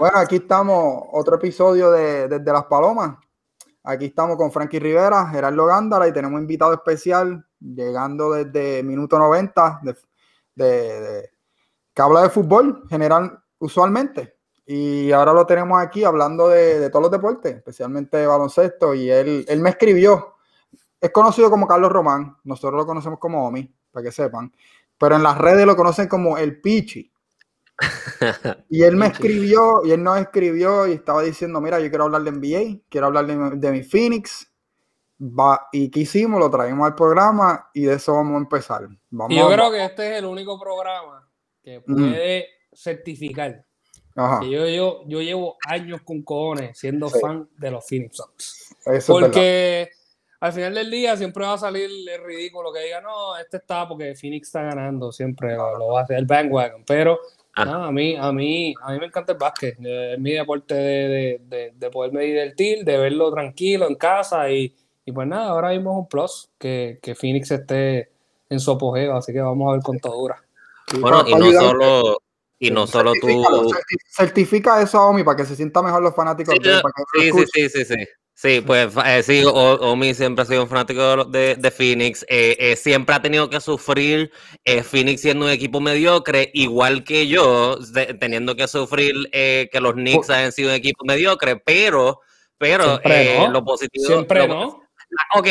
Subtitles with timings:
[0.00, 3.18] Bueno, aquí estamos, otro episodio de Desde las Palomas.
[3.84, 9.18] Aquí estamos con Frankie Rivera, Gerardo Gándara y tenemos un invitado especial llegando desde minuto
[9.18, 9.82] 90
[10.54, 11.30] de,
[11.92, 14.38] que habla de fútbol general usualmente.
[14.64, 18.94] Y ahora lo tenemos aquí hablando de, todos los deportes, especialmente de baloncesto.
[18.94, 20.36] Y él, él me escribió,
[20.98, 24.50] es conocido como Carlos Román, nosotros lo conocemos como Omi, para que sepan,
[24.96, 27.12] pero en las redes lo conocen como el Pichi.
[28.68, 32.22] Y él me escribió, y él nos escribió y estaba diciendo, mira, yo quiero hablar
[32.22, 34.46] de NBA, quiero hablar de, mi Phoenix.
[35.20, 36.40] Va, y ¿qué hicimos?
[36.40, 38.88] Lo traemos al programa y de eso vamos a empezar.
[39.10, 41.28] Vamos yo creo que este es el único programa
[41.62, 43.66] que puede certificar
[44.40, 49.06] que yo, yo, yo, llevo años con cojones siendo fan de los Phoenix Suns.
[49.06, 49.88] Porque
[50.40, 53.86] al final del día siempre va a salir el ridículo que diga, no, este está
[53.88, 56.84] porque Phoenix está ganando, siempre lo, va a hacer el bandwagon.
[56.86, 57.20] Pero
[57.68, 57.86] Ah.
[57.86, 59.76] a, mí, a, mí, a mí me encanta el básquet.
[59.80, 64.50] Es mi deporte de, de, de, poder medir el til, de verlo tranquilo en casa.
[64.50, 68.10] Y, y pues nada, ahora mismo es un plus que, que, Phoenix esté
[68.48, 69.16] en su apogeo.
[69.16, 70.42] Así que vamos a ver con dura.
[70.98, 72.18] Bueno, y no solo,
[72.58, 73.28] y no solo tú.
[74.08, 76.54] Certifica eso a Omi para que se sientan mejor los fanáticos.
[76.54, 78.06] Sí, sí, sí, sí, sí, Sí,
[78.66, 82.24] pues eh, sí, Omi siempre ha sido un fanático de, de Phoenix.
[82.28, 84.30] Eh, eh, siempre ha tenido que sufrir
[84.64, 87.78] Phoenix siendo un equipo mediocre, igual que yo,
[88.18, 92.20] teniendo que sufrir que los Knicks hayan sido un equipo mediocre, pero,
[92.56, 93.00] pero
[93.50, 94.06] lo positivo.
[94.06, 94.84] Siempre no.
[95.34, 95.48] ok,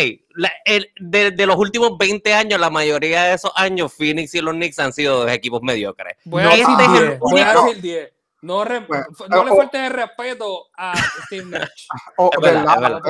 [1.00, 4.94] de, los últimos 20 años, la mayoría de esos años, Phoenix y los Knicks han
[4.94, 6.16] sido dos equipos mediocres.
[6.26, 8.19] Voy a, decir, voy a decir 10.
[8.42, 10.94] No, no le falte de respeto a
[11.26, 11.88] Steve Nash.
[12.18, 13.02] Oh, verdad,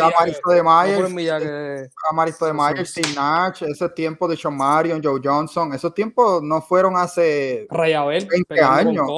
[0.00, 5.74] Amaristo de Myers, Amaristo de Myers, Steve Nash, esos tiempos de Sean Marion, Joe Johnson,
[5.74, 9.08] esos tiempos no fueron hace Rayabel, 20 años.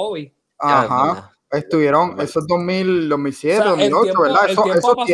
[0.58, 1.30] Ajá.
[1.50, 4.40] Estuvieron esos 2000, 2007, 2008, ¿verdad?
[4.48, 5.04] El tiempo,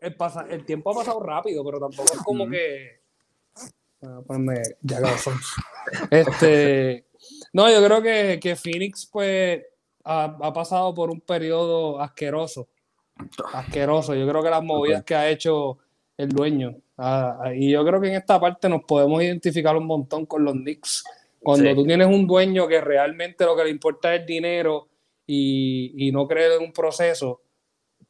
[0.00, 3.00] el, pasa, el, tiempo ha pasado rápido, pero tampoco es como que.
[4.26, 4.98] Ponerme ya
[6.10, 7.06] Este.
[7.52, 9.62] No, yo creo que, que Phoenix, pues,
[10.04, 12.68] ha, pasado por un periodo asqueroso.
[13.52, 14.14] Asqueroso.
[14.14, 15.78] Yo creo que las movidas que ha hecho
[16.16, 16.76] el dueño.
[16.96, 20.44] Ah, ah, y yo creo que en esta parte nos podemos identificar un montón con
[20.44, 21.04] los Knicks.
[21.42, 24.88] Cuando tú tienes un dueño que realmente lo que le importa es dinero
[25.26, 27.40] y, no cree en un proceso,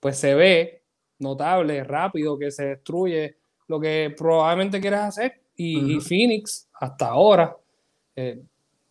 [0.01, 0.83] pues se ve
[1.21, 3.37] notable, rápido, que se destruye
[3.69, 5.41] lo que probablemente quieres hacer.
[5.55, 7.57] Y, Phoenix, hasta ahora,
[8.17, 8.43] eh,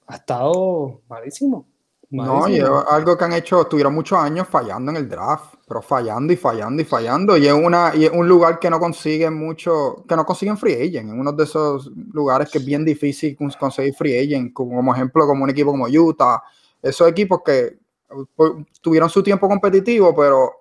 [0.07, 1.67] ha estado malísimo.
[2.11, 6.33] No, y algo que han hecho, tuvieron muchos años fallando en el draft, pero fallando
[6.33, 7.37] y fallando y fallando.
[7.37, 10.73] Y es, una, y es un lugar que no consiguen mucho, que no consiguen free
[10.73, 15.27] agent, en uno de esos lugares que es bien difícil conseguir free agent, como, ejemplo,
[15.27, 16.41] como un equipo como Utah,
[16.81, 17.77] esos equipos que
[18.81, 20.51] tuvieron su tiempo competitivo, pero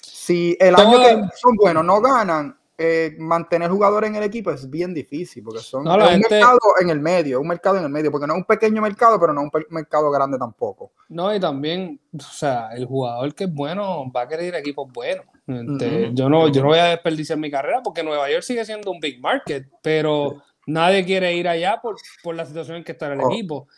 [0.00, 4.68] si el año que son buenos no ganan, eh, mantener jugadores en el equipo es
[4.68, 8.26] bien difícil porque son un mercado en el medio, un mercado en el medio, porque
[8.26, 10.90] no es un pequeño mercado, pero no es un mercado grande tampoco.
[11.08, 15.24] No, y también, o sea, el jugador que es bueno va a querer equipos buenos.
[15.46, 18.90] Este, yo, no, yo no voy a desperdiciar mi carrera porque Nueva York sigue siendo
[18.90, 23.12] un big market, pero nadie quiere ir allá por, por, la situación en que está
[23.12, 23.68] el equipo.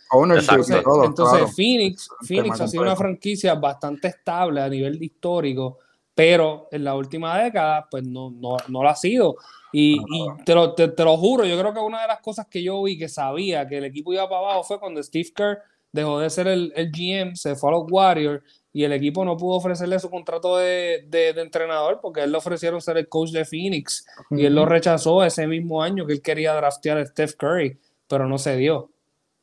[1.05, 5.81] Entonces, Phoenix, Phoenix ha sido una franquicia bastante estable a nivel histórico
[6.16, 9.37] pero en la última década, pues no, no, no lo ha sido.
[9.71, 12.62] Y, y te, lo, te, lo, juro, yo creo que una de las cosas que
[12.62, 15.59] yo vi que sabía que el equipo iba para abajo fue cuando Steve Kerr
[15.93, 19.37] dejó de ser el, el GM, se fue a los Warriors y el equipo no
[19.37, 23.44] pudo ofrecerle su contrato de, de, entrenador porque él le ofrecieron ser el coach de
[23.44, 27.78] Phoenix y él lo rechazó ese mismo año que él quería draftear a Steph Curry,
[28.09, 28.88] pero no se dio.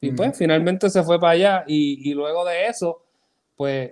[0.02, 3.04] Y pues finalmente se fue para allá y, y luego de eso,
[3.56, 3.92] pues,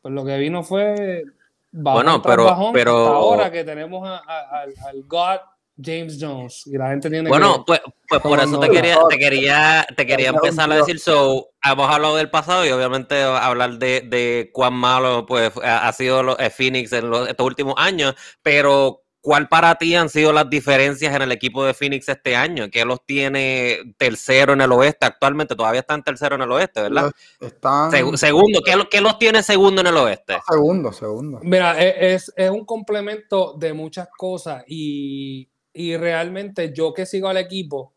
[0.00, 1.24] pues lo que vino fue
[1.72, 5.40] bueno, pero, pero ahora que tenemos al God
[5.80, 9.86] James Jones y la gente tiene bueno, pues, pues por eso te quería, te quería,
[9.96, 14.50] te quería empezar a decir, so, hemos hablado del pasado y obviamente hablar de, de
[14.52, 19.48] cuán malo pues ha sido los, eh, Phoenix en los, estos últimos años, pero ¿Cuál
[19.48, 22.68] para ti han sido las diferencias en el equipo de Phoenix este año?
[22.72, 25.54] ¿Qué los tiene tercero en el oeste actualmente?
[25.54, 27.12] Todavía están tercero en el oeste, ¿verdad?
[27.38, 27.92] Están...
[28.16, 28.60] segundo,
[28.90, 30.38] ¿qué, los tiene segundo en el oeste?
[30.50, 31.38] Segundo, segundo.
[31.44, 37.94] Mira, e, es, un complemento de muchas cosas y, realmente yo que sigo al equipo,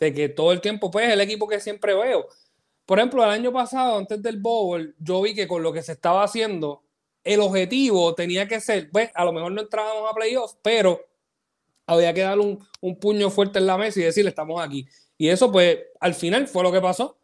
[0.00, 2.28] de que todo el tiempo, pues es el equipo que siempre veo.
[2.86, 5.92] Por ejemplo, el año pasado, antes del Bowl, yo vi que con lo que se
[5.92, 6.85] estaba haciendo,
[7.26, 11.04] el objetivo tenía que ser, pues a lo mejor no entrábamos a playoffs, pero
[11.86, 12.66] había que dar un,
[13.00, 14.86] puño fuerte en la mesa y decirle, estamos aquí.
[15.18, 17.18] Y eso, pues, al final fue lo que pasó.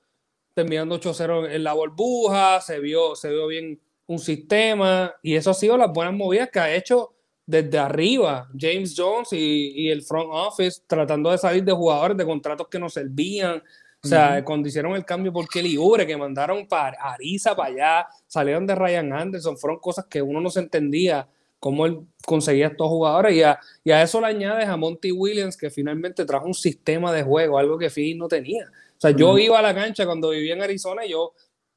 [0.55, 5.55] Terminando 8-0 en la burbuja, se vio, se vio bien un sistema y eso ha
[5.55, 7.15] sido las buenas movidas que ha hecho
[7.47, 12.69] desde arriba James Jones y, el front office tratando de salir de jugadores de contratos
[12.69, 13.63] que no servían.
[14.05, 18.09] O sea, cuando hicieron el cambio por Kelly Ubre, que mandaron para Arisa para allá,
[18.27, 21.29] salieron de Ryan Anderson, fueron cosas que uno no se entendía
[21.61, 23.37] cómo él conseguía estos jugadores.
[23.37, 27.13] Y a, y a eso le añades a Monty Williams, que finalmente trajo un sistema
[27.13, 28.65] de juego, algo que Philly no tenía.
[28.67, 31.33] O sea, yo iba a la cancha cuando vivía en Arizona y yo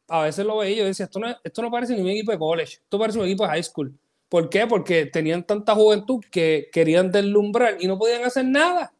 [0.07, 2.31] a veces lo veía y yo decía, esto no, esto no parece ni un equipo
[2.31, 3.94] de college, esto parece un equipo de high school.
[4.30, 4.66] ¿Por qué?
[4.66, 8.92] Porque tenían tanta juventud que querían deslumbrar y no podían hacer nada.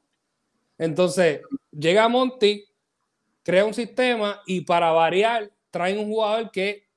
[0.78, 2.64] Entonces, llega Monty,
[3.46, 6.88] crea un sistema y para variar, traen un jugador que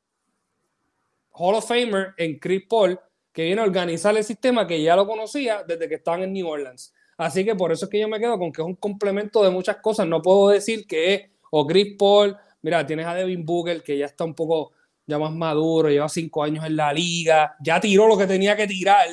[1.33, 2.99] Hall of Famer en Chris Paul,
[3.33, 6.49] que viene a organizar el sistema que ya lo conocía desde que estaban en New
[6.49, 6.95] Orleans.
[7.19, 9.51] Así que por eso es que yo me quedo con que es un complemento de
[9.51, 10.07] muchas cosas.
[10.07, 14.07] No puedo decir que es o Chris Paul, mira, tienes a Devin Booker, que ya
[14.07, 14.73] está un poco
[15.07, 18.67] ya más maduro, lleva cinco años en la liga, ya tiró lo que tenía que
[18.67, 19.09] tirar.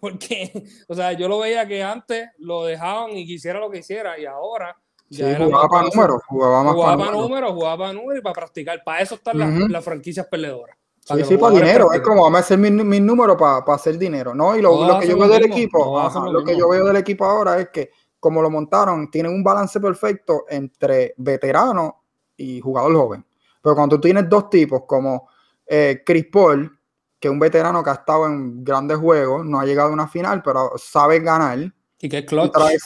[0.00, 0.50] Porque,
[0.88, 4.24] o sea, yo lo veía que antes lo dejaban y quisiera lo que hiciera, y
[4.24, 4.76] ahora.
[5.08, 8.82] Jugaba para números, jugaba más jugaba para números, jugaba para números y para practicar.
[8.84, 10.76] Para eso están las, franquicias perdedoras.
[11.00, 11.92] Sí, sí, para dinero.
[11.92, 14.56] Es como vamos a hacer mis mi números para, hacer dinero, ¿no?
[14.56, 17.68] Y lo, que yo veo del equipo, lo, que yo veo del equipo ahora es
[17.68, 22.02] que, como lo montaron, tienen un balance perfecto entre veterano
[22.36, 23.24] y jugador joven.
[23.62, 25.28] Pero cuando tú tienes dos tipos como
[25.66, 26.76] eh, Chris Paul,
[27.18, 30.08] que es un veterano que ha estado en grandes juegos, no ha llegado a una
[30.08, 31.72] final, pero sabe ganar.
[32.00, 32.52] Y que es clutch.
[32.54, 32.76] Y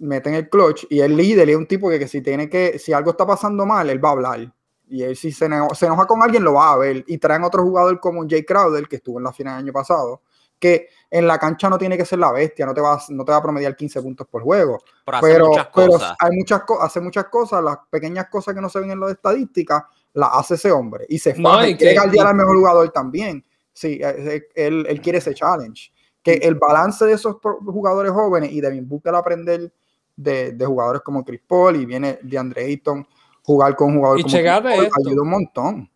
[0.00, 3.12] meten el clutch y el líder es un tipo que, si tiene que, si algo
[3.12, 4.54] está pasando mal, él va a hablar.
[4.88, 7.04] Y él si se, se enoja con alguien, lo va a ver.
[7.06, 10.20] Y traen otro jugador como Jay Crowder, que estuvo en la final el año pasado,
[10.58, 13.32] que en la cancha no tiene que ser la bestia, no te va, no te
[13.32, 14.78] va a promediar 15 puntos por juego.
[15.20, 19.00] Pero, pero, hay muchas hace muchas cosas, las pequeñas cosas que no se ven en
[19.00, 19.82] las estadísticas,
[20.12, 21.06] las hace ese hombre.
[21.08, 23.44] Y se no, y quiere al al mejor jugador también.
[23.72, 25.90] Sí, eh, eh, él, él, quiere ese challenge.
[26.22, 29.72] Que el balance de esos jugadores jóvenes y Devin Booker aprender
[30.14, 33.06] de, de, jugadores como Chris Paul y viene de Andre Ayton,
[33.42, 35.90] jugar con jugadores como Chris Paul, ayuda un montón.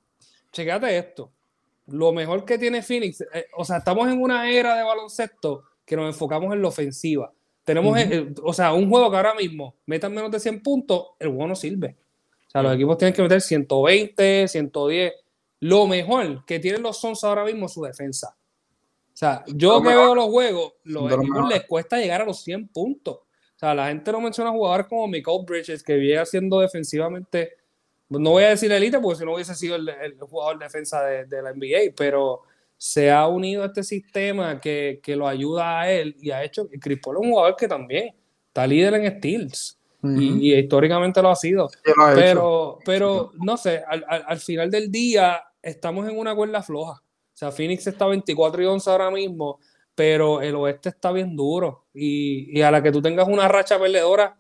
[0.51, 1.31] Checate esto
[1.87, 5.97] lo mejor que tiene Phoenix, eh, o sea, estamos en una era de baloncesto que
[5.97, 7.33] nos enfocamos en la ofensiva.
[7.65, 7.99] Tenemos,
[8.43, 11.57] o sea, un juego que ahora mismo metan menos de 100 puntos, el juego no
[11.57, 11.97] sirve.
[12.47, 15.13] O sea, los equipos tienen que meter 120, 110.
[15.61, 18.37] Lo mejor que tienen los Sons ahora mismo es su defensa.
[19.17, 22.69] O sea, yo que veo los juegos, los equipos les cuesta llegar a los 100
[22.69, 23.15] puntos.
[23.17, 27.57] O sea, la gente no menciona jugadores como Michael Bridges, que viene haciendo defensivamente
[28.09, 31.43] no voy a decir elite porque si no hubiese sido el, jugador de defensa de,
[31.43, 32.43] la NBA, pero
[32.77, 36.69] se ha unido a este sistema que, lo ayuda a él y ha hecho.
[36.81, 38.15] Chris Paul es un jugador que también
[38.49, 41.69] está líder en steals y, históricamente lo ha sido.
[42.15, 47.03] pero, pero no sé, al, final del día estamos en una cuerda floja.
[47.37, 49.61] O sea, Phoenix está 24 y 11 ahora mismo,
[49.95, 54.39] pero el oeste está bien duro y, a la que tú tengas una racha perdedora,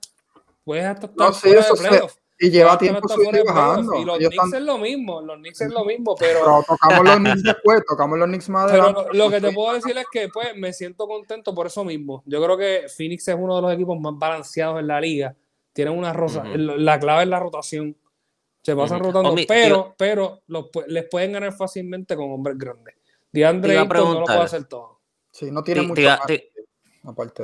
[0.64, 2.14] puedes hasta estar fuera de playoff.
[2.38, 4.00] Y lleva tiempo subiendo y bajando.
[4.00, 6.64] Y los Knicks es lo mismo, los Knicks es lo mismo, pero...
[6.66, 9.02] tocamos los Knicks después, tocamos los Knicks más adelante.
[9.02, 12.22] Pero lo, que te puedo decir es que pues me siento contento por eso mismo.
[12.24, 15.36] Yo creo que Phoenix es uno de los equipos más balanceados en la liga.
[15.74, 17.94] Tienen una rosa, la clave es la rotación.
[18.66, 20.42] Se pasan rotando, pero, pero
[20.88, 22.95] les pueden ganar fácilmente con hombres grandes.
[23.36, 25.02] DeAndre Ayton no lo puede hacer todo.
[25.30, 26.02] Sí, no tiene mucho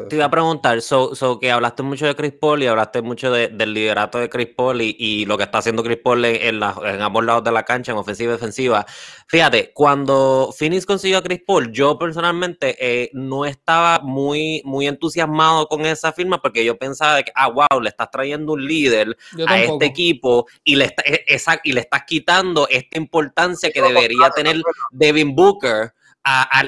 [0.09, 3.75] Te iba a preguntar, so, que hablaste mucho de Chris Paul y hablaste mucho del
[3.75, 7.52] liderato de Chris Paul y, lo que está haciendo Chris Paul en, ambos lados de
[7.52, 8.85] la cancha, en ofensiva y defensiva.
[9.28, 15.69] Fíjate, cuando Phoenix consiguió a Chris Paul, yo personalmente eh, no estaba muy, muy entusiasmado
[15.69, 19.16] con esa firma porque yo pensaba que, ah, wow, le estás trayendo un líder
[19.47, 24.31] a este equipo y le, e, esa, y le estás quitando esta importancia que debería
[24.31, 25.92] tener Devin Booker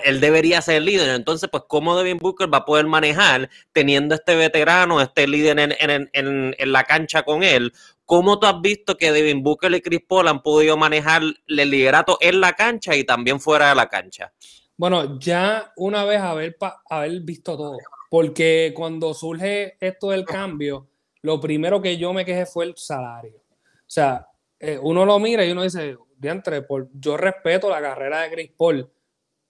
[0.05, 1.11] él debería ser líder.
[1.11, 6.73] Entonces, pues, ¿cómo Devin Booker va a poder manejar teniendo este veterano, este líder en,
[6.73, 7.73] la cancha con él?
[8.05, 12.19] ¿Cómo tú has visto que Devin Booker y Chris Paul han podido manejar el liderato
[12.21, 14.33] en la cancha y también fuera de la cancha?
[14.77, 16.57] Bueno, ya una vez haber,
[16.91, 17.79] haber visto todo,
[18.11, 20.89] porque cuando surge esto del cambio,
[21.23, 23.37] lo primero que yo me quejé fue el salario.
[23.37, 24.27] O sea,
[24.59, 28.91] eh, uno lo mira y uno dice, diantre, yo respeto la carrera de Chris Paul,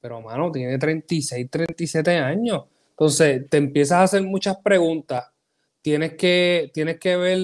[0.05, 2.65] pero, mano, tiene 36, 37 años.
[2.91, 5.33] Entonces, te empiezas a hacer muchas preguntas.
[5.81, 7.41] Tienes que, tienes que ver,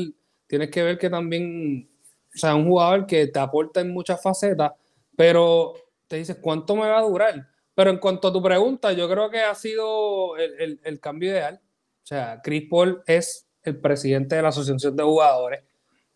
[0.46, 1.88] tienes que ver que también,
[2.34, 4.72] o sea, un jugador que te aporta en muchas facetas,
[5.16, 5.72] pero
[6.06, 7.48] te dices, ¿cuánto me va a durar?
[7.74, 11.62] Pero en cuanto a tu pregunta, yo creo que ha sido el, cambio ideal.
[11.64, 15.62] O sea, Chris Paul es el presidente de la Asociación de Jugadores.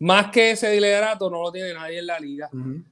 [0.01, 2.51] más que ese liderato no lo tiene nadie en la liga.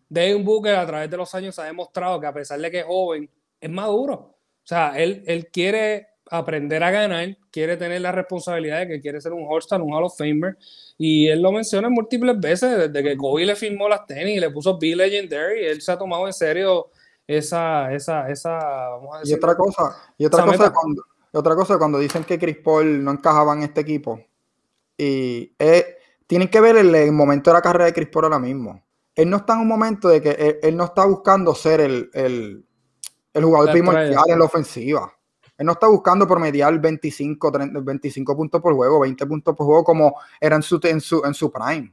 [0.08, 2.86] Devin Booker a través de los años ha demostrado que a pesar de que es
[2.86, 3.28] joven,
[3.62, 4.12] es maduro.
[4.14, 9.20] O sea, él, él quiere aprender a ganar, quiere tener la responsabilidad de que quiere
[9.20, 10.56] ser un All-Star, un Hall of Famer.
[10.96, 14.50] Y él lo menciona múltiples veces, desde que Kobe le firmó las tenis y le
[14.50, 16.88] puso Be Legendary, él se ha tomado en serio
[17.26, 21.02] esa, esa, esa, vamos a decir, Y otra cosa, y otra cosa, cuando,
[21.32, 24.20] otra cosa, cuando dicen que Chris Paul no encajaba en este equipo,
[24.96, 25.52] y
[26.26, 28.82] tienen que ver el, momento de la carrera de Chris Paul ahora mismo.
[29.14, 32.64] Él no está en un momento de que él, no está buscando ser el, el,
[33.34, 35.12] el jugador primordial en la ofensiva.
[35.58, 40.16] Él no está buscando promediar 25, 25 puntos por juego, 20 puntos por juego como
[40.40, 41.92] era en su, en su, en su prime.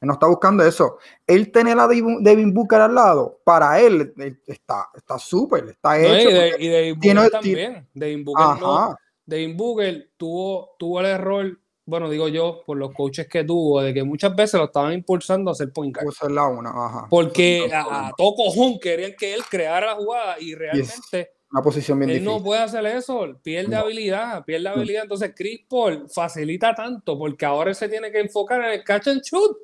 [0.00, 0.98] Él no está buscando eso.
[1.26, 4.12] Él tener a Devin Booker al lado, para él
[4.46, 6.28] está súper, está, hecho.
[6.58, 7.88] y, Devin Booker también.
[7.94, 13.44] Devin Booker, Devin Booker tuvo, tuvo el error, bueno, digo yo, por los coaches que
[13.44, 16.06] tuvo, de que muchas veces lo estaban impulsando a hacer point guard.
[17.10, 21.98] Porque a, a todo cojón querían que él creara la jugada y realmente una posición
[21.98, 25.02] bien Él no puede hacer eso, pierde habilidad, pierde habilidad.
[25.02, 29.20] Entonces, Chris Paul facilita tanto porque ahora se tiene que enfocar en el catch and
[29.22, 29.56] shoot.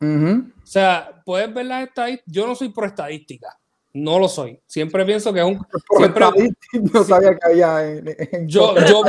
[0.00, 2.32] O sea, puedes ver las estadísticas.
[2.32, 3.56] Yo no soy pro estadística,
[3.96, 4.60] no lo soy.
[4.66, 5.58] Siempre pienso que es un.
[6.92, 8.02] no sabía que había.
[8.44, 9.02] yo, yo,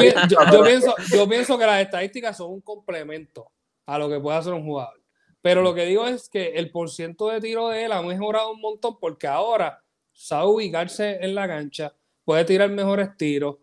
[0.64, 3.52] pienso, yo pienso que las estadísticas son un complemento
[3.86, 5.02] a lo que puede hacer un jugador.
[5.42, 8.62] Pero lo que digo es que el porciento de tiro de él ha mejorado un
[8.62, 13.58] montón porque ahora sabe ubicarse en la cancha, puede tirar mejores tiros,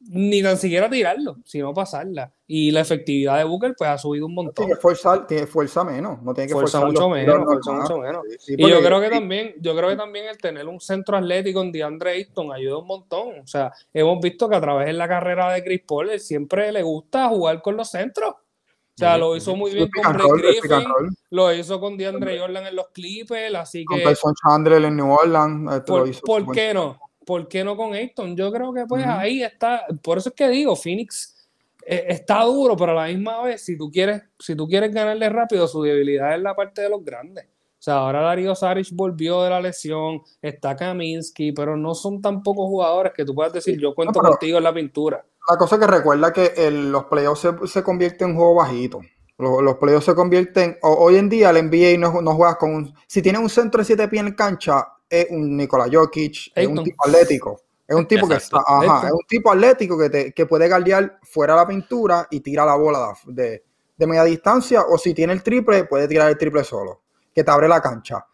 [0.00, 2.32] ni tan siquiera tirarlo, sino pasarla.
[2.46, 4.66] Y la efectividad de Booker pues ha subido un montón.
[4.66, 8.24] Tiene fuerza, tiene fuerza menos, no tiene que fuerza mucho menos, fuerza mucho menos.
[8.48, 11.70] y yo creo que también, yo creo que también el tener un centro atlético en
[11.70, 13.40] DeAndre Ayton ayuda un montón.
[13.40, 16.82] O sea, hemos visto que a través de la carrera de Chris Paul siempre le
[16.82, 18.30] gusta jugar con los centros.
[18.32, 20.88] O sea, lo hizo muy bien con Blake Griffin,
[21.30, 24.02] lo hizo con DeAndre Jordan en los Clippers, así que...
[24.02, 25.72] Con Tyson Chandler en New Orleans.
[25.72, 26.98] Este por, ¿por qué no?
[27.30, 28.34] ¿Por qué no con Ayton?
[28.34, 31.48] Yo creo que pues ahí está, por eso es que digo, Phoenix
[31.86, 35.28] eh, está duro, pero a la misma vez, si tú quieres, si tú quieres ganarle
[35.28, 37.44] rápido, su debilidad es la parte de los grandes.
[37.44, 42.42] O sea, ahora Darío Saric volvió de la lesión, está Kaminsky, pero no son tan
[42.42, 45.24] pocos jugadores que tú puedas decir, yo cuento contigo en la pintura.
[45.48, 49.00] La cosa que recuerda que los playoffs se, se convierten en un juego bajito.
[49.38, 53.22] Los, playoffs se convierten, hoy en día el NBA no, no juegas con un, si
[53.22, 57.06] tienes un centro de siete pies en cancha, es un Nikola Jokic, es un tipo
[57.06, 57.60] atlético.
[57.86, 61.18] Es un tipo que está, ajá, es un tipo atlético que, te, que puede guardiar
[61.24, 63.64] fuera de la pintura y tira la bola de,
[63.96, 67.00] de, media distancia, o si tiene el triple, puede tirar el triple solo,
[67.34, 68.24] que te abre la cancha.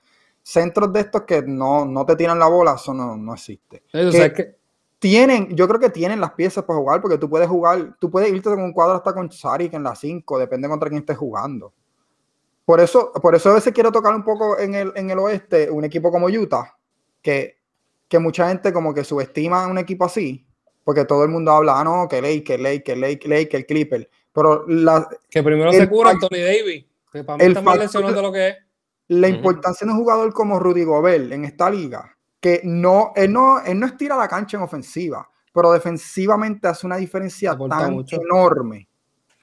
[0.43, 3.85] Centros de estos que no, no te tiran la bola, eso no, no existe.
[4.99, 8.31] Tienen, yo creo que tienen las piezas para jugar, porque tú puedes jugar, tú puedes
[8.31, 11.73] irte con un cuadro hasta con Saric en la 5, depende contra quién estés jugando.
[12.67, 15.71] Por eso, por eso a veces quiero tocar un poco en el, en el oeste
[15.71, 16.77] un equipo como Utah,
[17.23, 17.61] que,
[18.09, 20.45] que mucha gente como que subestima a un equipo así,
[20.83, 23.67] porque todo el mundo habla, ah, no, que Lake, que Lake, que Lake, que el
[23.67, 24.11] Clipper.
[24.33, 28.23] Pero la, que primero se cura Anthony Davis, que para mí está más lesionado de
[28.23, 28.57] lo que es.
[29.09, 33.61] La importancia de un jugador como Rudy Gobert en esta liga, que no, él no,
[33.65, 38.89] él no estira la cancha en ofensiva, pero defensivamente hace una diferencia tan enorme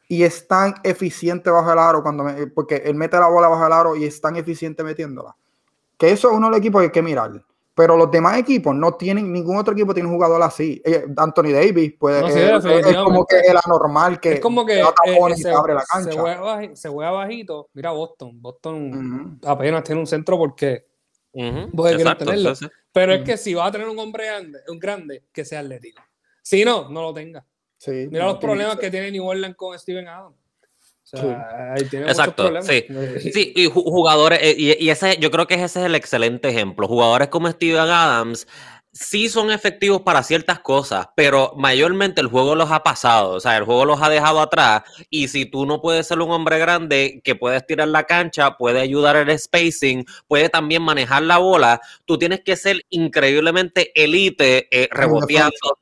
[0.07, 3.73] y es tan eficiente bajo el aro cuando porque él mete la bola bajo el
[3.73, 5.35] aro y es tan eficiente metiéndola.
[5.97, 7.31] Que eso es uno de los equipos que hay que mirar.
[7.75, 10.79] Pero los demás equipos no tienen, ningún otro equipo tiene un jugador así.
[10.85, 14.75] Eh, Anthony Davis, pues, es, como que el anormal que, es como que,
[15.35, 16.11] se, abre la cancha.
[16.75, 17.69] Se juega, bajito.
[17.73, 18.39] Mira Boston.
[18.39, 20.85] Boston apenas tiene un centro porque
[21.73, 22.53] puede tenerlo.
[22.91, 26.03] Pero es que si va a tener un hombre grande, un grande, que sea atlético.
[26.43, 27.43] Si no, no lo tenga.
[27.87, 30.35] Mira los problemas que tiene New Orleans con Steven Adams.
[31.05, 32.85] O sea, ahí tiene Exacto, sí.
[33.31, 36.87] sí, y jugadores, eh, y, y, ese, yo creo que ese es el excelente ejemplo.
[36.87, 38.47] Jugadores como Steven Adams
[38.93, 43.57] sí son efectivos para ciertas cosas, pero mayormente el juego los ha pasado, o sea,
[43.57, 47.19] el juego los ha dejado atrás y si tú no puedes ser un hombre grande
[47.23, 52.19] que puedes tirar la cancha, puede ayudar el spacing, puede también manejar la bola, tú
[52.19, 55.79] tienes que ser increíblemente elite eh, reboteando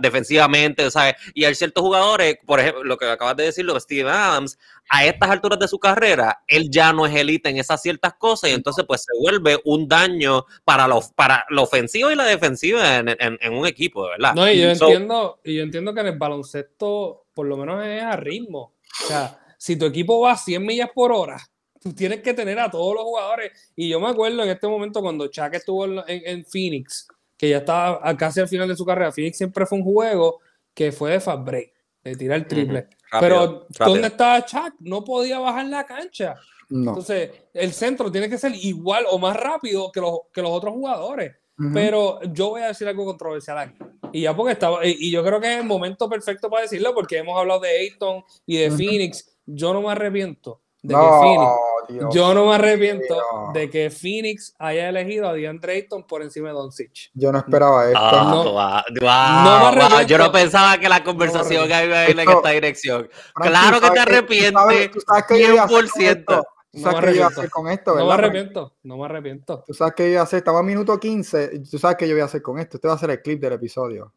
[0.00, 1.14] defensivamente, ¿sabes?
[1.34, 4.58] Y hay ciertos jugadores, por ejemplo, lo que acabas de decir, lo de Steve Adams,
[4.88, 8.50] a estas alturas de su carrera, él ya no es elite en esas ciertas cosas
[8.50, 12.98] y entonces pues se vuelve un daño para lo, para lo ofensivo y la defensiva
[12.98, 14.34] en, un equipo, ¿verdad?
[14.34, 18.02] No, y yo, entiendo, y yo entiendo que en el baloncesto por lo menos es
[18.02, 18.74] a ritmo.
[19.04, 21.38] O sea, si tu equipo va a 100 millas por hora,
[21.80, 23.72] tú tienes que tener a todos los jugadores.
[23.74, 27.08] Y yo me acuerdo en este momento cuando Chuck estuvo en Phoenix,
[27.42, 29.10] que ya estaba casi al final de su carrera.
[29.10, 30.38] Phoenix siempre fue un juego
[30.72, 31.72] que fue de fast break.
[32.04, 32.86] de tirar el triple.
[33.18, 34.74] Pero, ¿dónde estaba Chuck?
[34.78, 36.36] No podía bajar la cancha.
[36.70, 40.72] Entonces, el centro tiene que ser igual o más rápido que los, que los otros
[40.72, 41.34] jugadores.
[41.74, 43.76] Pero yo voy a decir algo controversial aquí.
[44.12, 47.18] Y ya porque estaba, y, yo creo que es el momento perfecto para decirlo, porque
[47.18, 49.36] hemos hablado de Ayton y de Phoenix.
[49.46, 52.14] Yo no me arrepiento de que Phoenix.
[52.14, 53.16] yo no me arrepiento
[53.54, 57.10] de que Phoenix haya elegido a DeAndre Ayton por encima de Doncic.
[57.14, 58.00] Yo no esperaba esto.
[58.00, 63.08] Ah, no, yo no pensaba que la conversación iba a ir en esta dirección.
[63.34, 64.62] claro que te arrepientes.
[64.62, 64.90] 100%.
[64.92, 68.04] ¿Tú sabes qué iba a hacer con esto, ¿verdad?
[68.04, 69.62] No me arrepiento, no me arrepiento.
[69.66, 72.22] Tú sabes qué iba a hacer, estaba en minuto 15, tú sabes qué yo voy
[72.22, 72.78] a hacer con esto.
[72.78, 74.12] Este va a ser el clip del episodio.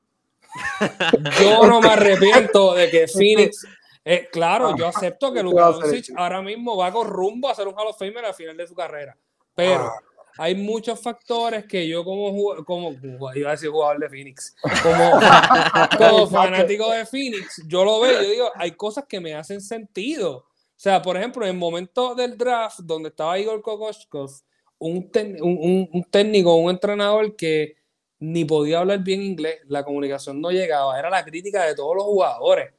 [1.41, 3.67] Yo no me arrepiento de que Phoenix.
[4.07, 7.67] Eh, claro, yo ah, acepto que Luka Doncic ahora mismo va con rumbo a ser
[7.67, 9.17] un Hall of Famer al final de su carrera.
[9.55, 9.99] Pero ah.
[10.37, 12.93] hay muchos factores que yo como, como
[13.33, 15.19] iba a decir jugador de Phoenix, como,
[15.97, 20.37] como fanático de Phoenix, yo lo veo, yo digo, hay cosas que me hacen sentido.
[20.37, 24.29] O sea, por ejemplo, en el momento del draft donde estaba Igor Kokoshkov,
[24.77, 25.09] un,
[25.41, 27.77] un, un, técnico, un entrenador que
[28.19, 32.03] ni podía hablar bien inglés, la comunicación no llegaba, era la crítica de todos los
[32.03, 32.74] jugadores.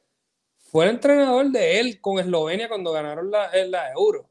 [0.77, 4.29] Fue el entrenador de él con Eslovenia cuando ganaron la, la Euro.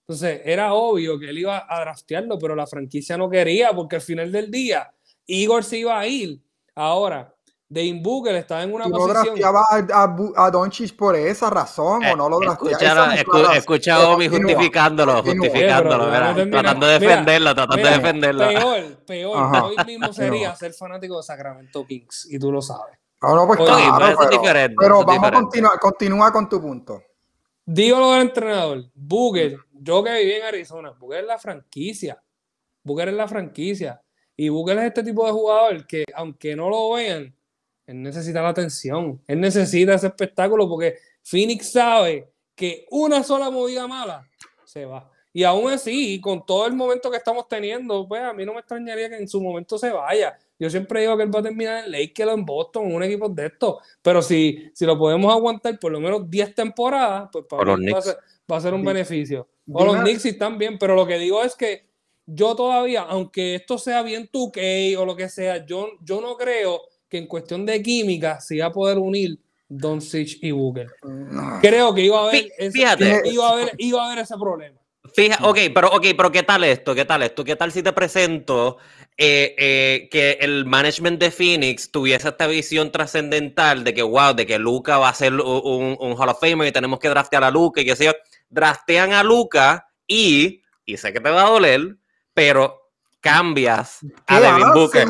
[0.00, 4.02] Entonces, era obvio que él iba a draftearlo, pero la franquicia no quería porque al
[4.02, 4.92] final del día
[5.24, 6.42] Igor se iba a ir.
[6.74, 7.32] Ahora,
[7.68, 9.38] Dane Booker estaba en una posición.
[9.38, 13.14] No a, a, a Doncic por esa razón, o no lo drafteaba.
[13.54, 16.10] Escucha, a Omi justificándolo, justificándolo,
[16.50, 18.48] tratando de defenderlo, tratando de defenderlo.
[18.48, 22.98] Peor, peor, hoy mismo sería ser fanático de Sacramento Kings, y tú lo sabes.
[23.26, 27.02] No, no, pues claro, pero, es diferente, pero vamos a continuar, continúa con tu punto.
[27.66, 32.22] Digo lo del entrenador, Booker, yo que viví en Arizona, Booker es la franquicia,
[32.82, 34.02] Booker es la franquicia,
[34.36, 37.34] y Booker es este tipo de jugador que, aunque no lo vean,
[37.86, 39.22] él necesita la atención.
[39.26, 44.26] Él necesita ese espectáculo porque Phoenix sabe que una sola movida mala
[44.64, 45.10] se va.
[45.32, 48.60] Y aún así, con todo el momento que estamos teniendo, pues a mí no me
[48.60, 50.38] extrañaría que en su momento se vaya.
[50.58, 53.02] Yo siempre digo que él va a terminar en Lakers o en Boston, en un
[53.02, 53.76] equipo de estos.
[54.00, 57.98] Pero si, si lo podemos aguantar por lo menos 10 temporadas, pues para mí va
[57.98, 58.16] a, ser,
[58.50, 59.48] va a, ser, un beneficio.
[59.72, 61.86] O los Knicks están bien, pero lo que digo es que
[62.26, 66.82] yo todavía, aunque esto sea bien 2K o lo que sea, yo, yo no creo
[67.08, 69.38] que en cuestión de química se iba a poder unir
[69.68, 70.88] Doncic y Booker.
[71.60, 74.78] Creo que iba a haber, ese, iba a haber, iba a haber ese problema.
[75.14, 76.94] Fíjate, ok, pero, ok, pero ¿qué tal esto?
[76.94, 77.44] ¿Qué tal esto?
[77.44, 78.78] ¿Qué tal si te presento
[79.16, 84.44] eh, eh, que el management de Phoenix tuviese esta visión trascendental de que, wow, de
[84.44, 87.50] que Luca va a ser un, un, Hall of Famer y tenemos que draftear a
[87.50, 88.12] Luca y que se
[88.48, 91.96] draftean a Luca y, y sé que te va a doler,
[92.32, 92.83] pero
[93.24, 95.08] cambias a Devin Booker.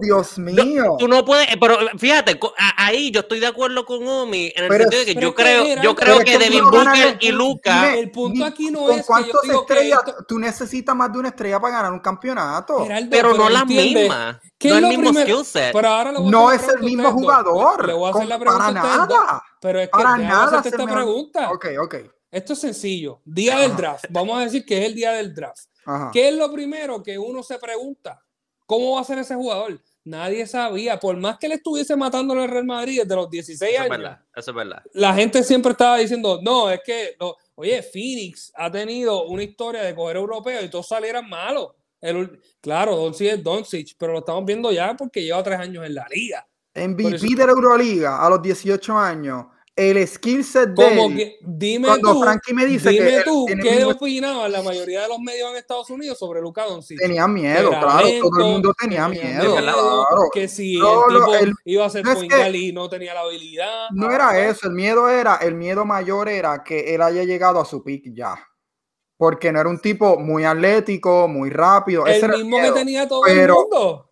[0.00, 0.94] Dios mío.
[1.00, 2.38] Tú no puedes, pero fíjate,
[2.76, 5.96] ahí yo estoy de acuerdo con Omi en el sentido de que yo creo, yo
[5.96, 7.96] creo que Devin Booker y Luca.
[7.96, 11.92] El punto aquí no es cuántas estrellas tú necesitas más de una estrella para ganar
[11.92, 12.86] un campeonato.
[13.10, 14.40] pero, no la misma.
[14.62, 15.74] No es el mismo skill set.
[16.22, 17.84] no es el mismo jugador.
[17.84, 19.42] Le voy a hacer la pregunta para nada.
[19.60, 21.50] Pero es que para nada esta pregunta.
[21.50, 21.94] Ok, ok.
[22.30, 23.20] Esto es sencillo.
[23.24, 24.04] Día del draft.
[24.10, 25.64] Vamos a decir que es el día del draft.
[26.12, 28.22] ¿Qué es lo primero que uno se pregunta?
[28.66, 29.80] ¿Cómo va a ser ese jugador?
[30.04, 33.78] Nadie sabía, por más que le estuviese matando en el Real Madrid desde los 16
[33.78, 34.18] años.
[34.34, 34.82] eso es verdad.
[34.94, 37.16] La gente siempre estaba diciendo, no, es que,
[37.54, 41.72] oye, Phoenix ha tenido una historia de coger europeo y todos salieran malos.
[42.00, 45.94] El, claro, Doncic es Doncic, pero lo estamos viendo ya porque lleva tres años en
[45.94, 46.46] la liga.
[46.74, 49.46] MVP de la Euroliga a los 18 años
[49.78, 53.46] el skill set de Como que, dime cuando tú, Frankie me dice dime que tú,
[53.62, 56.98] ¿qué opinaba la mayoría de los medios en Estados Unidos sobre Luka Doncic?
[56.98, 60.04] Tenía miedo, claro, todo el mundo tenía, miedo, claro.
[60.32, 62.12] Que si el tipo iba a ser no
[62.52, 63.86] y no tenía la habilidad.
[63.92, 67.64] No era eso, el miedo era, el miedo mayor era que él haya llegado a
[67.64, 68.36] su pick ya.
[69.16, 72.06] Porque no era un tipo muy atlético, muy rápido.
[72.06, 74.07] El mismo que tenía todo el mundo.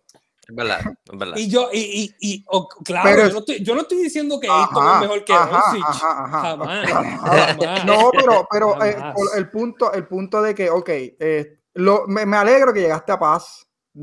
[0.49, 1.37] Es verdad, es verdad.
[1.37, 4.47] Y yo, y, y, y oh, claro, yo, no estoy, yo, no estoy, diciendo que
[4.47, 5.83] esto es mejor que Doncic.
[6.31, 8.95] Jamás, No, pero, pero eh,
[9.35, 13.19] el, punto, el punto de que, ok, eh, lo, me, me, alegro que llegaste a
[13.19, 13.67] paz.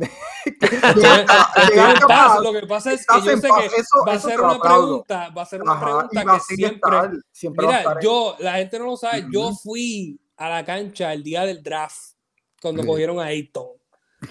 [2.43, 5.43] Lo que pasa es que yo sé que eso, va a ser una pregunta, va
[5.43, 6.91] a ser una pregunta que siempre,
[7.31, 11.43] siempre mira, yo, la gente no lo sabe, yo fui a la cancha el día
[11.43, 12.17] del draft
[12.61, 13.69] cuando cogieron a Ayton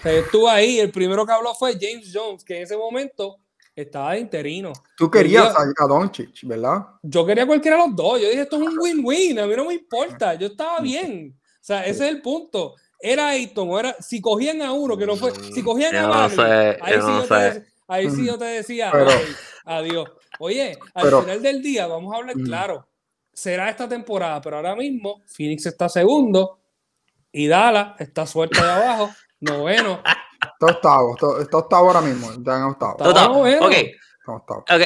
[0.02, 3.38] estuvo ahí, el primero que habló fue James Jones, que en ese momento
[3.74, 4.72] estaba de interino.
[4.96, 6.86] Tú querías a, Doncic, ¿verdad?
[7.02, 8.20] Yo quería cualquiera de los dos.
[8.20, 11.36] Yo dije, esto es un win-win, a mí no me importa, yo estaba bien.
[11.36, 12.74] O sea, ese es el punto.
[13.00, 16.76] Era Ayton, o era, si cogían a uno que no fue, si cogían a Bagley,
[16.80, 18.92] ahí, sí yo te, ahí sí yo te decía,
[19.64, 20.08] adiós.
[20.38, 22.88] Oye, al final del día, vamos a hablar claro,
[23.32, 26.60] será esta temporada, pero ahora mismo Phoenix está segundo
[27.30, 29.10] y Dallas está suelta de abajo,
[29.44, 30.00] noveno.
[30.04, 32.96] Está octavo, está octavo ahora mismo, está en octavo.
[33.66, 33.92] Okay.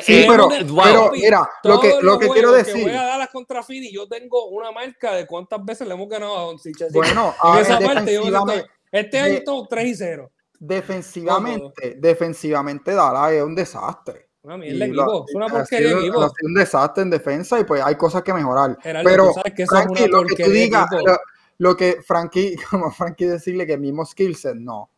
[0.03, 2.75] Sí, pero, pero, mira, lo que, lo que quiero decir.
[2.75, 6.37] Que voy a Dallas contra yo tengo una marca de cuántas veces le hemos ganado
[6.37, 6.90] a Doncic.
[6.92, 8.23] Bueno, en esa parte yo
[8.90, 10.31] este año estamos 3 y 0.
[10.59, 14.29] Defensivamente, defensivamente Dallas es un desastre.
[14.42, 16.33] Una mierda equipo, es una porquería de equipo.
[16.42, 18.77] un desastre en defensa y pues hay cosas que mejorar.
[19.05, 20.88] pero que Frankie, lo que tú digas,
[21.59, 24.90] lo, que Frankie, como Frankie decirle que mismo skill set, no.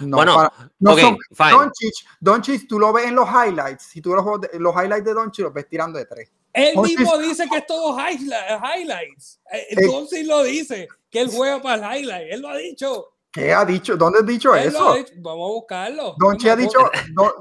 [0.00, 4.24] No, bueno, no son, Doncic, Doncic, tú lo ves en los highlights, si tú los,
[4.52, 6.30] los highlights de Doncic los ves tirando de tres.
[6.52, 9.40] Él mismo dice que es todo highlights.
[9.50, 12.32] Eh, eh, Doncic lo dice, que él juega para el highlight.
[12.32, 13.16] Él lo ha dicho.
[13.36, 13.98] ¿Qué ha dicho?
[13.98, 14.96] ¿Dónde ha dicho eso?
[15.18, 16.14] Vamos a buscarlo.
[16.18, 16.78] Donchi ha dicho,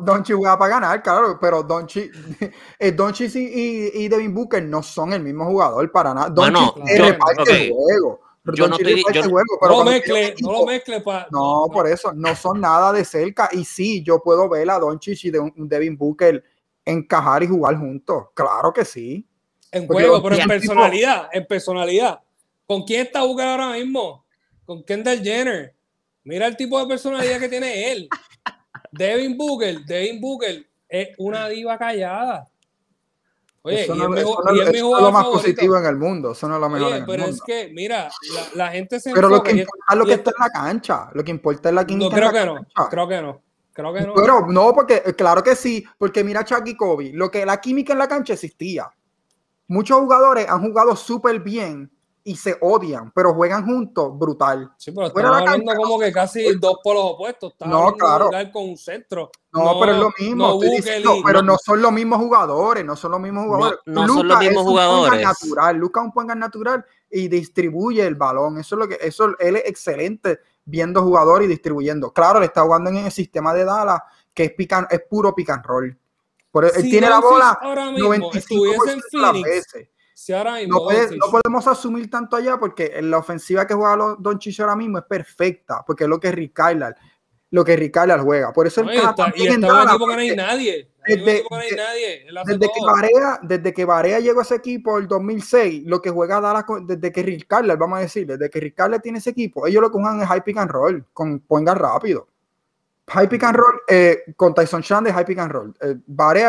[0.01, 2.11] Donchi juega para ganar, claro, pero Donchi,
[2.79, 6.29] eh, Donchi y, y, Devin Booker no son el mismo jugador para nada.
[6.29, 8.24] Donchi bueno, reparte el juego.
[8.53, 11.87] Yo no, estoy, yo, juego, pero no, lo mezcle, no lo mezcle, pa, no, por
[11.87, 13.49] eso, no son nada de cerca.
[13.51, 16.43] Y sí, yo puedo ver a Donchi y Devin Booker
[16.85, 18.27] encajar y jugar juntos.
[18.35, 19.27] Claro que sí.
[19.71, 22.19] En juego, pero en personalidad, en personalidad.
[22.67, 24.25] ¿Con quién está jugando ahora mismo?
[24.65, 25.75] Con Kendall Jenner.
[26.23, 28.09] Mira el tipo de personalidad que tiene él.
[28.91, 32.47] Devin Booker, Devin Booker es una diva callada.
[33.65, 36.33] Oye, eso no, es, lo más positivo en el mundo.
[36.33, 38.11] Eso no es lo mejor Oye, pero es que, mira,
[38.53, 39.11] la, gente se.
[39.11, 41.09] Pero lo que importa es lo que está en la cancha.
[41.13, 42.05] Lo que importa es la quinta.
[42.05, 42.67] No, creo que no.
[42.91, 43.41] Creo que no.
[43.73, 44.13] Creo que no.
[44.13, 45.83] Pero no, porque claro que sí.
[45.97, 47.11] Porque mira, Chucky y Kobe.
[47.11, 48.87] Lo que la química en la cancha existía.
[49.67, 51.89] Muchos jugadores han jugado súper bien
[52.27, 54.73] y se odian, pero juegan juntos, brutal.
[54.77, 57.53] Sí, pero estamos hablando como que casi dos polos opuestos.
[57.67, 58.31] no, claro.
[58.51, 59.29] Con un centro.
[59.53, 60.59] No, pero es lo mismo.
[61.23, 63.79] pero no, son los mismos jugadores, no son los mismos jugadores.
[63.85, 65.21] No, son los mismos jugadores.
[65.21, 65.77] natural.
[65.77, 68.57] Lucas es un point natural y distribuye el balón.
[68.57, 72.11] Eso es lo que, eso, él es excelente viendo jugadores y distribuyendo.
[72.11, 74.01] Claro, le está jugando en el sistema de Dallas,
[74.33, 75.95] que es, pican, es puro pick and roll.
[76.49, 79.89] Por, él tiene la bola 95% de las veces
[80.67, 80.79] no,
[81.29, 85.83] podemos asumir tanto allá porque la ofensiva que juega Don Chicho ahora mismo es perfecta,
[85.85, 86.57] porque es lo que Rick
[87.51, 88.51] lo que Rick juega.
[88.51, 90.89] Por eso no, está, y está no hay nadie.
[91.07, 91.43] Desde,
[92.45, 96.41] desde, que Barea, desde que Barea llegó a ese equipo el 2006, lo que juega
[96.41, 97.47] Dallas desde que Rick
[97.77, 100.43] vamos a decir, desde que Rick tiene ese equipo, ellos lo que juegan es high
[100.43, 102.27] pick and roll, con ponga rápido.
[103.07, 105.73] High pick and roll eh, con Tyson Chan de high pick and roll.
[105.79, 105.95] Eh,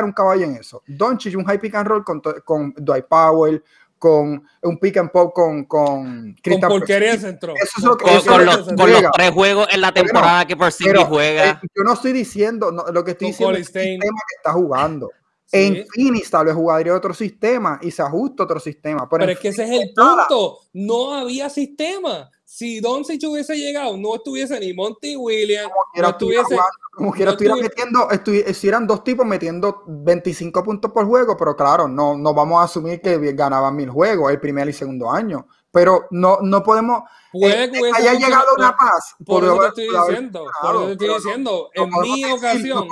[0.02, 0.82] un caballo en eso.
[0.86, 3.62] Doncic un high pick and roll con, con Dwight Powell,
[3.98, 7.54] con un pick and pop con con Con porquería centro.
[7.56, 10.56] Eso es lo que, con, con, los, con los, tres juegos en la temporada que
[10.56, 11.50] por sí juega.
[11.50, 14.52] Eh, yo no estoy diciendo, no, lo que estoy diciendo es el sistema que está
[14.52, 15.10] jugando.
[15.44, 15.58] Sí.
[15.58, 19.08] En Phoenix tal vez jugaría otro sistema y se ajusta otro sistema.
[19.08, 20.58] Pero, pero es que ese es el punto.
[20.72, 26.56] No había sistema si Doncic hubiese llegado, no estuviese ni Monty Williams, no estuviese.
[26.92, 28.09] como quiera estuviera metiendo,
[28.54, 32.64] si eran dos tipos metiendo 25 puntos por juego, pero claro, no, no vamos a
[32.64, 35.48] asumir que ganaban mil juegos el primer y segundo año.
[35.72, 37.02] Pero no, no podemos.
[37.32, 39.16] Puede eh, que haya llegado una paz.
[39.26, 40.46] Por, eso te estoy diciendo.
[40.62, 41.70] por eso te estoy diciendo.
[41.74, 42.88] en mi ocasión.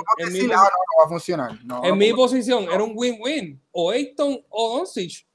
[1.37, 3.59] no, no, en mi posición era un win-win.
[3.71, 5.25] O Ayton o Doncic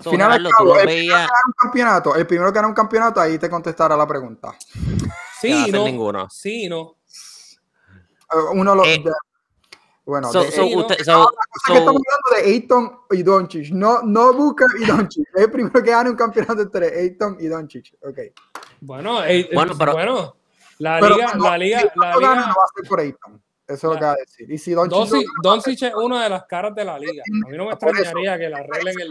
[0.00, 3.48] final, el primero que gana un campeonato, el primero que gana un campeonato, ahí te
[3.48, 4.54] contestará la pregunta.
[5.40, 5.84] Sí, no.
[5.84, 6.28] Ninguno.
[6.30, 6.96] Sí, no.
[8.52, 8.84] Uno lo.
[8.84, 9.02] Eh,
[10.04, 11.30] bueno, so, de, so, usted, so,
[11.66, 15.28] que estamos hablando de Ayton y Doncic, no, no Booker y Doncic.
[15.34, 17.94] Es el primero que gana un campeonato entre Ayton y Doncic.
[18.02, 18.32] Okay.
[18.80, 20.36] Bueno, eh, bueno, pero, bueno,
[20.78, 23.42] la liga, la liga, la liga, no va a ser por Ayton.
[23.70, 24.50] Eso es lo que va a decir.
[24.50, 27.22] Y si Doncic, es una de las caras de la liga.
[27.46, 29.08] A mí no me extrañaría que la arreglen el,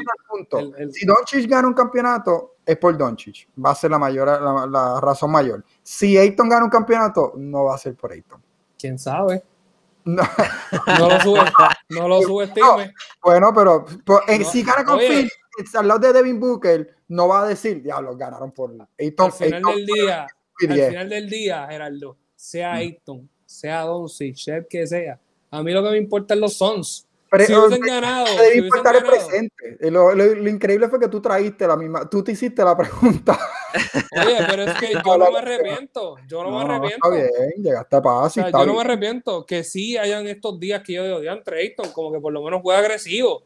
[0.59, 3.47] el, el, Si Doncic gana un campeonato, es por Doncic.
[3.63, 4.27] Va a ser la mayor,
[4.69, 5.63] la, razón mayor.
[5.81, 8.41] Si Ayton gana un campeonato, no va a ser por Ayton.
[8.77, 9.43] ¿Quién sabe?
[10.05, 10.23] No,
[11.07, 11.41] lo, sube,
[11.89, 12.93] no lo subestime.
[13.21, 13.85] bueno, pero
[14.27, 15.29] eh, si gana con Phil,
[15.75, 19.25] al lado de Devin Booker, no va a decir, diablo, ganaron por Ayton.
[19.27, 22.77] Al final del día, al final del día, Gerardo, sea mm.
[22.77, 25.19] Ayton sea Doncic, sea que sea.
[25.49, 27.07] A mí lo que me importa es los Sons.
[27.31, 28.25] Pero, si hubiesen ganado.
[28.25, 29.77] Debe si importar el presente.
[29.91, 32.09] Lo, lo, increíble fue que tú traíste la misma.
[32.09, 33.37] Tú te hiciste la pregunta.
[34.23, 36.15] Oye, pero es que yo no me arrepiento.
[36.27, 37.11] Yo no, me arrepiento.
[37.11, 38.25] Está bien, llegaste a paz.
[38.25, 39.45] O sea, yo no me arrepiento.
[39.45, 42.79] Que sí hayan estos días que yo odian Trayton, como que por lo menos juega
[42.79, 43.43] agresivo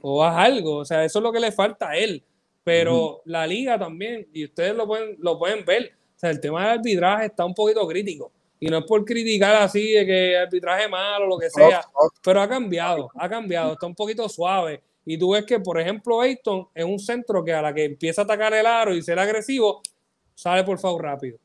[0.00, 0.78] o haz algo.
[0.78, 2.24] O sea, eso es lo que le falta a él.
[2.64, 5.92] Pero la liga también, y ustedes lo pueden, lo pueden ver.
[6.16, 8.30] O sea, el tema del arbitraje está un poquito crítico
[8.62, 11.84] Y no es por criticar así de que arbitraje malo o lo que sea,
[12.22, 14.80] pero ha cambiado, ha cambiado, está un poquito suave.
[15.04, 18.20] Y tú ves que, por ejemplo, Ayton es un centro que a la que empieza
[18.20, 19.82] a atacar el aro y ser agresivo,
[20.36, 21.38] sale por favor rápido.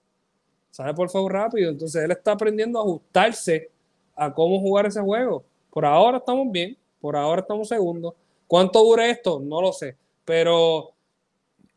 [0.70, 1.72] Sale por favor rápido.
[1.72, 3.72] Entonces él está aprendiendo a ajustarse
[4.16, 5.44] a cómo jugar ese juego.
[5.72, 8.14] Por ahora estamos bien, por ahora estamos segundos.
[8.46, 9.40] ¿Cuánto dure esto?
[9.40, 9.98] No lo sé.
[10.24, 10.92] Pero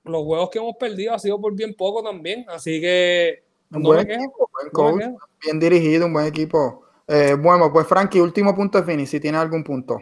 [0.05, 2.45] los juegos que hemos perdido ha sido por bien poco también.
[2.47, 5.05] Así que un buen equipo, buen coach,
[5.43, 6.85] bien dirigido, un buen equipo.
[7.07, 10.01] Eh, bueno, pues Frankie, último punto de Fini, si tiene algún punto.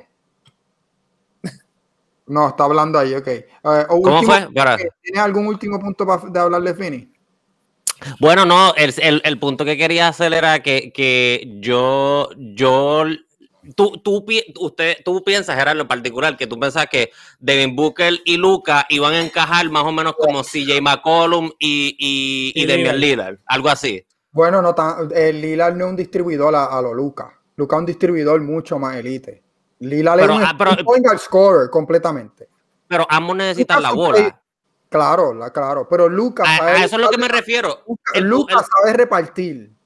[2.26, 3.26] No, está hablando ahí, ok.
[3.26, 3.46] Eh,
[3.88, 4.48] ¿Cómo fue?
[5.00, 7.12] ¿Tienes algún último punto para de hablar de Fini?
[8.20, 13.04] Bueno, no, el, punto que quería hacer era que, que yo, yo
[13.78, 14.26] tú, tú,
[14.58, 19.14] usted, tú piensas, Gerardo, en particular, que tú pensas que Devin Booker y Luca iban
[19.14, 24.04] a encajar más o menos como CJ McCollum y, y, y Damian Lillard, algo así.
[24.32, 27.32] Bueno, no tan, el Lillard no es un distribuidor a, a lo Luca.
[27.54, 29.44] Luca es un distribuidor mucho más elite.
[29.78, 32.48] Lillard es un, ah, point scorer completamente.
[32.88, 34.42] Pero ambos necesitan la bola.
[34.88, 35.86] Claro, la, claro.
[35.88, 36.42] Pero Luca.
[36.44, 37.84] A, eso es lo que me refiero.
[38.16, 39.77] Luca, sabe repartir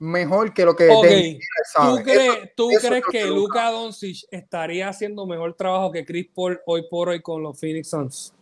[0.00, 1.38] mejor que lo que okay.
[1.74, 6.86] ¿Tú, crees, ¿tú crees que, Luca Doncic estaría haciendo mejor trabajo que Chris Paul hoy
[6.90, 8.34] por hoy con los Phoenix Suns?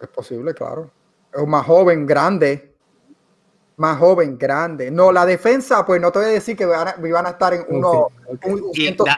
[0.00, 0.90] Es posible, claro.
[1.32, 2.74] Es más joven, grande.
[3.76, 4.90] Más joven, grande.
[4.90, 8.08] No, la defensa, pues no te voy a decir que iban a, estar en uno.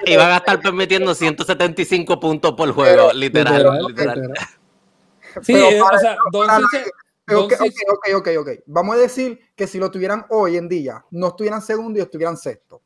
[0.06, 3.86] iban a estar permitiendo 175 puntos por juego, literal.
[3.86, 4.34] literal.
[5.40, 6.92] Sí, o sea, Doncic
[7.30, 7.52] Ok,
[7.88, 8.48] ok, ok, ok.
[8.66, 12.36] Vamos a decir que si lo tuvieran hoy en día, no estuvieran segundo y estuvieran
[12.36, 12.82] sexto.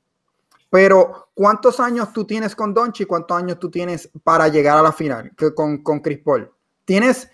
[0.69, 3.05] Pero, ¿cuántos años tú tienes con Donchi?
[3.05, 6.51] ¿Cuántos años tú tienes para llegar a la final con, con Chris Paul?
[6.85, 7.31] Tienes,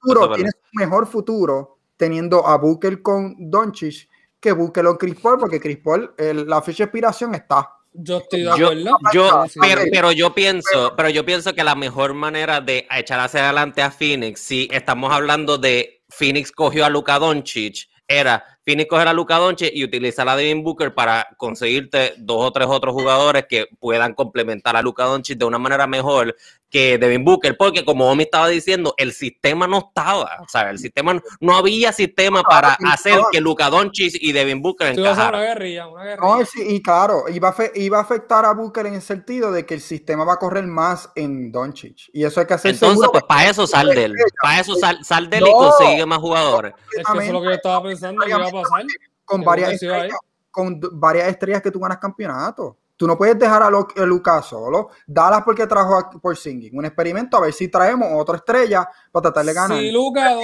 [0.00, 4.08] futuro, tienes un mejor futuro teniendo a Booker con Doncic
[4.40, 7.72] que Booker con Chris Paul, porque Chris Paul, la fecha de expiración está.
[7.92, 8.98] Yo estoy de acuerdo.
[9.12, 13.44] Yo, pero, pero, yo pienso, pero yo pienso que la mejor manera de echar hacia
[13.44, 19.06] adelante a Phoenix, si estamos hablando de Phoenix cogió a Luka Doncic era Phoenix coger
[19.06, 23.46] a Luka Doncic y utilizar a Devin Booker para conseguirte dos o tres otros jugadores
[23.48, 26.34] que puedan complementar a Luka Doncic de una manera mejor
[26.68, 30.80] que Devin Booker, porque como Omi estaba diciendo, el sistema no estaba, o sea, el
[30.80, 35.40] sistema no había sistema para hacer que Luka Doncic y Devin Booker encajaran.
[35.40, 36.36] Una guerrilla, una guerrilla.
[36.38, 39.64] No, sí, y claro, iba a, iba a afectar a Booker en el sentido de
[39.64, 42.72] que el sistema va a correr más en Doncic, y eso hay que hacer.
[42.72, 46.04] Entonces, pues para eso sal de él, para eso sal, sal de él y consigue
[46.04, 46.74] más jugadores.
[46.90, 48.84] Es que eso es lo que yo estaba pensando que iba a pasar.
[49.24, 50.18] Con varias, estrellas,
[50.50, 52.78] con varias estrellas que tú ganas campeonato.
[52.96, 54.88] Tú no puedes dejar a, Lucas solo.
[55.06, 56.78] Dalas porque trajo a, por Singing.
[56.78, 59.78] Un experimento a ver si traemos otra estrella para tratar de ganar.
[59.78, 60.34] Sí, Lucas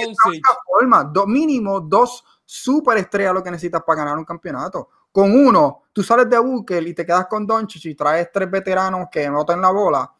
[0.65, 4.89] forma, do, mínimo dos super estrellas lo que necesitas para ganar un campeonato.
[5.11, 9.07] Con uno, tú sales de Booker y te quedas con Doncic y traes tres veteranos
[9.11, 10.11] que noten la bola.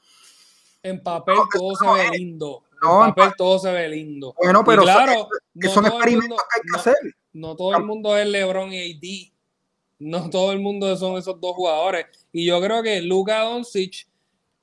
[0.81, 2.63] En papel todo se ve lindo.
[2.81, 4.33] en papel todo se ve lindo.
[4.41, 5.27] Bueno, pero claro,
[5.59, 7.15] que son experimentos que hay que hacer.
[7.33, 9.33] No todo el mundo es LeBron y AD
[10.03, 12.05] no todo el mundo son esos dos jugadores.
[12.31, 14.07] Y yo creo que Luka Doncic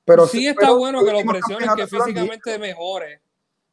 [0.05, 3.21] pero, sí está bueno que lo presionen, que físicamente mejore.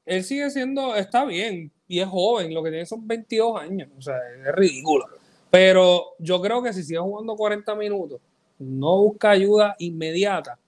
[0.05, 4.03] Él sigue siendo, está bien y es joven, lo que tiene son 22 años, o
[4.03, 5.07] sea, es ridículo.
[5.51, 8.21] Pero yo creo que si sigue jugando 40 minutos,
[8.59, 10.59] no busca ayuda inmediata,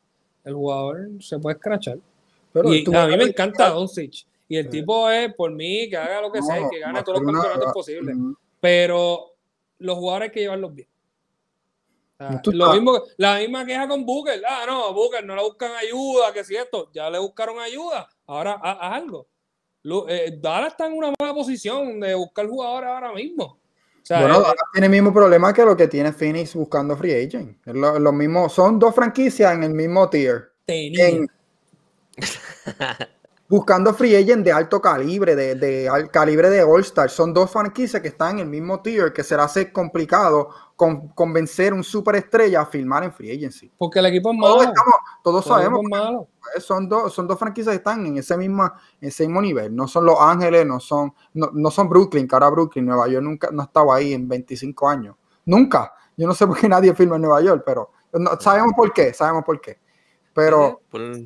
[0.45, 1.99] el jugador se puede escrachar.
[2.53, 4.27] Pero y a mí me encanta Doncic.
[4.51, 7.33] Y el tipo es, por mí, que haga lo que sea que gane todos los
[7.33, 8.17] campeonatos posibles.
[8.59, 9.37] Pero
[9.79, 10.89] los jugadores hay que llevarlos bien.
[12.47, 14.43] lo mismo, la misma queja con Booker.
[14.45, 18.09] Ah, no, Booker no le buscan ayuda, que si esto, ya le buscaron ayuda.
[18.27, 19.29] Ahora haz algo.
[20.09, 23.61] Eh, Dallas está en una mala posición de buscar jugadores ahora mismo.
[24.09, 27.57] bueno, eh, Dallas tiene el mismo problema que lo que tiene Phoenix buscando free agent.
[27.67, 30.51] Lo, mismo, son dos franquicias en el mismo tier.
[33.51, 37.11] buscando free agent de alto calibre, de, de, calibre de All-Star.
[37.11, 41.75] Son dos franquicias que están en el mismo tier, que será ser complicado con, convencer
[41.75, 43.69] un superestrella a firmar en free agency.
[43.77, 44.73] Porque el equipo es malo.
[45.25, 45.81] Todos, sabemos.
[46.55, 49.75] Que son, dos, son dos franquicias que están en ese, mismo, ese mismo nivel.
[49.75, 53.49] No son Los Ángeles, no son, no, son Brooklyn, que ahora Brooklyn, Nueva York nunca
[53.51, 55.17] no estaba ahí en 25 años.
[55.45, 55.93] Nunca.
[56.17, 57.91] Yo no sé por qué nadie firma en Nueva York, pero
[58.39, 59.81] sabemos por qué, sabemos por qué.
[60.33, 60.83] Pero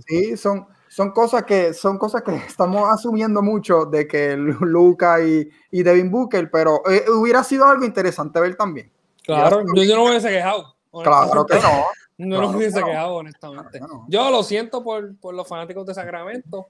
[0.07, 5.49] sí, son, son cosas que son cosas que estamos asumiendo mucho de que Luca y,
[5.73, 8.93] y Devin Booker, pero eh, hubiera sido algo interesante ver también.
[9.25, 10.77] Claro, yo, no me hubiese quejado.
[11.03, 11.85] Claro que no.
[12.17, 13.81] No claro me hubiese quejado, honestamente.
[14.07, 16.69] Yo lo siento por, por, los fanáticos de Sacramento.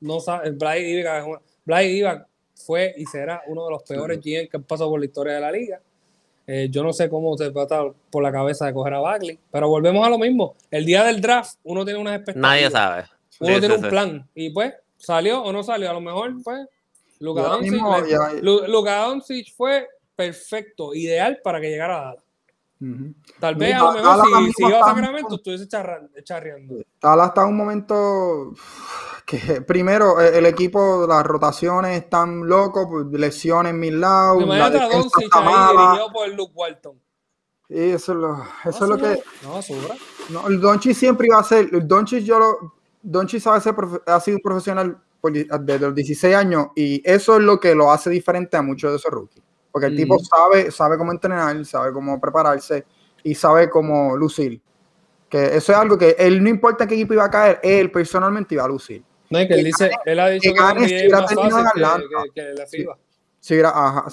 [0.00, 4.90] No sabe, Bryce Diva, fue y será uno de los peores GM que han pasado
[4.90, 5.80] por la historia de la liga.
[6.46, 9.66] Eh, yo no sé cómo se estar por la cabeza de coger a Bagley, pero
[9.66, 10.56] volvemos a lo mismo.
[10.70, 12.50] El día del draft, uno tiene unas expectativas.
[12.50, 13.13] Nadie sabe.
[13.40, 14.30] Uno tiene un plan.
[14.34, 15.90] Y pues, salió o no salió.
[15.90, 16.66] A lo mejor, pues,
[17.20, 22.24] Luka Doncic, fue perfecto, ideal para que llegara a Dallas.
[23.40, 25.66] Tal vez a lo mejor si, si iba a Sacramento estuviese
[26.22, 26.76] charreando.
[27.00, 28.52] Dallas está en un momento
[29.24, 34.42] que primero eh, el equipo, las rotaciones están locos, pues, lesiones en mil lados.
[34.42, 37.00] Imagínate a Doncic ahí dirigido por Luke Walton.
[37.70, 39.22] Y eso es lo, eso es lo que.
[39.42, 39.94] No, sobra.
[40.28, 41.70] No, el Doncic siempre iba a ser.
[41.72, 42.74] El Doncic, yo lo.
[43.04, 43.74] Doncic sabe ser,
[44.06, 48.10] ha sido un profesional desde los 16 años y eso es lo que lo hace
[48.10, 49.42] diferente a muchos de esos rookies.
[49.70, 52.84] Porque el tipo sabe, sabe cómo entrenar, sabe cómo prepararse
[53.22, 54.60] y sabe cómo lucir.
[55.28, 58.54] Que eso es algo que él no importa qué equipo iba a caer, él personalmente
[58.54, 59.02] iba a lucir.
[59.30, 62.06] No, que él, dice, él ha dicho que, que, si hubiera terminado en Atlanta.
[63.40, 64.04] Si, hubiera,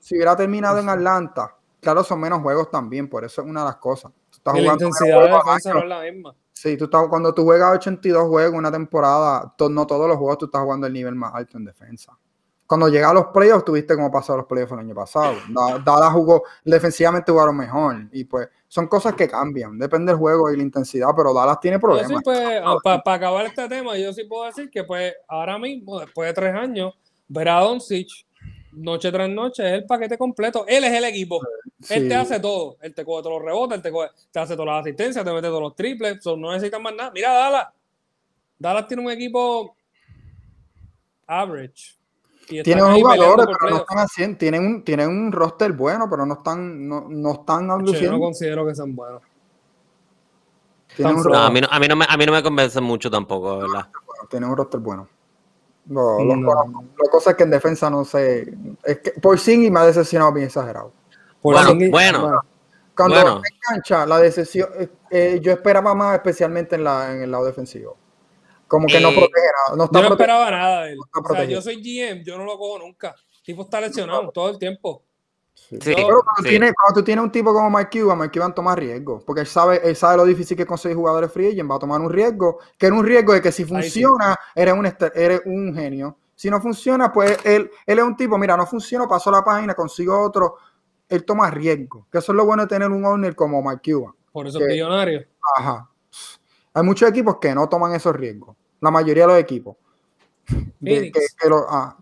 [0.00, 3.66] si hubiera terminado en Atlanta, claro, son menos juegos también, por eso es una de
[3.66, 4.12] las cosas.
[4.44, 6.34] la intensidad de defensa no es la misma.
[6.52, 10.38] Sí, tú estás, cuando tú juegas 82 juegos en una temporada, no todos los juegos
[10.38, 12.12] tú estás jugando el nivel más alto en defensa.
[12.66, 15.34] Cuando llega a los playoffs, tuviste cómo pasó los playoffs el año pasado.
[15.84, 18.08] Dada jugó, defensivamente jugaron mejor.
[18.12, 19.76] Y pues son cosas que cambian.
[19.76, 22.10] Depende del juego y la intensidad, pero Dallas tiene problemas.
[22.10, 26.28] Sí, pues, para acabar este tema, yo sí puedo decir que pues ahora mismo, después
[26.28, 26.94] de tres años,
[27.26, 28.08] ver a Doncic
[28.72, 30.64] noche tras noche, es el paquete completo.
[30.66, 31.40] Él es el equipo.
[31.88, 32.76] Él te hace todo.
[32.80, 33.92] Él te coge todos los rebotes, él te,
[34.30, 36.24] te hace todas las asistencias, te mete todos los triples.
[36.24, 37.10] no necesitas más nada.
[37.12, 37.68] Mira, Dallas.
[38.58, 39.74] Dallas tiene un equipo
[41.26, 41.98] average.
[42.46, 44.38] Tienen jugadores, pero no están haciendo.
[44.38, 48.66] Tienen un, tienen un roster bueno, pero no están, no, no están Yo no considero
[48.66, 49.22] que sean buenos.
[50.98, 53.58] No, a, mí no, a, mí no me, a mí no me convence mucho tampoco,
[53.58, 53.88] ¿verdad?
[54.28, 55.08] Tienen un roster bueno.
[55.90, 58.54] No, La cosa es que en defensa no sé.
[58.84, 60.92] Es que por y me ha decepcionado bien exagerado.
[61.42, 62.40] bueno, bueno,
[62.96, 67.30] Cuando me engancha, la decepción, eh, eh, yo esperaba más, especialmente en, la, en el
[67.32, 67.96] lado defensivo.
[68.68, 69.76] Como que no eh, protege nada.
[69.76, 70.98] No yo no esperaba nada de él.
[71.12, 73.16] o sea, yo soy GM, yo no lo cojo nunca.
[73.38, 75.02] El tipo está lesionado todo el tiempo.
[75.54, 75.78] Sí.
[75.84, 79.22] Pero cuando, Tienes, cuando, tú tienes un tipo como Mike Cuban, Mike Cuban toma riesgo,
[79.24, 81.78] porque él sabe, él sabe lo difícil que es conseguir jugadores free agent, va a
[81.78, 85.72] tomar un riesgo, que es un riesgo de que si funciona, eres, un, eres un
[85.74, 86.16] genio.
[86.34, 89.74] Si no funciona, pues él, él es un tipo, mira, no funciona, paso la página,
[89.74, 90.56] consigo otro,
[91.08, 94.14] él toma riesgo, que eso es lo bueno de tener un owner como Mike Cuban.
[94.32, 95.24] Por eso es millonario.
[95.56, 95.88] Ajá.
[96.74, 99.76] Hay muchos equipos que no toman esos riesgos, la mayoría de los equipos.
[101.68, 101.96] Ah.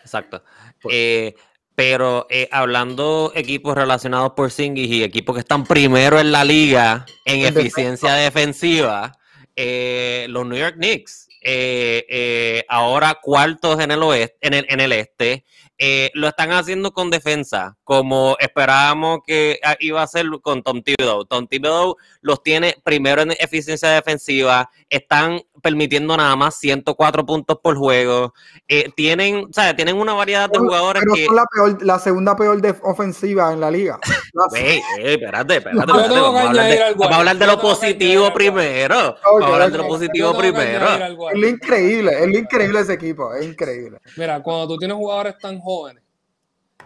[0.00, 0.42] Exacto.
[0.80, 0.94] Pues.
[0.96, 1.34] Eh,
[1.78, 7.06] pero eh, hablando equipos relacionados por Singis y equipos que están primero en la liga
[7.24, 9.16] en eficiencia defensiva,
[9.54, 14.90] eh, los New York Knicks, eh, ahora cuartos en el oeste, en el, en el
[14.90, 15.44] este,
[16.14, 21.24] lo están haciendo con defensa, como esperábamos que ah, iba a ser con Tom Thibodeau.
[21.24, 27.76] Tom Thibodeau los tiene primero en eficiencia defensiva, están permitiendo nada más 104 puntos por
[27.76, 28.32] juego.
[28.66, 29.76] Eh, tienen, ¿sabes?
[29.76, 33.60] Tienen una variedad de jugadores pero Son la, peor, la segunda peor de ofensiva en
[33.60, 33.98] la liga.
[34.54, 35.84] Hey, espérate, espérate.
[35.86, 36.10] vamos,
[37.10, 39.16] a hablar de, lo positivo primero.
[39.24, 40.86] vamos a hablar de lo positivo primero.
[41.32, 43.98] Es lo increíble, es lo increíble ese equipo, es increíble.
[44.16, 45.67] Mira, cuando tú tienes jugadores tan jóvenes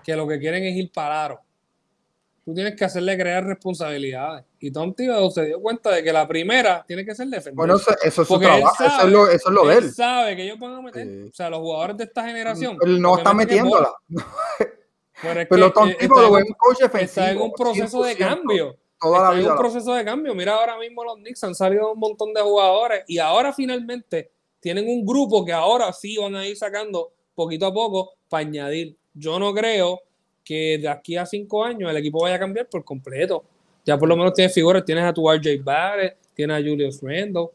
[0.05, 1.41] que lo que quieren es ir parado
[2.45, 4.45] tú tienes que hacerle crear responsabilidades.
[4.59, 7.55] Y Tom Thibodeau se dio cuenta de que la primera tiene que ser defender.
[7.55, 9.85] Bueno, eso, es su trabajo, eso, es lo, eso es lo de él.
[9.85, 12.79] Él sabe que ellos van a meter, o sea, los jugadores de esta generación.
[12.83, 13.93] Él no está metiéndola.
[15.23, 17.27] Pero, es Pero Tom Thibodeau es un coach defensivo.
[17.27, 18.77] Está en un proceso de cambio.
[19.01, 20.35] Toda está en un proceso de cambio.
[20.35, 24.89] Mira, ahora mismo los Knicks han salido un montón de jugadores y ahora finalmente tienen
[24.89, 28.97] un grupo que ahora sí van a ir sacando poquito a poco para añadir.
[29.15, 30.01] Yo no creo
[30.45, 33.45] que de aquí a cinco años el equipo vaya a cambiar por completo.
[33.85, 37.49] Ya por lo menos tienes figuras, tienes a tu RJ Barrett, tienes a Julius Randle,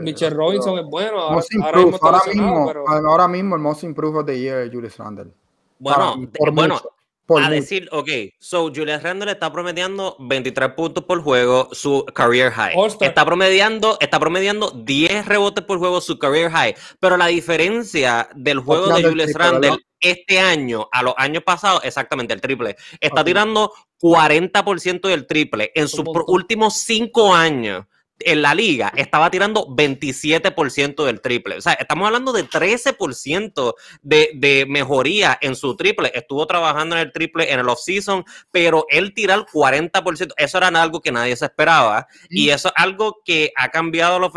[0.00, 1.20] Mitchell Robinson es bueno.
[1.20, 2.72] Ahora, mismo,
[3.06, 5.32] ahora, mismo, el most improved of the year es Julius Randle.
[5.78, 6.80] Bueno, bueno
[7.28, 8.08] a decir, ok,
[8.38, 12.74] so Julius Randle está promediando 23 puntos por juego, su career high.
[13.00, 16.76] Está promediando, está promediando 10 rebotes por juego, su career high.
[17.00, 22.32] Pero la diferencia del juego de Julius Randle este año a los años pasados, exactamente
[22.32, 22.76] el triple.
[23.00, 25.72] Está tirando 40% del triple.
[25.74, 27.86] En sus últimos 5 años
[28.20, 31.56] en la liga estaba tirando 27% del triple.
[31.56, 36.10] O sea, estamos hablando de 13% de, de mejoría en su triple.
[36.14, 41.00] Estuvo trabajando en el triple en el off-season, pero él tirar 40%, eso era algo
[41.00, 42.06] que nadie se esperaba.
[42.28, 44.32] Y eso es algo que ha cambiado,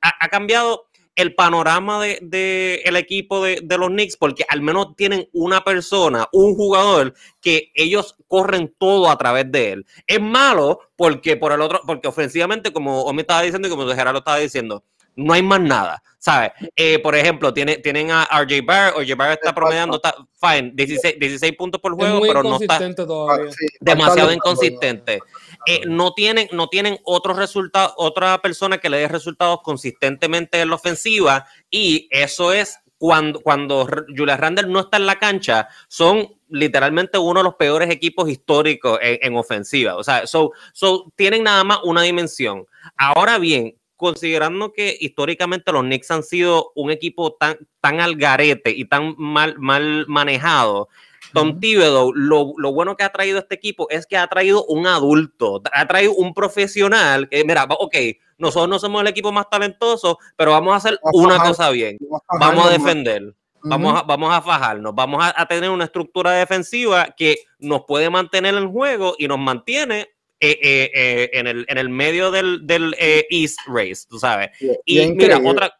[0.00, 4.96] ha cambiado el panorama del de, el equipo de, de, los Knicks, porque al menos
[4.96, 9.86] tienen una persona, un jugador que ellos corren todo a través de él.
[10.06, 14.18] Es malo porque por el otro, porque ofensivamente, como Omi estaba diciendo y como Gerardo
[14.18, 14.84] estaba diciendo,
[15.14, 16.52] no hay más nada, ¿sabes?
[16.76, 21.18] Eh, por ejemplo, tiene, tienen a RJ Barrett, RJ Barrett está promediando, está, fine, 16,
[21.18, 23.50] 16 puntos por juego, pero no está todavía.
[23.80, 25.20] demasiado inconsistente.
[25.66, 30.68] Eh, no, tienen, no tienen otro resultado, otra persona que le dé resultados consistentemente en
[30.70, 36.36] la ofensiva y eso es cuando, cuando Julius Randle no está en la cancha, son
[36.48, 39.96] literalmente uno de los peores equipos históricos en, en ofensiva.
[39.96, 42.64] O sea, so, so, tienen nada más una dimensión.
[42.96, 48.70] Ahora bien, considerando que históricamente los Knicks han sido un equipo tan, tan al garete
[48.70, 50.88] y tan mal, mal manejado,
[51.32, 54.86] Tom Thibodeau, lo, lo, bueno que ha traído este equipo es que ha traído un
[54.86, 57.96] adulto, ha traído un profesional que, mira, ok,
[58.38, 61.98] nosotros no somos el equipo más talentoso, pero vamos a hacer una cosa bien,
[62.38, 63.34] vamos a defender.
[63.64, 68.10] Vamos, a, vamos a fajarnos, vamos a, a, tener una estructura defensiva que nos puede
[68.10, 70.08] mantener en juego y nos mantiene
[70.44, 74.50] eh, eh, eh, en, el, en el medio del, del East Race, tú sabes.
[74.84, 75.72] Y, mira, otra,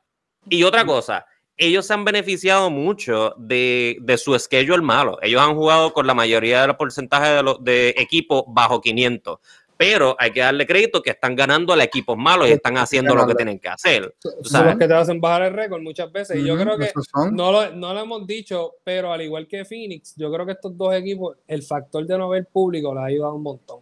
[0.48, 1.26] y otra cosa,
[1.56, 5.18] ellos se han beneficiado mucho de, de su schedule malo.
[5.22, 9.38] Ellos han jugado con la mayoría de los porcentajes de, los, de equipos bajo 500
[9.82, 13.26] pero hay que darle crédito que están ganando a equipos malos y están haciendo lo
[13.26, 14.14] que tienen que hacer.
[14.42, 16.38] Son los que te hacen bajar el récord muchas veces.
[16.38, 16.92] Y yo creo que
[17.32, 20.78] no lo, no lo hemos dicho, pero al igual que Phoenix, yo creo que estos
[20.78, 23.80] dos equipos, el factor de no ver público les ha ayudado un montón.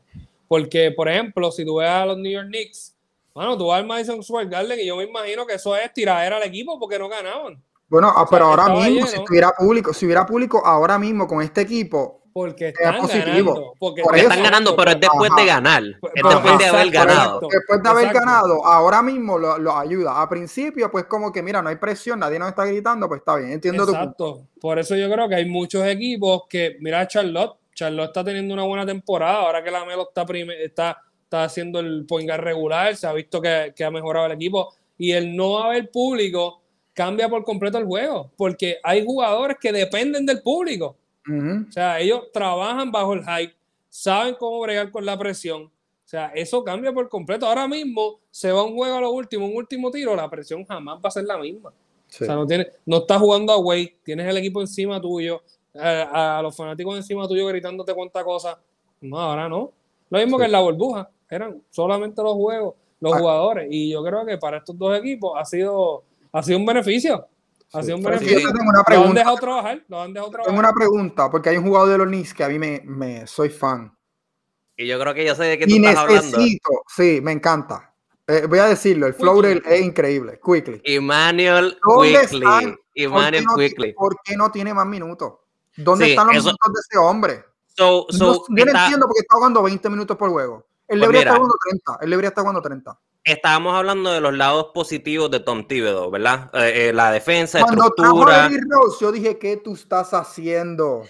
[0.49, 2.97] Porque, por ejemplo, si tú ves a los New York Knicks,
[3.35, 6.37] bueno, tú vas al Madison Square Garden y yo me imagino que eso es tiradera
[6.37, 7.63] al equipo porque no ganaban.
[7.89, 11.63] Bueno, ah, pero ahora mismo, si tuviera público, si hubiera público ahora mismo con este
[11.63, 13.75] equipo, porque están ganando.
[13.79, 15.83] Porque, están ganando, pero es después de ganar.
[15.83, 17.41] Es después de haber ganado.
[17.51, 20.23] Después de haber ganado, ahora mismo lo, ayuda.
[20.23, 23.37] A principio, pues como que mira, no hay presión, nadie nos está gritando, pues está
[23.37, 24.47] bien, entiendo Exacto.
[24.61, 28.65] Por eso yo creo que hay muchos equipos que, mira Charlotte, Charlotte está teniendo una
[28.65, 29.41] buena temporada.
[29.41, 30.27] Ahora que la Melo está,
[30.63, 34.75] está, está haciendo el point regular, se ha visto que, que, ha mejorado el equipo.
[34.99, 36.61] Y el no haber público
[36.93, 40.97] cambia por completo el juego, porque hay jugadores que dependen del público.
[41.29, 43.55] O sea, ellos trabajan bajo el hype,
[43.89, 45.63] saben cómo bregar con la presión.
[45.65, 47.47] O sea, eso cambia por completo.
[47.47, 50.99] Ahora mismo se va un juego a lo último, un último tiro, la presión jamás
[50.99, 51.71] va a ser la misma.
[51.71, 51.73] O
[52.09, 55.41] sea, no, tiene, no estás jugando a away, tienes el equipo encima tuyo,
[55.79, 58.59] a, los fanáticos encima tuyo gritándote cuánta cosa.
[59.01, 59.71] No, ahora no.
[60.09, 61.09] Lo mismo que en la burbuja.
[61.31, 63.19] Eran solamente los juegos, los ah.
[63.19, 63.69] jugadores.
[63.71, 67.27] Y yo creo que para estos dos equipos ha sido, ha sido un beneficio.
[67.73, 68.37] Ha sido un beneficio.
[68.53, 68.95] tengo una pregunta.
[68.95, 69.85] Lo han dejado trabajar.
[69.89, 70.51] Lo han dejado trabajar.
[70.51, 73.27] Tengo una pregunta, porque hay un jugador de los Knicks que a mí me, me
[73.27, 73.97] soy fan.
[74.77, 76.39] Y yo creo que yo sé de qué tú estás hablando.
[76.89, 77.95] Sí, me encanta.
[78.27, 80.41] Eh, voy a decirlo, el flow es increíble.
[80.43, 80.81] Quickly.
[80.85, 82.47] Emmanuel Quickly.
[82.95, 83.93] Emmanuel Quickly.
[83.93, 85.35] ¿Por qué no tiene más minutos?
[85.77, 87.45] ¿Dónde están los minutos de ese hombre?
[87.77, 90.65] yo no entiendo porque está jugando 20 minutos por juego.
[90.91, 91.99] Él pues debería estar jugando 30.
[92.03, 92.99] Él debería estar jugando 30.
[93.23, 96.51] Estábamos hablando de los lados positivos de Tom Thibodeau, ¿verdad?
[96.53, 98.49] Eh, eh, la defensa, Cuando estructura.
[98.69, 101.05] Rose, yo dije, ¿qué tú estás haciendo?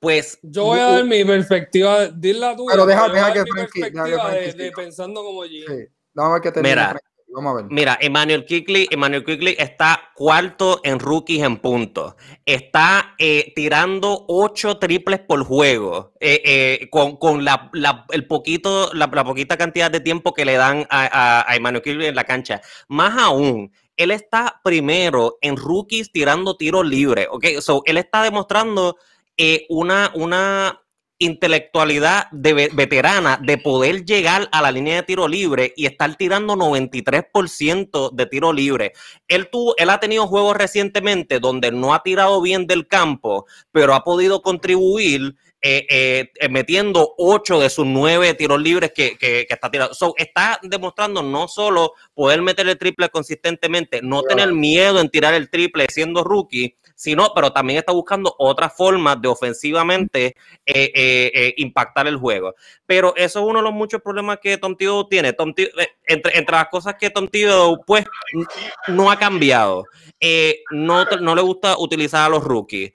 [0.00, 2.66] Pues yo voy a dar mi perspectiva, dile tú.
[2.70, 5.64] Pero deja, deja que Frankie, de, de, pensando como G.
[5.66, 6.98] Sí, vamos a ver qué te Mira,
[7.34, 7.66] Vamos a ver.
[7.70, 9.24] Mira, Emmanuel Quickly, Emmanuel
[9.58, 12.14] está cuarto en rookies en puntos.
[12.44, 16.12] Está eh, tirando ocho triples por juego.
[16.20, 17.70] Eh, eh, con, la,
[18.10, 22.24] el poquito, la, poquita cantidad de tiempo que le dan a, Emmanuel Quickly en la
[22.24, 22.60] cancha.
[22.88, 27.28] Más aún, él está primero en rookies tirando tiros libres.
[27.86, 28.96] Él está demostrando
[29.70, 30.81] una, una
[31.24, 36.56] intelectualidad de veterana de poder llegar a la línea de tiro libre y estar tirando
[36.56, 38.92] 93% de tiro libre.
[39.28, 43.94] Él, tuvo, él ha tenido juegos recientemente donde no ha tirado bien del campo, pero
[43.94, 49.70] ha podido contribuir eh, eh, metiendo 8 de sus 9 tiros libres que, que, está
[49.70, 49.94] tirando.
[50.16, 55.48] está demostrando no solo poder meter el triple consistentemente, no tener miedo en tirar el
[55.50, 61.54] triple siendo rookie, sino, pero también está buscando otras formas de ofensivamente eh, eh, eh,
[61.56, 62.54] impactar el juego.
[62.86, 64.76] Pero eso es uno de los muchos problemas que Tom
[65.10, 65.34] tiene.
[65.36, 65.72] Entre,
[66.06, 67.28] entre las cosas que Tom
[67.84, 68.04] pues,
[68.86, 69.84] no ha cambiado.
[70.70, 72.92] no, no le gusta utilizar a los rookies.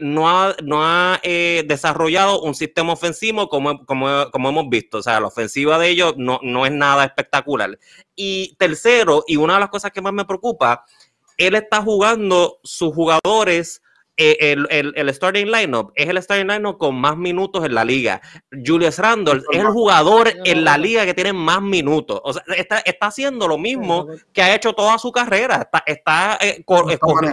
[0.00, 4.98] no ha, no ha desarrollado un sistema ofensivo como, como, como, hemos visto.
[4.98, 7.78] O sea, la ofensiva de ellos no, no es nada espectacular.
[8.16, 10.84] Y tercero, y una de las cosas que más me preocupa,
[11.38, 13.82] él está jugando sus jugadores
[14.16, 17.84] eh, el, el, el, starting lineup es el starting lineup con más minutos en la
[17.84, 18.20] liga.
[18.64, 22.20] Julius Randle es el jugador en la liga que tiene más minutos.
[22.22, 25.62] O sea, está, está haciendo lo mismo que ha hecho toda su carrera.
[25.62, 26.62] Está, está, eh,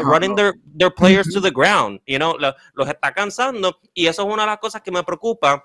[0.04, 2.02] running their, their, players to the ground.
[2.08, 2.36] You know,
[2.74, 5.64] los está cansando y eso es una de las cosas que me preocupa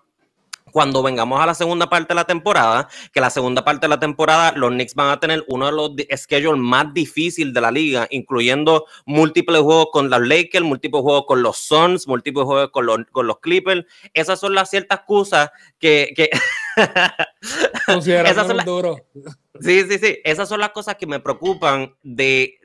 [0.70, 4.00] cuando vengamos a la segunda parte de la temporada, que la segunda parte de la
[4.00, 5.90] temporada los Knicks van a tener uno de los
[6.20, 11.42] schedules más difíciles de la liga, incluyendo múltiples juegos con los Lakers, múltiples juegos con
[11.42, 13.86] los Suns, múltiples juegos con los, con los Clippers.
[14.12, 16.12] Esas son las ciertas cosas que...
[16.16, 16.30] que
[17.88, 18.66] Esas son las...
[19.60, 20.18] Sí, sí, sí.
[20.24, 22.58] Esas son las cosas que me preocupan de,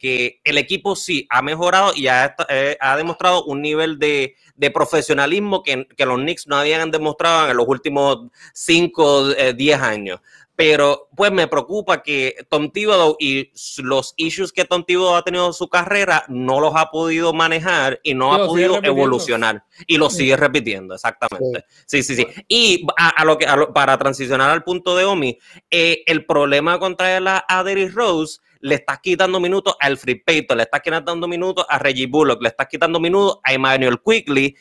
[0.00, 4.34] que el equipo sí ha mejorado y ha, eh, ha demostrado un nivel de,
[4.72, 10.20] profesionalismo que, los Knicks no habían demostrado en los últimos 5, 10 eh, años
[10.58, 15.46] pero pues me preocupa que Tom Thibodeau y los issues que Tom Thibodeau ha tenido
[15.46, 20.10] en su carrera no los ha podido manejar y no ha podido evolucionar y lo
[20.10, 21.64] sigue repitiendo, exactamente.
[21.86, 22.26] Sí, sí, sí.
[22.48, 25.38] Y a, lo que para transicionar al punto de Omi,
[25.70, 30.56] eh, el problema contra a, a Derrick Rose le estás quitando minutos a Alfred Payton,
[30.56, 34.56] le estás quitando minutos a Reggie Bullock, le estás quitando minutos a Emmanuel Quickly,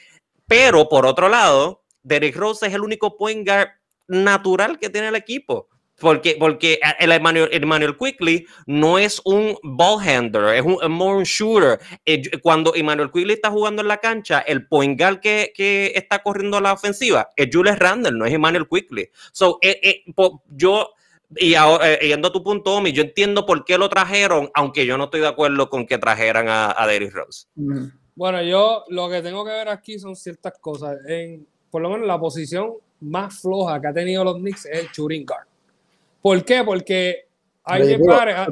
[0.45, 3.69] pero por otro lado, Derrick Rose es el único point guard
[4.07, 5.69] natural que tiene el equipo.
[5.99, 11.79] Porque, porque el Emmanuel, Quickly no es un ball handler, es un, more shooter.
[12.05, 16.19] Eh, cuando Emmanuel Quickly está jugando en la cancha, el point guard que, que está
[16.21, 19.09] corriendo la ofensiva es Julius Randle, no es Emmanuel Quickly.
[19.31, 20.03] So, eh, eh,
[20.49, 20.91] yo,
[21.35, 24.97] y ahora, yendo a tu punto, Omi, yo entiendo por qué lo trajeron, aunque yo
[24.97, 27.47] no estoy de acuerdo con que trajeran a, a Derrick Rose.
[28.15, 30.97] Bueno, yo lo que tengo que ver aquí son ciertas cosas.
[31.07, 34.87] En, por lo menos la posición más floja que ha tenido los Knicks es el
[34.89, 35.47] shooting guard.
[36.21, 36.63] ¿Por qué?
[36.63, 37.27] Porque
[37.63, 38.37] AJ Barrett.
[38.37, 38.47] Ah,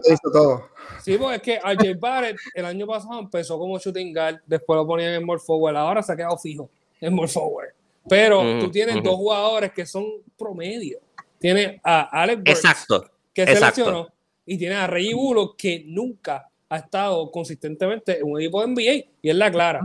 [1.01, 4.85] sí, porque es que AJ Barrett el año pasado empezó como shooting guard, después lo
[4.85, 7.69] ponían en more forward, ahora se ha quedado fijo en more forward.
[8.07, 10.05] Pero tú tienes dos jugadores que son
[10.37, 10.99] promedio.
[11.39, 13.11] Tienes a Alex Burks, Exacto.
[13.33, 14.07] que seleccionó,
[14.45, 19.05] y tienes a Reggie Bullock, que nunca ha estado consistentemente en un equipo de NBA,
[19.21, 19.81] y es la clara.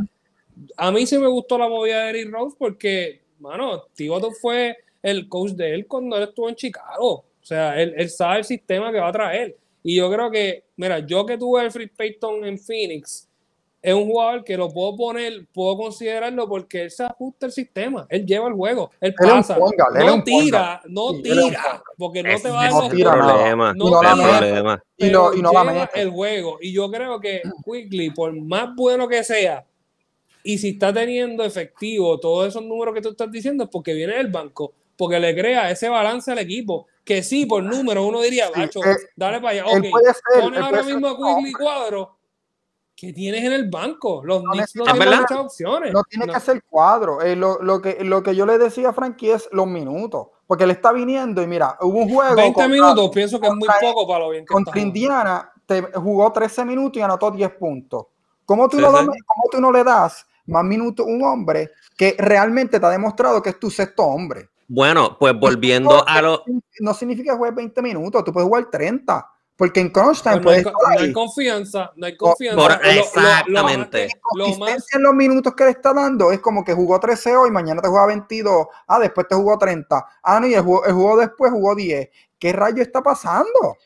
[0.77, 5.29] A mí sí me gustó la movida de Eric Rose porque, mano, Thibodeau fue el
[5.29, 7.25] coach de él cuando él estuvo en Chicago.
[7.43, 9.57] O sea, él, sabe el sistema que va a traer.
[9.83, 13.29] Y yo creo que, mira, yo que tuve el Free Payton en Phoenix,
[13.83, 18.07] es un jugador que lo puedo poner, puedo considerarlo porque él se ajusta el sistema,
[18.11, 22.71] él lleva el juego, él pasa, no tira, no tira, porque no te va a
[22.71, 24.83] dar no problema, no, no problema.
[24.99, 26.59] Y, no, y no lleva el juego.
[26.61, 29.65] Y yo creo que Quickly, por más bueno que sea,
[30.43, 34.15] y si está teniendo efectivo todos esos números que tú estás diciendo, es porque viene
[34.15, 38.51] del banco, porque le crea ese balance al equipo que sí, por número, uno diría,
[38.55, 39.67] macho, eh, dale para allá.
[39.67, 39.85] Ok,
[40.41, 42.17] pones ahora mismo a Quigley Cuadro.
[43.01, 44.21] ¿Qué tienes en el banco?
[44.23, 45.91] Los no, Knicks no tienen muchas opciones.
[45.91, 47.23] No tiene que hacer cuadro.
[47.23, 50.27] Eh, lo, lo, que, lo que yo le decía a Frankie es los minutos.
[50.47, 52.35] Porque él está viniendo y mira, hubo un juego.
[52.35, 56.31] 20 minutos, pienso que es muy poco para lo bien que Contra Indiana te jugó
[56.31, 58.07] 13 minutos y anotó 10 puntos.
[58.45, 62.79] ¿Cómo tú, no, ¿cómo tú no le das más minutos a un hombre que realmente
[62.79, 64.51] te ha demostrado que es tu sexto hombre?
[64.73, 66.45] Bueno, pues volviendo a lo.
[66.79, 69.29] No significa jugar 20 minutos, tú puedes jugar 30.
[69.57, 72.81] Porque en crunch time pues no, hay, no hay confianza, no hay confianza.
[72.85, 74.09] exactamente.
[74.37, 74.87] Lo, lo, más...
[74.95, 77.89] en los minutos que le está dando es como que jugó 13 hoy, mañana te
[77.89, 78.69] juega 22.
[78.87, 80.07] Ah, después te jugó 30.
[80.23, 82.09] Ah, no, y el juego, el juego después jugó 10.
[82.39, 83.77] ¿Qué rayo está pasando?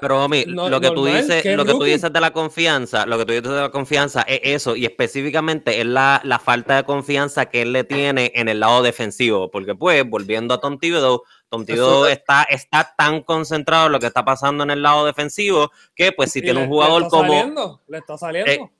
[0.00, 3.26] Pero Omi, lo que tú dices, lo que tú dices de la confianza, lo que
[3.26, 7.46] tú dices de la confianza es eso, y específicamente es la, la, falta de confianza
[7.46, 11.66] que él le tiene en el lado defensivo, porque pues, volviendo a Tom Thibodeau, Tom
[11.66, 16.12] Thibodeau está, está tan concentrado en lo que está pasando en el lado defensivo, que
[16.12, 17.34] pues si tiene un jugador como...
[17.34, 18.50] Saliendo, le está saliendo.
[18.50, 18.70] Eh,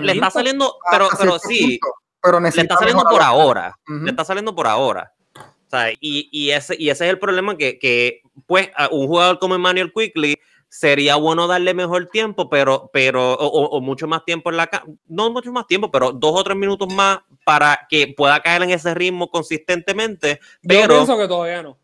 [0.00, 1.78] le, está saliendo, pero, pero sí,
[2.22, 5.12] pero le está saliendo por ahora, le está saliendo por ahora.
[5.68, 9.06] O sea, y, y, ese, y ese es el problema que, que pues, a un
[9.06, 10.34] jugador como Emmanuel Quickly
[10.70, 14.70] sería bueno darle mejor tiempo, pero, pero, o, mucho más tiempo en la
[15.06, 18.70] no mucho más tiempo, pero dos o tres minutos más para que pueda caer en
[18.70, 20.40] ese ritmo consistentemente.
[20.62, 21.78] Pero, Yo pienso que todavía no.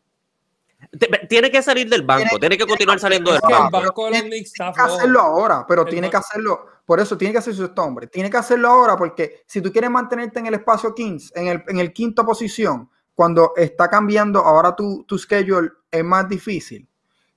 [1.29, 4.11] Tiene que salir del banco, tiene, que continuar saliendo del banco.
[4.11, 8.07] tiene que hacerlo ahora, pero tiene que hacerlo, por eso tiene que hacer su hombre,
[8.07, 11.65] tiene que hacerlo ahora porque si tú quieres mantenerte en el espacio 15, en el,
[11.69, 16.89] en el quinto posición, cuando está cambiando ahora tu, tu schedule es más difícil.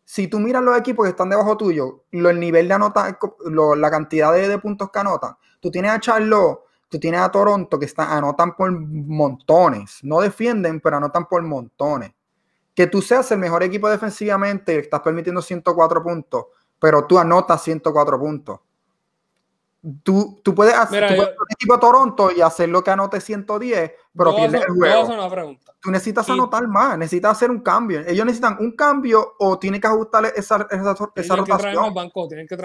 [0.03, 3.19] Si tú miras los equipos que están debajo tuyo, lo, el nivel de anota,
[3.75, 7.85] la cantidad de, puntos que anotan, tú tienes a Charlotte, tú tienes a Toronto que
[7.85, 12.13] están, anotan por montones, no defienden, pero anotan por montones.
[12.73, 16.45] Que tú seas el mejor equipo defensivamente, estás permitiendo 104 puntos,
[16.79, 18.59] pero tú anotas 104 puntos.
[20.03, 24.35] Tú, tú puedes hacer un equipo de Toronto y hacer lo que anote 110, pero
[24.35, 25.29] pierde el juego.
[25.79, 28.01] Tú necesitas anotar más, necesitas hacer un cambio.
[28.05, 31.93] Ellos necesitan un cambio o tienen que ajustar esa, esa, esa rotación.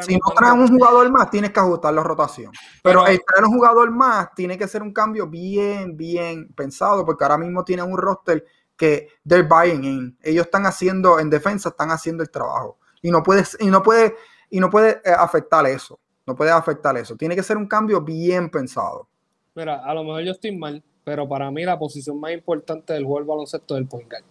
[0.01, 2.51] si no traen un jugador más, tienes que ajustar la rotación.
[2.83, 7.25] Pero, el traer un jugador más tiene que ser un cambio bien, bien pensado, porque
[7.25, 8.45] ahora mismo tienen un roster
[8.77, 10.19] que they're buying in.
[10.23, 12.79] Ellos están haciendo, en defensa, están haciendo el trabajo.
[13.03, 14.17] Y no puedes, y no puede,
[14.51, 16.01] y no puede eh, afectar eso.
[16.27, 17.17] No puede afectar eso.
[17.17, 19.09] Tiene que ser un cambio bien pensado.
[19.55, 23.05] Mira, a lo mejor yo estoy mal, pero para mí la posición más importante del
[23.05, 24.25] juego del baloncesto es el point guard.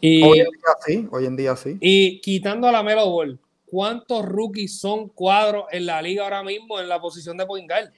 [0.00, 1.78] Y, hoy en día sí, hoy en día sí.
[1.80, 6.78] Y quitando a la Melo Ball, ¿cuántos rookies son cuadros en la liga ahora mismo
[6.78, 7.90] en la posición de point guard?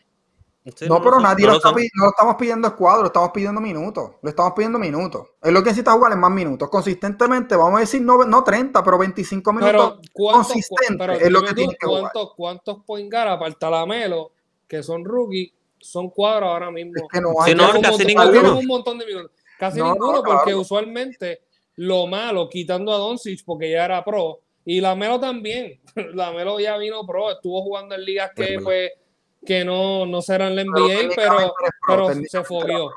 [0.88, 4.12] No, pero nadie lo, está pidiendo, no lo estamos pidiendo escuadro, estamos pidiendo minutos.
[4.22, 5.28] Le estamos pidiendo minutos.
[5.40, 6.68] Es lo que necesita jugar en más minutos.
[6.68, 11.76] Consistentemente, vamos a decir no, no 30, pero 25 minutos consistentes es lo que tiene
[11.78, 12.10] que jugar.
[12.36, 14.32] ¿Cuántos point guard, aparte la Melo,
[14.66, 16.92] que son rookies, son cuadros ahora mismo.
[17.22, 18.58] no hay casi ninguno.
[18.58, 19.30] un montón de minutos.
[19.58, 21.42] Casi ninguno, porque usualmente
[21.76, 25.80] lo malo, quitando a Doncic, porque ya era pro, y la Melo también.
[26.14, 28.90] La Melo ya vino pro, estuvo jugando en ligas que pues
[29.46, 31.54] que no, no serán la NBA, pero,
[31.86, 32.90] pero, se fogueó.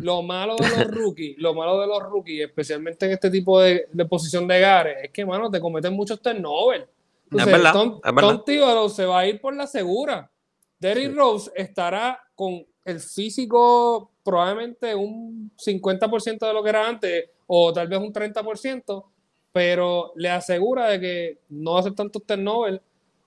[0.00, 3.86] Lo malo de los rookies, lo malo de los rookies, especialmente en este tipo de,
[3.92, 6.86] de posición de Gares, es que, mano, te cometen muchos turnovers.
[7.24, 8.00] Entonces, es verdad, Tom,
[8.44, 10.30] Tom se va a ir por la segura.
[10.78, 17.72] Derrick Rose estará con el físico probablemente un 50% de lo que era antes o
[17.72, 19.04] tal vez un 30%,
[19.52, 22.80] pero le asegura de que no va a hacer tantos turnovers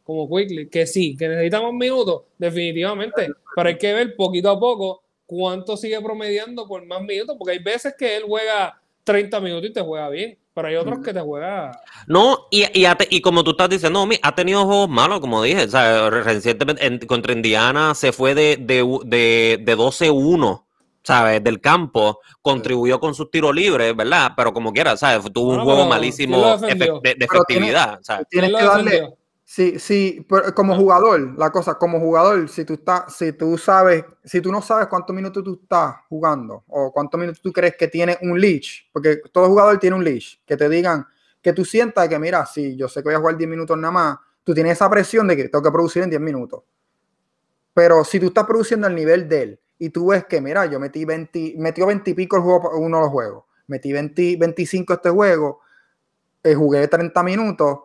[0.08, 5.04] como Quickly, que sí, que necesitamos minutos, definitivamente, pero hay que ver poquito a poco
[5.26, 9.74] cuánto sigue promediando por más minutos, porque hay veces que él juega 30 minutos y
[9.74, 11.72] te juega bien pero hay otros que te juegan.
[12.08, 15.66] No, y, y, y, como tú estás diciendo, ha tenido juegos malos, como dije.
[15.66, 20.64] O sea, recientemente contra Indiana se fue de, de, de, de 12-1.
[21.04, 21.44] ¿sabes?
[21.44, 24.32] Del campo, contribuyó con sus tiros libres, ¿verdad?
[24.36, 25.32] Pero como quiera, ¿sabes?
[25.32, 28.02] Tuvo un juego malísimo de, de, efectividad.
[28.30, 29.14] Tienes, que darle,
[29.50, 34.04] Sí, sí, pero como jugador, la cosa, como jugador, si tú estás, si tú sabes,
[34.26, 37.88] si tú no sabes cuántos minutos tú estás jugando o cuántos minutos tú crees que
[37.88, 41.06] tiene un leash, porque todo jugador tiene un leash, que te digan,
[41.42, 43.92] que tú sientas que, mira, si yo sé que voy a jugar 10 minutos nada
[43.92, 46.64] más, tú tienes esa presión de que tengo que producir en 10 minutos.
[47.74, 50.80] Pero si tú estás produciendo al nivel de él y tú ves que, mira, yo
[50.80, 54.94] metí 20, metió 20 y pico el juego, uno de los juegos, metí 20, 25
[54.94, 55.62] este juego,
[56.44, 57.80] eh, jugué 30 minutos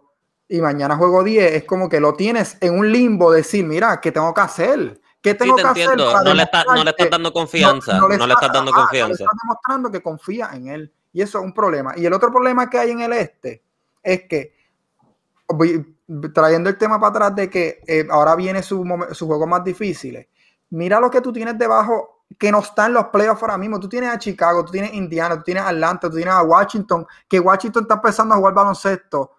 [0.52, 4.12] y mañana juego 10, es como que lo tienes en un limbo, decir, mira, ¿qué
[4.12, 5.00] tengo que hacer?
[5.22, 5.96] ¿Qué tengo que hacer?
[5.96, 7.98] no, le está, no le estás dando confianza.
[7.98, 9.06] No, le, estás dando confianza.
[9.06, 10.92] Le estás demostrando que confía en él.
[11.10, 11.94] Y eso es un problema.
[11.96, 13.62] Y el otro problema que hay en el este
[14.02, 14.54] es que,
[16.34, 20.28] trayendo el tema para atrás de que eh, ahora viene su, su juego más difícil,
[20.68, 23.80] mira lo que tú tienes debajo que no está en los playoffs ahora mismo.
[23.80, 26.42] Tú tienes a Chicago, tú tienes a Indiana, tú tienes a Atlanta, tú tienes a
[26.42, 29.36] Washington, que Washington está empezando a jugar baloncesto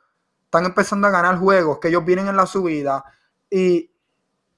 [0.53, 3.03] están empezando a ganar juegos, que ellos vienen en la subida
[3.49, 3.89] y,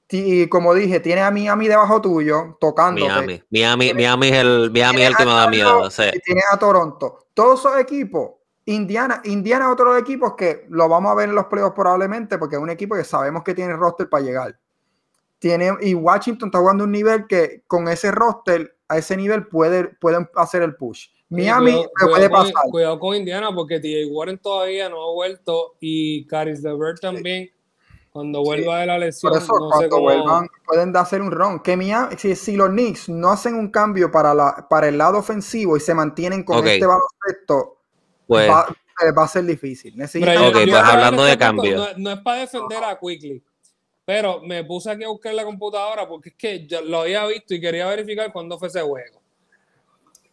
[0.10, 3.06] y como dije, tiene a Miami debajo tuyo tocando.
[3.06, 5.89] Miami, Miami, Miami es el, Miami el que me da miedo.
[6.26, 7.28] Tiene a Toronto.
[7.34, 8.32] Todos esos equipos,
[8.66, 11.76] Indiana, Indiana es otro de los equipos que lo vamos a ver en los playoffs
[11.76, 14.60] probablemente, porque es un equipo que sabemos que tiene roster para llegar.
[15.39, 19.86] Tiene, y Washington está jugando un nivel que con ese roster, a ese nivel puede,
[19.86, 21.08] pueden hacer el push.
[21.36, 22.53] Miami puede pasar.
[22.69, 27.49] cuidado con Indiana porque TJ Warren todavía no ha vuelto y Caris LeVert también.
[28.11, 31.59] Cuando vuelva de la lesión, Por eso, cuando vuelvan, pueden hacer un ron.
[31.59, 35.75] Que Miami, si, los Knicks no hacen un cambio para, la, para el lado ofensivo
[35.75, 37.81] y se mantienen con este baloncesto,
[38.25, 40.01] pues, va, eh, va, a ser difícil.
[40.01, 41.75] ok, pues hablando de cambio.
[41.75, 43.43] No, no, es para defender a Quickly,
[44.05, 47.53] pero me puse aquí a buscar la computadora porque es que yo lo había visto
[47.53, 49.24] y quería verificar cuándo fue ese juego.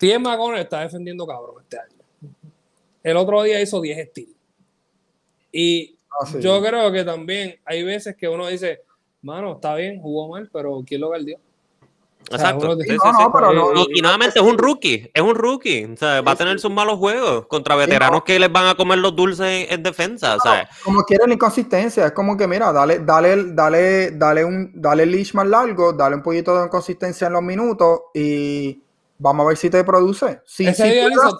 [0.02, 2.34] Steve McConnell está defendiendo cabrón este año.
[3.04, 4.34] El otro día hizo 10 steals.
[5.52, 8.82] Y ah, yo creo que también hay veces que uno dice,
[9.22, 11.38] mano, está bien, jugó mal, pero ¿quién lo perdió?
[12.32, 12.76] Exacto.
[13.94, 15.84] y, nuevamente es un rookie, es un rookie.
[15.84, 18.98] O sea, va a tener sus malos juegos contra veteranos que les van a comer
[18.98, 20.36] los dulces en, defensa.
[20.82, 25.32] Como quieren inconsistencia, es como que mira, dale, dale, dale, dale un, dale el leash
[25.34, 28.82] más largo, dale un poquito de inconsistencia en los minutos y
[29.22, 30.42] Vamos a ver si te produce.
[30.44, 31.38] Si, Ese si juegos,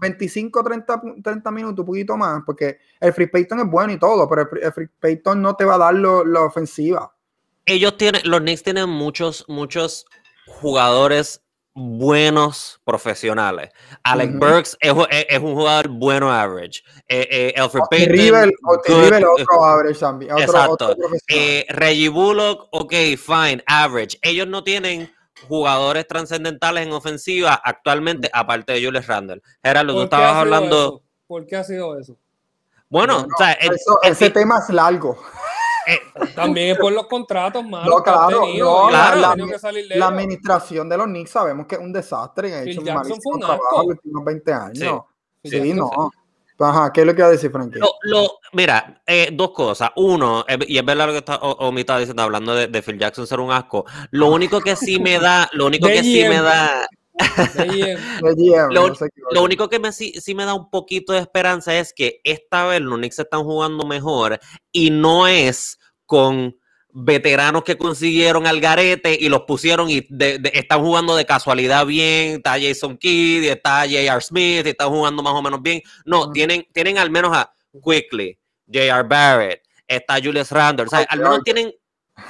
[0.00, 4.26] 25, 30, 30 minutos, un poquito más, porque el Free Payton es bueno y todo,
[4.26, 7.14] pero el, Free Payton no te va a dar la ofensiva.
[7.66, 10.06] Ellos tienen, los Knicks tienen muchos, muchos
[10.46, 11.42] jugadores
[11.74, 13.70] buenos profesionales.
[14.02, 14.94] Alec Burks es,
[15.28, 16.82] es, un jugador bueno average.
[17.08, 18.12] Eh, eh, Alfred Payton.
[18.14, 18.52] Rivel,
[18.86, 20.32] Rivel otro average también.
[20.32, 20.86] Otro, exacto.
[20.86, 24.18] Otro eh, Reggie Bullock, ok, fine, average.
[24.22, 25.14] Ellos no tienen
[25.48, 29.42] jugadores trascendentales en ofensiva actualmente, aparte de Julius Randle.
[29.62, 31.02] Gerardo, tú estabas hablando.
[31.26, 32.16] ¿Por qué ha sido eso?
[32.88, 33.52] Bueno, o sea,
[34.02, 35.18] ese tema es largo.
[35.88, 36.00] Eh,
[36.34, 41.30] también es por los contratos malos no, claro, no, la, la, administración de los Knicks
[41.30, 42.52] sabemos que es un desastre.
[42.52, 45.02] Ha hecho un malísimo trabajo los últimos 20 años.
[45.44, 46.10] Sí, no.
[46.58, 47.80] Ajá, ¿qué es lo que va a decir, Frankie?
[48.02, 49.90] Lo, mira, eh, dos cosas.
[49.96, 52.98] Uno, eh, y es verdad lo que está Omi está diciendo, hablando de, de, Phil
[52.98, 53.84] Jackson ser un asco.
[54.10, 56.86] Lo único que sí me da, lo único que sí me da.
[59.30, 62.66] lo, único que me, sí, sí, me da un poquito de esperanza es que esta
[62.66, 64.38] vez los Knicks están jugando mejor
[64.70, 66.56] y no es con
[66.98, 70.08] veteranos que consiguieron al garete y los pusieron y
[70.54, 74.20] están jugando de casualidad bien, está Jason Kidd, está J.R.
[74.22, 75.82] Smith, y están jugando más o menos bien.
[76.06, 77.52] No, tienen, tienen al menos a
[77.84, 79.02] Quickly, J.R.
[79.02, 81.70] Barrett, está Julius Randle, o sea, al menos tienen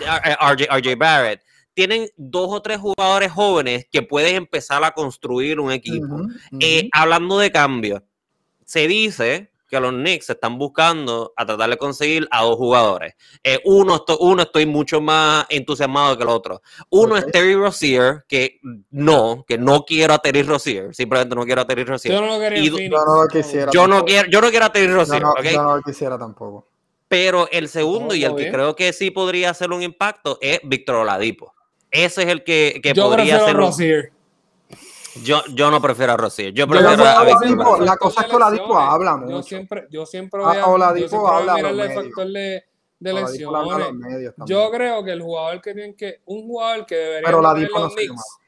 [0.01, 1.43] RJ, RJ Barrett,
[1.73, 6.23] tienen dos o tres jugadores jóvenes que pueden empezar a construir un equipo.
[6.59, 8.03] Eh, hablando de cambio,
[8.65, 13.15] se dice que los Knicks están buscando a tratar de conseguir a dos jugadores.
[13.43, 16.63] Eh, uno, estoy, uno estoy mucho más entusiasmado que el otro.
[16.91, 18.61] Uno es Terry Rozier, que
[18.91, 22.15] no, que no quiero a Terry Rozier, simplemente no quiero a Terry Rozier.
[22.15, 23.71] Yo no, lo quisiera.
[23.73, 25.23] Yo no, quiero, yo no quiero a Terry Rozier.
[25.23, 26.67] Yo no, lo quisiera tampoco.
[27.09, 30.97] Pero el segundo y el que creo que sí podría hacer un impacto es Víctor
[30.97, 31.55] Oladipo.
[31.91, 33.53] Ese es el que, que podría.
[33.53, 34.16] Rozier.
[35.23, 36.51] Yo, yo no prefiero a Rocío.
[36.51, 39.37] Yo prefiero a, a La cosa es que Oladipo habla mucho.
[39.37, 42.65] Yo siempre, yo siempre voy a, Oladipo habla el factor de,
[42.99, 44.35] de lesiones.
[44.47, 47.95] Yo creo que el jugador que tiene que, un jugador que debería Pero Oladipo los
[47.95, 48.39] Knicks,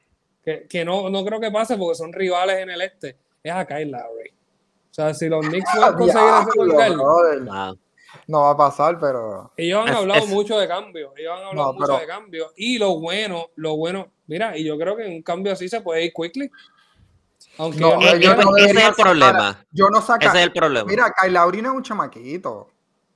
[0.43, 3.67] que, que no, no creo que pase porque son rivales en el este, es a
[3.67, 4.31] Kyle Lowry.
[4.31, 7.79] O sea, si los Knicks pueden conseguir ese con
[8.29, 9.51] no va a pasar, pero.
[9.57, 11.13] Ellos han hablado mucho de cambio.
[11.17, 12.53] Ellos han hablado mucho de cambio.
[12.57, 15.81] Y lo bueno, lo bueno, Mira, y yo creo que en un cambio así se
[15.81, 16.51] puede ir quickly.
[17.57, 19.65] Aunque no, ese es el problema.
[19.73, 20.87] Yo no saca, ese es el problema.
[20.87, 22.69] Mira, no es un chamaquito.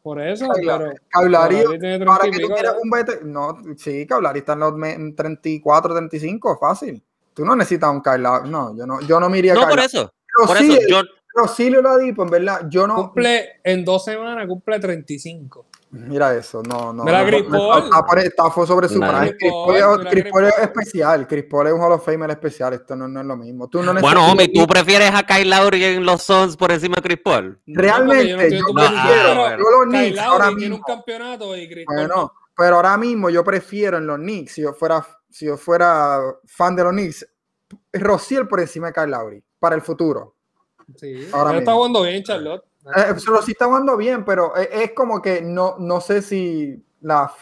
[0.03, 0.93] Por eso, pero.
[1.11, 1.65] Kailari,
[2.05, 3.21] para que tú quieras un vete.
[3.23, 4.75] No, sí, Kailari está en los
[5.15, 7.03] 34, 35, fácil.
[7.35, 10.13] Tú no necesitas un Kyle No, yo no, yo no me iría No, por eso.
[10.35, 11.03] Pero por sí, eso, yo.
[11.35, 12.67] Pero sí lo dicho, en verdad.
[12.69, 12.97] Yo no.
[12.97, 15.67] Cumple en dos semanas, cumple 35.
[15.95, 17.05] Mira eso, no, no.
[17.05, 18.19] Mira, Chris Paul.
[18.19, 19.37] Está, fue sobre su prime.
[19.37, 21.27] Chris Paul es especial.
[21.27, 22.73] Chris Paul es un Hall of Famer especial.
[22.73, 23.69] Esto no, no es lo mismo.
[23.69, 27.03] Tú no bueno, hombre, ¿tú prefieres a Kyle Lowry en los Suns por encima de
[27.03, 27.61] Chris Paul?
[27.67, 29.51] Realmente, yo, prefiero.
[29.51, 30.59] yo los Knicks ahora mismo.
[30.61, 34.63] Tiene un campeonato y Chris bueno, pero ahora mismo yo prefiero en los Knicks, si
[34.63, 37.27] yo fuera, si yo fuera fan de los Knicks,
[37.93, 40.37] Rociel por encima de Kyle Lowry para el futuro.
[40.97, 42.65] Sí, ahora está jugando bien, Charlotte.
[42.97, 47.33] Eh, solo sí está jugando bien, pero es, como que no, no sé si la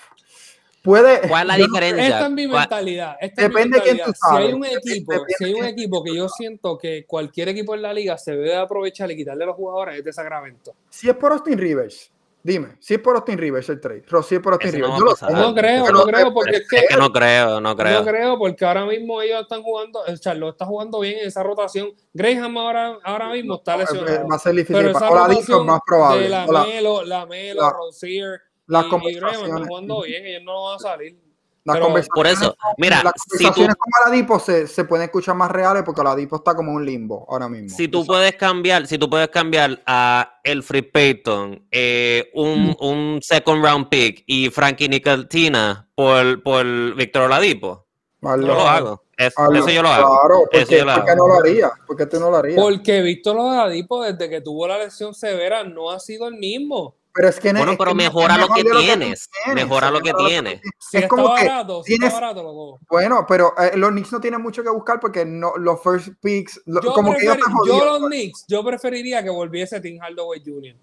[0.83, 1.27] puede.
[1.29, 2.07] ¿Cuál es la diferencia?
[2.07, 3.17] esta es mi mentalidad.
[3.37, 4.47] Depende de quién tú sabes.
[4.47, 7.83] Si hay un equipo, si hay un equipo que yo siento que cualquier equipo en
[7.83, 10.75] la liga se debe aprovechar y quitarle a los jugadores es de Sacramento.
[10.91, 12.11] Si es por Austin Rivers.
[12.43, 14.05] Dime, si es por Austin Rivers el trade.
[14.09, 14.91] Rossi es por Austin Rivers.
[14.91, 18.01] No, no, creo, no creo, porque es que, no creo, no creo.
[18.01, 21.43] No creo, porque ahora mismo ellos están jugando, el Charlotte está jugando bien en esa
[21.43, 21.93] rotación.
[22.15, 24.27] Graham ahora, ahora mismo está lesionado.
[24.27, 24.77] Va a ser difícil.
[24.77, 26.23] Pero esa rotación más probable.
[26.23, 30.79] De la Melo, la Melo, Rosier y, Graham están jugando bien, ellos no van a
[30.79, 31.30] salir.
[31.75, 35.35] Las conversaciones, por eso, mira, las conversaciones si como la Dipo se, se, pueden escuchar
[35.35, 37.77] más reales porque la Dipo está como un limbo ahora mismo.
[37.77, 42.77] Si tú puedes cambiar, si tú puedes cambiar a el Free Payton, eh, un, mm.
[42.81, 47.87] un, second round pick y Frankie Nicolatina por, por Víctor Oladipo,
[48.23, 49.03] yo lo hago.
[49.17, 50.19] eso yo lo hago.
[50.21, 51.71] Claro, porque, porque no lo haría.
[51.87, 52.61] porque tú no lo harías?
[52.61, 57.00] Porque Víctor Oladipo desde que tuvo la lesión severa no ha sido el mismo.
[57.13, 59.29] Pero es que bueno, pero mejora lo que, tienes.
[59.53, 60.61] Mejora lo que tienes.
[60.93, 61.51] es como que
[61.85, 65.83] tienes, barato, bueno, pero eh, los Knicks no tienen mucho que buscar porque no, los
[65.83, 68.07] first picks, yo como que yo los.
[68.07, 70.77] Knicks, yo preferiría que volviese Tim Hardaway Jr.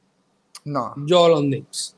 [0.66, 0.94] No.
[1.06, 1.96] Yo los Knicks.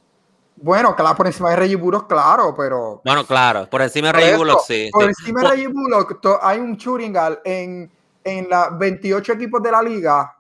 [0.58, 3.02] Bueno, claro, por encima de Reggie Bullock, claro, pero.
[3.04, 4.90] Bueno, claro, por encima de Reggie Bullock, sí.
[4.92, 7.16] Por encima de Reggie Bullock, hay un shooting
[7.46, 7.92] en,
[8.24, 10.36] en los 28 equipos de la liga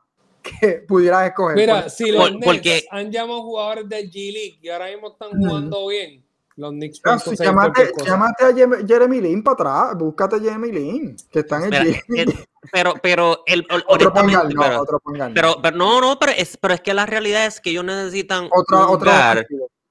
[0.59, 1.55] que pudieras escoger.
[1.55, 6.23] Mira, si los Knicks han llamado jugadores del G-League y ahora mismo están jugando bien,
[6.55, 11.17] los Knicks no, si llámate, llámate, a Jeremy Lin para atrás, búscate a Jeremy Lin,
[11.31, 15.01] que está en el G Pero, pero, el, otro pongan, no, pero, otro
[15.33, 18.49] pero, pero, no, no, pero es, pero es que la realidad es que ellos necesitan
[18.51, 19.45] otra, un otra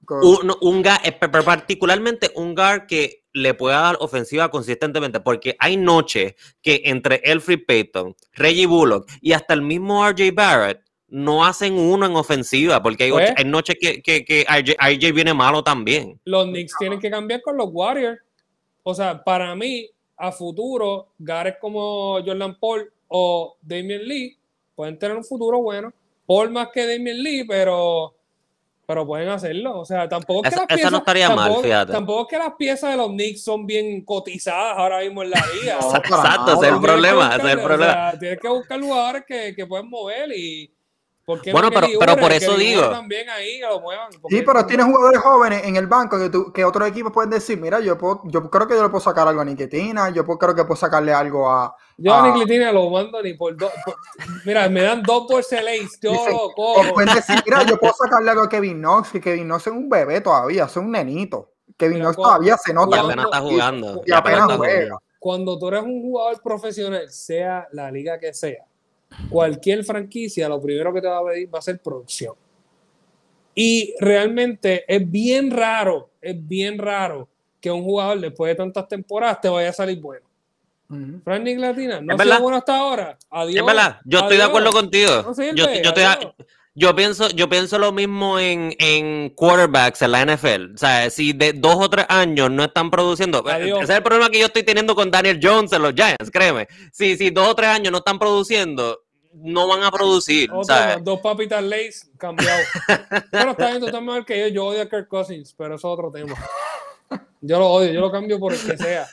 [0.09, 5.77] un, un gar, eh, particularmente un guard que le pueda dar ofensiva consistentemente, porque hay
[5.77, 11.73] noches que entre Elfrid Payton, Reggie Bullock y hasta el mismo RJ Barrett no hacen
[11.73, 15.63] uno en ofensiva, porque hay, Pues- hay noches que, que, que RJ, RJ viene malo
[15.63, 16.19] también.
[16.25, 18.19] Los Knicks tienen que cambiar con los Warriors.
[18.83, 24.37] O sea, para mí, a futuro, Gareth como Jordan Paul o Damian Lee
[24.75, 25.91] pueden tener un futuro bueno.
[26.27, 28.13] Paul más que Damian Lee, pero,
[28.89, 29.79] pero pueden hacerlo.
[29.81, 31.91] O sea, tampoco es que Esa- las esa no piezas, estaría mal, tampoco, fíjate.
[31.91, 35.37] tampoco es que las piezas de los Knicks son bien cotizadas ahora mismo en la
[35.61, 35.75] liga.
[35.75, 36.59] Exacto, ese es el nada.
[36.59, 37.93] tienes que problema, ese es el buscarle, o problema.
[38.09, 40.78] sea, tienes que buscar lugares que, que pueden mover y ¿por qué no
[41.51, 42.89] Bueno, pero- pero por eso digo.
[42.89, 44.11] También ahí que lo muevan.
[44.29, 47.59] Sí, pero tienes jugadores jóvenes en el banco que, tú, que otros equipos pueden decir,
[47.59, 50.39] mira, yo, puedo- yo creo que yo le puedo sacar algo a Niquetina, yo puedo-
[50.39, 51.75] creo que puedo sacarle algo a...
[51.97, 52.27] Yo a.
[52.27, 53.71] Niclitina lo mando ni por dos.
[54.45, 56.93] Mira, me dan dos por Celace, yo Dicen, lo cojo.
[56.93, 59.89] pueden decir, mira, yo puedo sacarle algo a Kevin Knox, que Kevin Knox es un
[59.89, 61.51] bebé todavía, es un nenito.
[61.77, 62.87] Kevin Mira, Knox cuando- todavía se Y nota.
[62.87, 64.01] cuando- apenas está jugando.
[64.05, 64.57] Y apenas juega.
[64.57, 65.01] jugando.
[65.19, 68.63] Cuando tú eres un jugador profesional, sea la liga que sea,
[69.29, 72.33] cualquier franquicia, lo primero que te va a pedir va a ser producción.
[73.55, 77.27] Y realmente es bien raro, es bien raro
[77.59, 80.25] que un jugador después de tantas temporadas te vaya a salir bueno.
[80.89, 81.21] Ujú.
[81.23, 83.17] Frank Latina no Es ha sido bueno hasta ahora.
[83.29, 83.59] Adiós.
[83.59, 85.21] Es verdad, yo estoy de acuerdo contigo.
[85.23, 86.33] No sirve, yo, yo estoy-.
[86.79, 90.73] Yo pienso, yo pienso lo mismo en, en quarterbacks en la NFL.
[90.75, 93.81] O sea, si de dos o tres años no están produciendo, eh, Adiós.
[93.83, 96.67] ese es el problema que yo estoy teniendo con Daniel Jones en los Giants, créeme.
[96.93, 99.01] Si, si dos o tres años no están produciendo,
[99.33, 100.49] no van a producir.
[100.51, 102.61] Más, dos papitas Lays cambiado.
[103.31, 104.47] pero está bien, tú estás mejor que yo.
[104.47, 106.35] Yo odio a Kirk Cousins, pero eso es otro tema.
[107.41, 109.07] Yo lo odio, yo lo cambio por el que sea.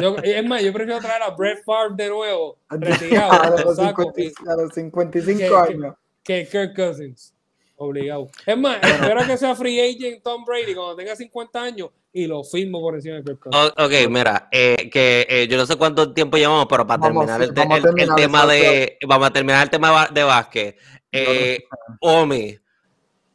[0.00, 4.12] Yo- es más, yo prefiero traer a Brett Favre de nuevo, a, los lo saco,
[4.14, 5.94] 50 a los 55 que- que- años.
[6.22, 7.34] Que Kirk Cousins.
[7.76, 8.28] Obligado.
[8.46, 12.44] Es más, espero que sea free agent Tom Brady cuando tenga 50 años y lo
[12.44, 13.72] firmo por encima de Kirk Cousins.
[13.76, 17.26] O- ok, mira, eh, que eh, yo no sé cuánto tiempo llevamos, pero para Vamos,
[17.26, 20.78] terminar, el, el- tema de, vamos a terminar el tema de básquet.
[21.10, 21.64] Eh,
[22.00, 22.56] Omi,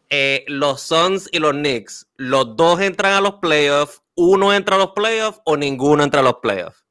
[0.09, 4.01] eh, los Suns y los Knicks, ¿los dos entran a los playoffs?
[4.15, 6.83] ¿Uno entra a los playoffs o ninguno entra a los playoffs?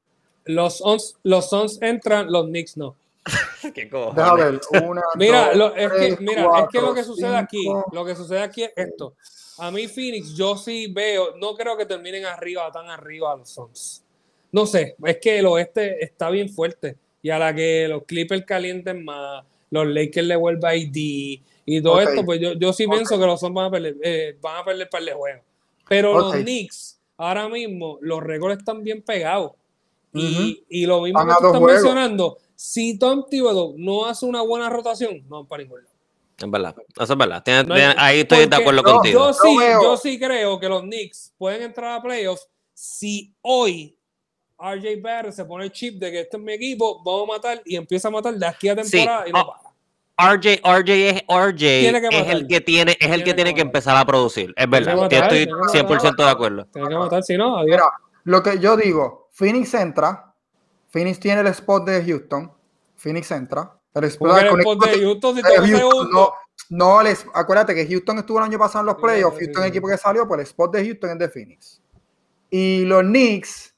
[0.45, 2.95] Los Suns, los Suns entran, los Knicks no.
[3.73, 3.89] ¿Qué
[4.35, 7.35] ver, una, Mira, dos, lo, es que, tres, mira, es que lo cuatro, que sucede
[7.35, 7.85] aquí, cinco.
[7.91, 9.15] lo que sucede aquí es esto.
[9.59, 14.03] A mí Phoenix, yo sí veo, no creo que terminen arriba, tan arriba los Suns.
[14.51, 16.97] No sé, es que el oeste está bien fuerte.
[17.21, 21.95] Y a la que los Clippers calienten más, los Lakers le vuelva ID y todo
[21.95, 22.01] Ok.
[22.07, 22.93] esto, pues yo, yo sí Ok.
[22.93, 25.41] pienso que los Suns van a perder, eh, van a perder par de juegos.
[25.89, 26.21] Pero Ok.
[26.35, 29.51] los Knicks, ahora mismo, los récords están bien pegados.
[30.13, 30.65] y, Ujú.
[30.69, 31.81] y lo mismo Van que a tú estás juegos.
[31.83, 35.93] mencionando, si Tom Thibodeau no hace una buena rotación, no van para ningún lado.
[36.39, 37.43] Es verdad, eso es verdad.
[37.43, 39.19] Tienes- No hay- tienes- ahí estoy de acuerdo contigo.
[39.27, 43.95] Yo sí, yo sí creo que los Knicks pueden entrar a playoffs si hoy
[44.59, 47.61] RJ Barrett se pone el chip de que este es mi equipo, vamos a matar
[47.63, 49.67] y empieza a matar de aquí a temporada y no para.
[50.33, 53.61] RJ, RJ es RJ es el que tiene, es el Tiene que que tiene que
[53.61, 54.51] empezar a producir.
[54.57, 54.93] Es verdad.
[54.93, 55.71] que que matar, estoy tiene que matar.
[55.99, 56.65] 100% de acuerdo.
[56.73, 57.69] Tiene que matar, si no, adiós.
[57.71, 57.83] Mira,
[58.23, 60.26] lo que yo digo, Phoenix entra,
[60.89, 62.51] Phoenix tiene el spot de Houston,
[62.95, 63.73] Phoenix entra.
[63.93, 66.33] El spot, Porque el con spot de Houston si Houston, no,
[66.69, 69.63] no les, acuérdate que Houston estuvo el año pasado en los Sí, playoffs, sí, Houston
[69.63, 69.65] sí.
[69.67, 71.81] el equipo que salió, pues el spot de Houston es de Phoenix.
[72.49, 73.73] Y los Knicks,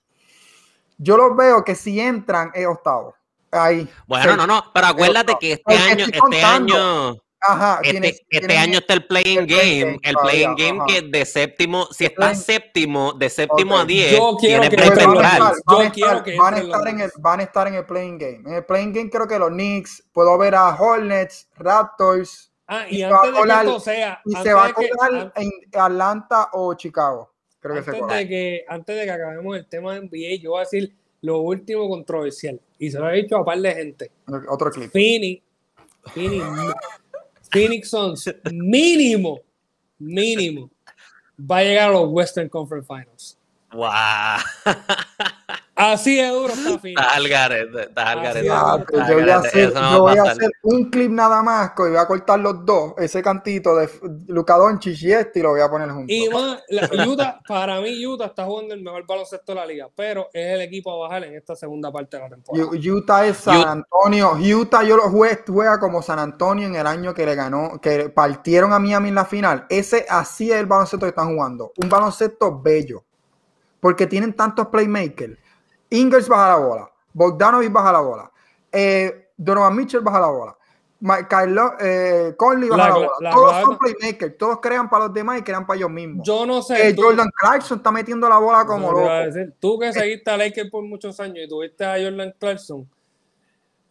[0.98, 3.16] yo los veo que si entran es octavo.
[3.52, 3.90] Ahí.
[4.08, 4.38] Bueno, Sí.
[4.38, 6.76] no, no, pero acuérdate que este año, este contando.
[6.76, 10.22] año, Ajá, este, tienes- este tienes- año está el playing game, game el todavía,
[10.54, 10.86] playing game ajá.
[10.88, 13.82] que de séptimo, si playing- séptimo, de séptimo Ok.
[13.82, 17.10] a 10, Yo quiero que van, estar, Yo quiero que van a estar en el,
[17.10, 17.22] Knicks.
[17.22, 18.42] van a estar en el playing game.
[18.46, 22.98] En el playing game creo que los Knicks, puedo ver a Hornets, Raptors, Ah, y
[22.98, 24.68] y se va a antes de que colar- esto sea, y antes se va a
[24.68, 27.34] de que- colar an- en Atlanta o Chicago.
[27.62, 30.52] Creo que se antes de que antes de que acabemos el tema de NBA, yo
[30.52, 34.12] voy a decir lo último controversial y se lo he dicho a par de gente.
[34.50, 34.92] Otro clip.
[34.92, 35.42] Phoenix,
[36.14, 36.46] Phoenix,
[37.52, 39.40] Phoenix Suns, mínimo,
[39.98, 40.70] mínimo,
[41.40, 43.38] va a llegar a los Western Conference Finals.
[43.72, 43.90] Wow.
[45.80, 47.00] Así de duro está Phoenix.
[47.02, 48.46] Estás al garete, estás al garete.
[48.48, 48.52] es.
[48.54, 50.32] Ah, pues yo voy a hacer, eso no va yo voy a pasar.
[50.38, 53.90] hacer un clip nada más que voy a cortar los dos, ese cantito de
[54.28, 56.10] Luca Doncic y este y lo voy a poner juntos.
[56.10, 59.88] Y más, la- Utah, para mí Utah está jugando el mejor baloncesto de la liga,
[59.96, 62.70] pero es el equipo a bajar en esta segunda parte de la temporada.
[62.94, 64.34] Utah es San Antonio.
[64.34, 68.10] Utah yo lo jugué, juega como San Antonio en el año que le ganó, que
[68.10, 69.66] partieron a Miami en la final.
[69.70, 71.72] Ese así es el baloncesto que están jugando.
[71.78, 73.04] Un baloncesto bello.
[73.80, 75.38] Porque tienen tantos playmakers.
[75.90, 76.92] Ingles baja la bola.
[77.14, 78.32] Bogdanovich baja la bola.
[78.72, 80.56] eh, Donovan Mitchell baja la bola.
[81.30, 83.32] Carlos, eh, Conley baja la, bola.
[83.32, 86.28] todos son playmakers, todos crean para los demás y crean para ellos mismos.
[86.28, 86.90] Yo no sé.
[86.90, 89.08] Eh, Jordan Clarkson está metiendo la bola como loco.
[89.60, 92.86] tú que eh, seguiste a Lakers por muchos años y tuviste a Jordan Clarkson,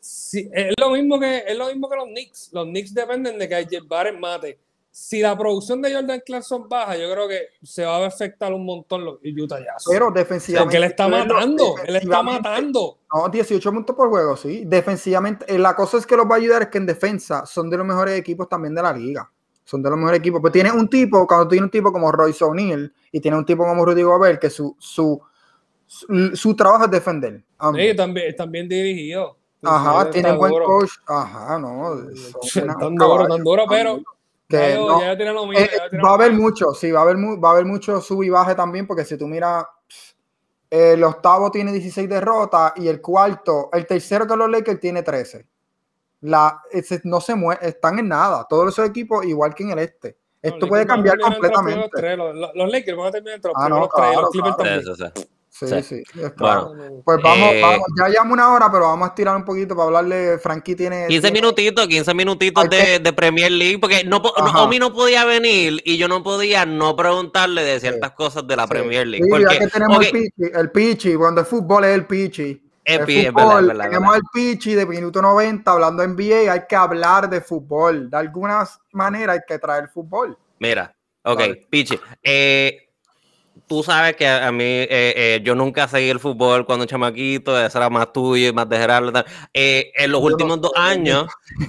[0.01, 2.51] es, lo mismo que, es lo mismo que los Knicks.
[2.53, 4.59] Los Knicks dependen de que Jeff Barrett mate
[4.99, 8.66] si la producción de Jordan Clarkson baja, yo creo que se va a afectar un
[8.66, 9.84] montón los Utah Jazz.
[9.88, 10.64] Pero defensivamente.
[10.64, 12.99] Porque él está matando, él está matando.
[13.14, 14.64] No, 18 puntos por juego, sí.
[14.66, 17.70] Defensivamente, eh, la cosa es que los va a ayudar es que en defensa son
[17.70, 19.30] de los mejores equipos también de la liga.
[19.64, 20.40] Son de los mejores equipos.
[20.40, 23.64] Pues tiene un tipo, cuando tiene un tipo como Royce O'Neill y tiene un tipo
[23.64, 25.22] como Rudy Gobert, que su, su,
[25.86, 27.44] su, trabajo es defender.
[27.76, 29.38] Sí, también, también dirigido.
[29.62, 30.90] Ajá, tiene un buen coach.
[31.07, 31.99] Ajá, no.
[32.53, 34.03] Tan duro, tan duro, pero
[34.51, 34.78] eh,
[36.03, 38.55] va a haber mucho, sí, va a haber, va a haber mucho sub y baje
[38.55, 39.66] también, porque si tú miras,
[40.70, 45.46] el octavo tiene 16 derrotas y el cuarto, el tercero que los Lakers tiene 13.
[46.20, 46.62] La,
[47.05, 48.46] no se mueve, están en nada.
[48.49, 50.18] Todos esos equipos, igual que en el este.
[50.40, 52.16] Esto puede cambiar completamente.
[52.16, 54.30] Los, Lakers van a terminar entre los ah, no, claro,
[55.51, 56.03] Sí, sí.
[56.36, 59.74] Bueno, pues vamos, eh, vamos, ya llevamos una hora, pero vamos a estirar un poquito
[59.74, 60.38] para hablarle.
[60.38, 61.07] Frankie tiene.
[61.09, 65.80] 15 minutitos, 15 minutitos de, de, Premier League, porque no, no, Omi no podía venir
[65.84, 69.24] y yo no podía no preguntarle de ciertas cosas de la Premier League.
[69.24, 72.62] Sí, porque, ya que tenemos el Pichi, el Pichi, cuando el fútbol es el Pichi.
[72.84, 77.40] El, el fútbol, tenemos el Pichi de minuto 90 hablando NBA, hay que hablar de
[77.40, 78.09] fútbol.
[78.09, 80.38] De alguna manera hay que traer fútbol.
[80.61, 80.94] Mira,
[81.24, 81.99] ok, Pichi.
[82.22, 82.88] Eh,
[83.69, 87.79] tú sabes que a mí, eh, eh, yo nunca seguí el fútbol cuando chamaquito, eso
[87.79, 89.25] era más tuyo y más de Gerardo.
[89.53, 91.27] Eh, en los últimos dos años,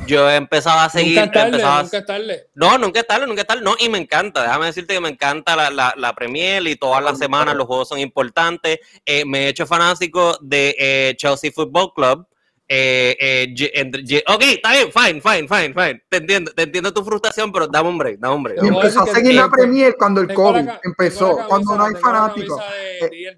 [0.08, 1.20] yo he empezado a seguir.
[1.20, 2.48] Nunca tarde, nunca tarde.
[2.56, 3.62] No, nunca es tarde, nunca es tarde.
[3.62, 7.04] No, y me encanta, déjame decirte que me encanta la, la, la Premier y todas
[7.04, 8.80] las semanas los juegos son importantes.
[9.26, 12.26] me he hecho fanático de Chelsea Football Club.
[12.72, 16.04] Eh, eh, ok, está bien, fine, fine, fine, fine.
[16.08, 18.64] Te entiendo, te entiendo tu frustración, pero dame un break, dame un break.
[18.64, 22.62] Y empezó a seguir la Premier cuando el COVID empezó, cuando no hay fanáticos.
[23.02, 23.36] Eh,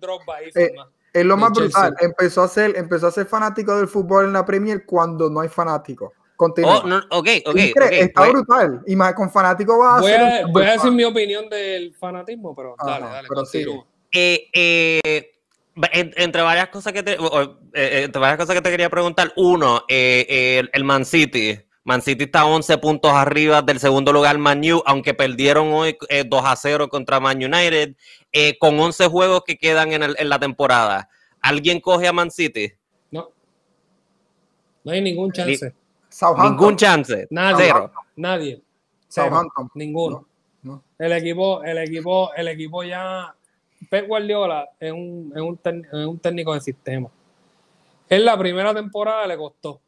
[0.55, 0.71] eh,
[1.13, 1.95] es lo más brutal.
[2.01, 5.49] Empezó a ser, empezó a ser fanático del fútbol en la Premier cuando no hay
[5.49, 6.11] fanáticos.
[6.35, 6.79] Continúa.
[6.79, 7.55] Oh, no, ok, ok.
[7.55, 8.81] Está brutal.
[8.85, 12.53] Y más con fanáticos va a voy a, voy a decir mi opinión del fanatismo,
[12.53, 13.43] pero dale, dale, pero
[14.11, 15.31] Eh, eh,
[15.75, 20.63] entre varias cosas que te, eh, entre varias cosas que te quería preguntar, uno, eh,
[20.71, 21.59] el, Man City.
[21.83, 26.09] Man City está 11 puntos arriba del segundo lugar Man U, aunque perdieron hoy 2
[26.09, 27.95] eh, a 0 contra Man United,
[28.59, 31.09] con 11 juegos que quedan en, el, en, la temporada.
[31.41, 32.71] ¿Alguien coge a Man City?
[33.09, 33.29] No.
[34.83, 35.73] No hay ningún chance.
[36.43, 37.27] ningún chance.
[37.29, 37.73] Nadie.
[38.15, 38.61] Nadie.
[39.73, 40.27] Ninguno.
[40.99, 43.33] El equipo, el equipo, el equipo ya
[43.89, 47.09] Pep Guardiola es un, es, un es un, técnico de sistema.
[48.09, 49.81] En la primera temporada le costó.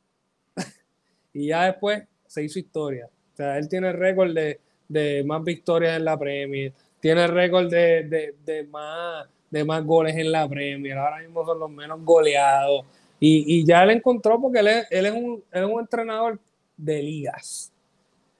[1.33, 3.07] y ya después se hizo historia.
[3.33, 8.03] O sea, él tiene récord de, de más victorias en la Premier, tiene récord de,
[8.03, 10.97] de, de, más, de más goles en la Premier.
[10.97, 12.85] Ahora mismo son los menos goleados.
[13.19, 16.39] Y, y ya él encontró porque él es, él es, un, él es un entrenador
[16.77, 17.71] de ligas.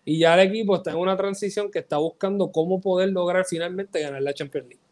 [0.06, 4.02] Y ya el equipo está en una transición que está buscando cómo poder lograr finalmente
[4.02, 4.83] ganar la Champions League.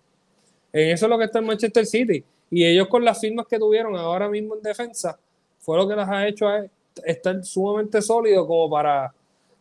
[0.74, 2.24] En eso es lo que está en Manchester City.
[2.50, 5.18] Y ellos con las firmas que tuvieron ahora mismo en defensa,
[5.60, 6.48] fue lo que les ha hecho
[7.06, 9.14] estar sumamente sólido como para,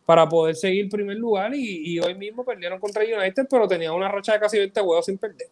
[0.05, 1.53] para poder seguir primer lugar.
[1.55, 5.17] Y, hoy mismo perdieron contra United, pero tenían una racha de casi 20 huevos sin
[5.17, 5.47] perder.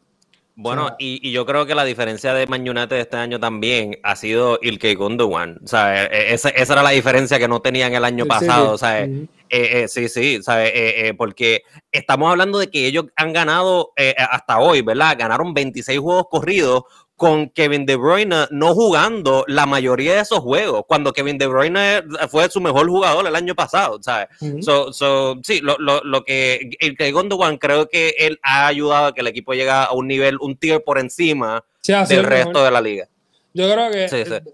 [0.61, 4.59] Bueno, y, yo creo que la diferencia de Man United este año también ha sido
[4.61, 5.57] el que Gundogan.
[5.63, 8.73] O sea, e, e, esa, esa, era la diferencia que no tenían el año pasado.
[8.73, 10.71] O sea, eh, eh, sí, sí, ¿sabes?
[10.75, 11.61] Eh, porque
[11.93, 15.15] estamos hablando de que ellos han ganado hasta hoy, ¿verdad?
[15.17, 16.83] Ganaron 26 juegos corridos
[17.19, 22.01] con Kevin De Bruyne no jugando la mayoría de esos juegos, cuando Kevin De Bruyne
[22.29, 24.29] fue su mejor jugador el año pasado, ¿sabes?
[24.61, 29.07] so, so, sí, lo, lo, lo, que el que Gondogan creo que él ha ayudado
[29.07, 32.71] a que el equipo llegue a un nivel, un tier por encima del resto de
[32.71, 33.09] la liga.
[33.53, 34.05] Yo creo que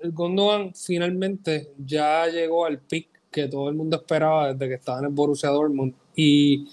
[0.01, 4.99] el, Gondogan finalmente ya llegó al pick que todo el mundo esperaba desde que estaba
[4.99, 5.93] en el Borussia Dortmund.
[6.15, 6.67] Y,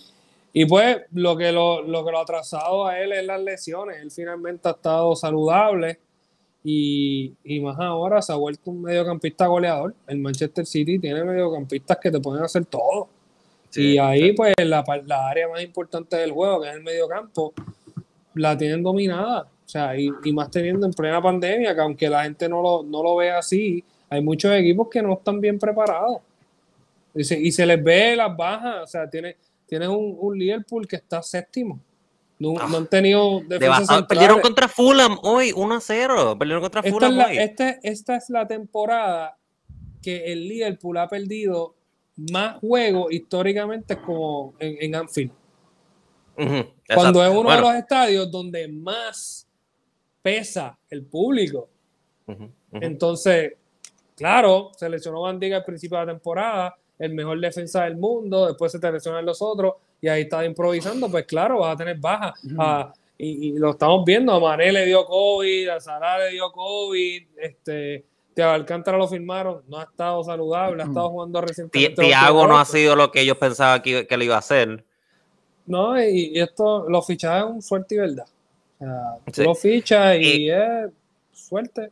[0.52, 3.98] y pues lo que lo, lo, que lo ha atrasado a él es las lesiones.
[4.02, 5.98] Él finalmente ha estado saludable
[6.62, 9.94] y, y, más ahora se ha vuelto un mediocampista goleador.
[10.06, 13.08] El Manchester City tiene mediocampistas que te pueden hacer todo.
[13.74, 17.54] y ahí pues la, la, área más importante del juego, que es el mediocampo,
[18.34, 19.42] la tienen dominada.
[19.42, 22.82] O sea, y, y, más teniendo en plena pandemia, que aunque la gente no lo,
[22.82, 26.18] no lo ve así, hay muchos equipos que no están bien preparados.
[27.14, 29.36] Y se, y se les ve las bajas, o sea, tiene,
[29.72, 31.80] tiene un, un Liverpool que está séptimo.
[32.38, 36.36] No, no han tenido defensa Perdieron contra Fulham hoy, 1 0.
[36.38, 39.38] Perdieron contra Fulham es, la, Este, esta es la temporada
[40.02, 41.74] que el Liverpool ha perdido
[42.30, 45.32] más juegos históricamente como en, Anfield.
[46.94, 49.48] Cuando es uno de los estadios donde más
[50.20, 51.70] pesa el público.
[52.72, 53.54] Entonces,
[54.14, 58.70] claro, se lesionó Bandiga al principio de la temporada, el mejor defensa del mundo, después
[58.70, 62.32] se te lesionan los otros y ahí está improvisando, pues claro, vas a tener baja.
[62.56, 67.22] Ah, y, lo estamos viendo, a Mané le dio COVID, a Salah le dio COVID,
[67.38, 68.04] este,
[68.36, 72.02] Alcántara lo firmaron, no ha estado saludable, ha estado jugando recientemente.
[72.02, 74.84] Tiago no ha sido lo que ellos pensaban que, que le iba a hacer.
[75.66, 78.26] No, y, esto, lo fichajes es un suerte y verdad.
[78.78, 80.90] O sea, lo fichas y, es
[81.32, 81.90] suerte.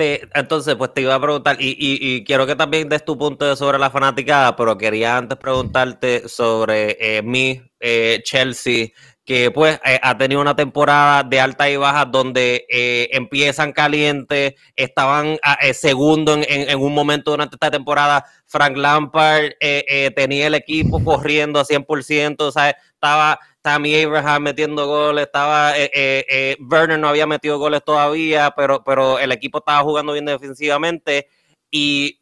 [0.00, 3.90] Entonces, pues te iba a preguntar, y, quiero que también des tu punto sobre la
[3.90, 8.88] fanaticada, pero quería antes preguntarte sobre eh, mi eh, Chelsea
[9.24, 12.66] que pues eh, ha tenido una temporada de alta y baja donde
[13.12, 19.52] empiezan calientes, estaban ah, segundo en, un momento durante esta temporada, Frank Lampard
[20.16, 22.74] tenía el equipo corriendo a 100%, ¿sabes?
[23.00, 25.74] estaba Tammy Abraham metiendo goles, estaba
[26.70, 31.28] Werner no había metido goles todavía, pero, pero el equipo estaba jugando bien defensivamente
[31.70, 32.20] y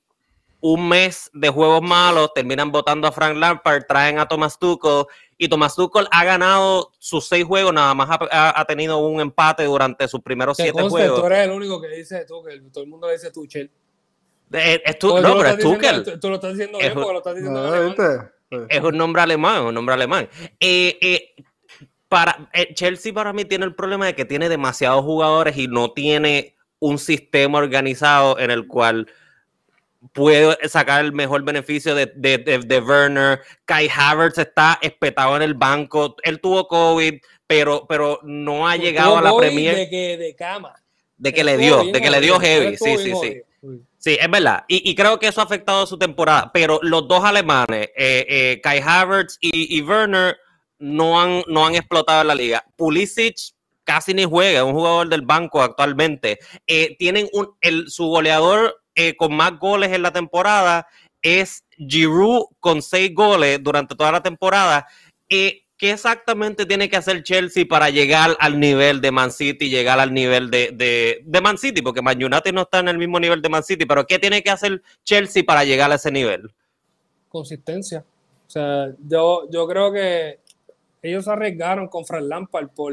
[0.60, 5.48] un mes de juegos malos, terminan votando a Frank Lampard, traen a Thomas Tuchel y
[5.48, 10.20] Tomás Tuchel ha ganado sus seis juegos, nada más ha, tenido un empate durante sus
[10.20, 11.20] primeros siete juegos.
[11.20, 13.70] Tú eres el único que dice Tuchel, todo el mundo le dice Tuchel.
[14.50, 16.20] Es, tu, no, pero es Tuchel.
[16.20, 19.94] Tú, lo estás diciendo bien porque lo estás diciendo Es un nombre alemán, un nombre
[19.94, 20.28] alemán.
[20.58, 21.34] Eh, eh,
[22.08, 25.92] para, eh, Chelsea para mí tiene el problema de que tiene demasiados jugadores y no
[25.92, 29.06] tiene un sistema organizado en el cual
[30.12, 33.40] puede sacar el mejor beneficio de, de, de, Werner.
[33.64, 36.16] Kai Havertz está espetado en el banco.
[36.22, 39.74] Él tuvo COVID, pero, pero no ha llegado a la Premier.
[39.74, 40.74] De que de cama.
[41.16, 42.76] De que le dio, de que le dio heavy.
[42.76, 43.42] Sí, sí, sí.
[43.98, 44.64] Sí, es verdad.
[44.68, 46.50] Y, creo que eso ha afectado su temporada.
[46.52, 50.36] Pero los dos alemanes, eh, eh, Kai Havertz y, Werner,
[50.78, 52.64] no han, no han explotado en la liga.
[52.76, 53.36] Pulisic
[53.88, 56.38] casi ni juega, es un jugador del banco actualmente.
[56.66, 60.86] Eh, tienen un, el, su goleador eh, con más goles en la temporada
[61.22, 64.86] es Giroud con seis goles durante toda la temporada.
[65.78, 70.12] ¿Qué exactamente tiene que hacer Chelsea para llegar al nivel de Man City, llegar al
[70.12, 71.82] nivel de, de, Man City?
[71.82, 74.42] Porque Man United no está en el mismo nivel de Man City, pero ¿qué tiene
[74.42, 76.52] que hacer Chelsea para llegar a ese nivel?
[77.28, 78.04] Consistencia.
[78.48, 80.40] O sea, yo, yo creo que
[81.00, 82.92] ellos arriesgaron con Fran Lampard por,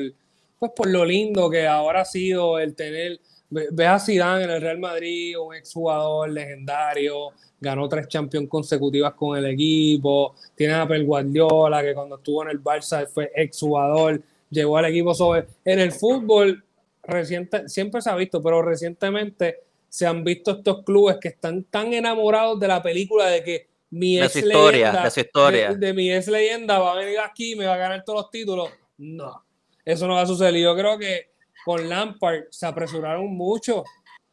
[0.59, 3.19] pues por lo lindo que ahora ha sido el tener
[3.49, 9.37] Ve a Zidane en el Real Madrid, un exjugador legendario, ganó tres Champions consecutivas con
[9.37, 10.35] el equipo.
[10.55, 15.13] Tiene a Pel Guardiola, que cuando estuvo en el Barça fue exjugador, llegó al equipo
[15.13, 15.45] sobre.
[15.63, 16.63] En el fútbol,
[17.03, 21.93] reciente, siempre se ha visto, pero recientemente se han visto estos clubes que están tan
[21.93, 25.73] enamorados de la película de que mi ex leyenda, historia.
[25.73, 28.31] De, mi ex leyenda va a venir aquí y me va a ganar todos los
[28.31, 28.69] títulos.
[28.97, 29.45] No,
[29.85, 30.55] eso no va a suceder.
[30.55, 31.34] Yo creo que
[31.65, 33.83] con Lampard se apresuraron mucho,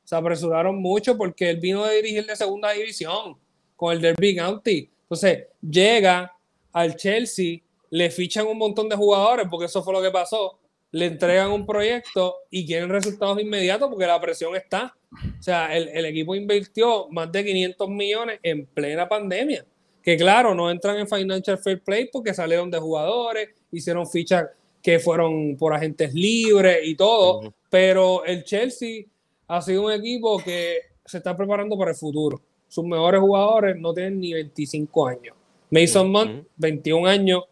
[0.05, 3.39] se apresuraron mucho porque él vino de dirigir de segunda división
[3.75, 4.91] con el Derby County.
[5.05, 6.31] Entonces llega
[6.73, 10.59] al Chelsea, le fichan un montón de jugadores porque eso fue lo que pasó.
[10.91, 14.95] Le entregan un proyecto y quieren resultados inmediatos porque la presión está.
[15.39, 19.65] O sea, el, equipo invirtió más de 500 millones en plena pandemia.
[20.03, 24.49] Que claro, no entran en Financial Fair Play porque salieron de jugadores, hicieron fichas
[24.83, 29.05] que fueron por agentes libres y todo, pero el Chelsea
[29.47, 32.43] ha sido un equipo que se está preparando para el futuro.
[32.69, 35.37] Sus mejores jugadores no tienen ni 25 años.
[35.71, 37.45] Mason Mount, 21 años,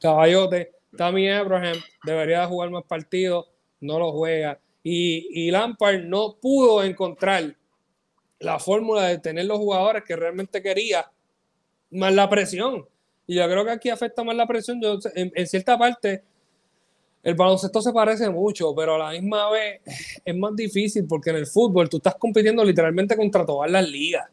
[0.00, 0.72] caballote.
[0.96, 3.46] Tammy Abraham debería jugar más partidos,
[3.80, 4.58] no lo juega.
[4.82, 7.54] Y, y Lampard no pudo encontrar
[8.38, 11.10] la fórmula de tener los jugadores que realmente quería,
[11.90, 12.86] más la presión.
[13.26, 14.80] Y yo creo que aquí afecta más la presión.
[14.80, 16.22] Yo, en cierta parte,
[17.26, 19.80] el baloncesto se parece mucho, pero a la misma vez
[20.24, 24.26] es más difícil porque en el fútbol tú estás compitiendo literalmente contra todas las ligas.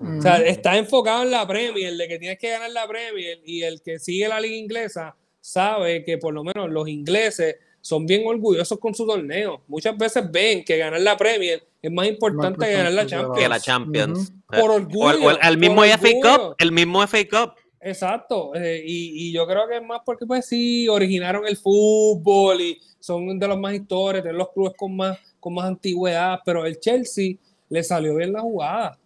[0.00, 3.62] O sea, estás enfocado en la Premier, de que tienes que ganar la Premier y
[3.62, 8.26] el que sigue la liga inglesa sabe que por lo menos los ingleses son bien
[8.26, 9.62] orgullosos con su torneo.
[9.68, 13.38] Muchas veces ven que ganar la Premier es más importante que ganar la Champions.
[13.38, 14.32] Que la Champions.
[14.48, 15.38] Por orgullo.
[15.40, 17.54] el, mismo FA Cup, el mismo FA Cup.
[17.82, 22.78] Exacto, eh, y, yo creo que es más porque pues sí, originaron el fútbol y
[22.98, 26.78] son de los más históricos, de los clubes con más, con más antigüedad, pero el
[26.78, 27.36] Chelsea
[27.70, 28.98] le salió bien la jugada,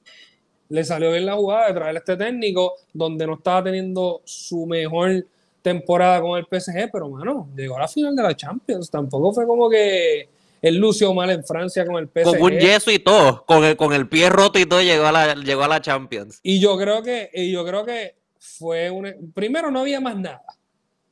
[0.69, 4.67] le salió bien la jugada de traer a este técnico donde no estaba teniendo su
[4.67, 5.25] mejor
[5.63, 9.47] temporada con el PSG, pero mano, llegó a la final de la Champions, tampoco fue
[9.47, 10.29] como que
[10.61, 12.25] Él lució mal en Francia con el PSG.
[12.25, 15.13] Con un yeso y todo, con el, con el pie roto y todo, llegó a
[15.13, 16.41] la, llegó a la Champions.
[16.43, 19.33] Y yo creo que, y yo creo que fue un.
[19.33, 20.45] Primero, no había más nada.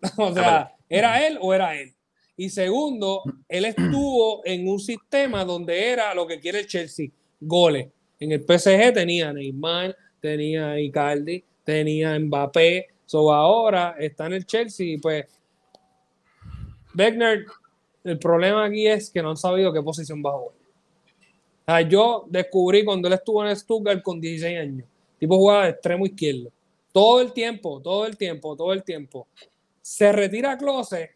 [0.17, 1.95] o sea, ¿era él o era él?
[2.37, 7.09] Y segundo, él estuvo en un sistema donde era lo que quiere el Chelsea,
[7.41, 7.89] goles.
[8.19, 12.89] En el PSG tenía Neymar, tenía Icardi, tenía Mbappé.
[13.07, 15.27] So ahora está en el Chelsea y pues
[16.95, 17.45] Beckner,
[18.05, 21.89] el problema aquí es que no han sabido qué posición va a jugar.
[21.89, 24.87] yo descubrí cuando él estuvo en Stuttgart con 16 años,
[25.19, 26.51] tipo jugaba de extremo izquierdo.
[26.93, 29.27] Todo el tiempo, todo el tiempo, todo el tiempo.
[29.81, 31.11] Se retira Close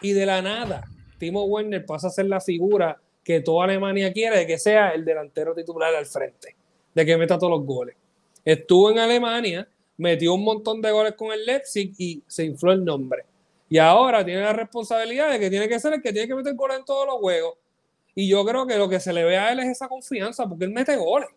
[0.00, 0.84] y de la nada,
[1.18, 5.04] Timo Werner pasa a ser la figura que toda Alemania quiere de que sea el
[5.04, 6.56] delantero titular al frente,
[6.94, 7.94] de que meta todos los goles.
[8.44, 9.68] Estuvo en Alemania,
[9.98, 13.24] metió un montón de goles con el Leipzig y se infló el nombre.
[13.68, 16.54] Y ahora tiene la responsabilidad de que tiene que ser el que tiene que meter
[16.54, 17.54] goles en todos los juegos.
[18.14, 20.64] Y yo creo que lo que se le ve a él es esa confianza, porque
[20.64, 21.28] él mete goles.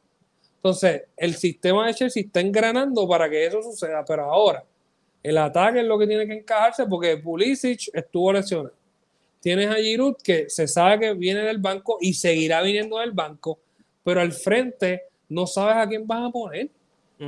[0.65, 4.63] Entonces, el sistema de Chelsea está engranando para que eso suceda, pero ahora
[5.21, 8.73] el ataque es lo que tiene que encajarse porque Pulisic estuvo lesionado.
[9.39, 13.59] Tienes a Giroud que se sabe que viene del banco y seguirá viniendo del banco,
[14.03, 16.71] pero al frente no sabes a quién vas a poner.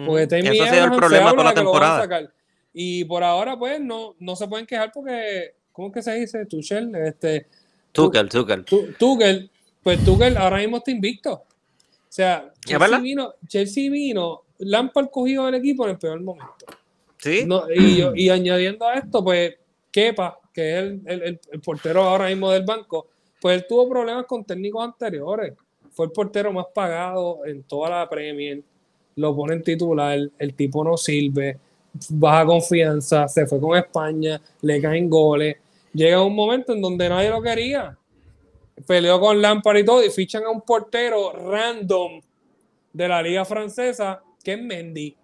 [0.08, 2.32] Porque te Eso ha sido el problema con la temporada.
[2.74, 6.44] Y por ahora, pues, no, no se pueden quejar porque, ¿cómo es que se dice?
[6.48, 7.46] Tuchel, este.
[7.92, 8.66] Tuchel, Tuchel.
[8.98, 9.52] Tuchel,
[9.84, 11.44] pues Tuchel ahora mismo está invicto.
[12.18, 16.66] O sea, Chelsea vino, Chelsea vino, Lampard cogido del equipo en el peor momento.
[18.16, 19.54] y, añadiendo a esto, pues
[19.92, 23.06] Kepa, que es el, portero ahora mismo del banco,
[23.40, 25.54] pues él tuvo problemas con técnicos anteriores.
[25.92, 28.64] Fue el portero más pagado en toda la Premier.
[29.16, 31.60] Lo ponen titular, el tipo no sirve,
[32.10, 35.58] baja confianza, se fue con España, le caen goles.
[35.94, 37.96] Llega un momento en donde nadie lo quería.
[38.86, 42.22] Peleó con Lampard y todo, y fichan a un portero random
[42.94, 45.18] de la liga francesa, que es Mendy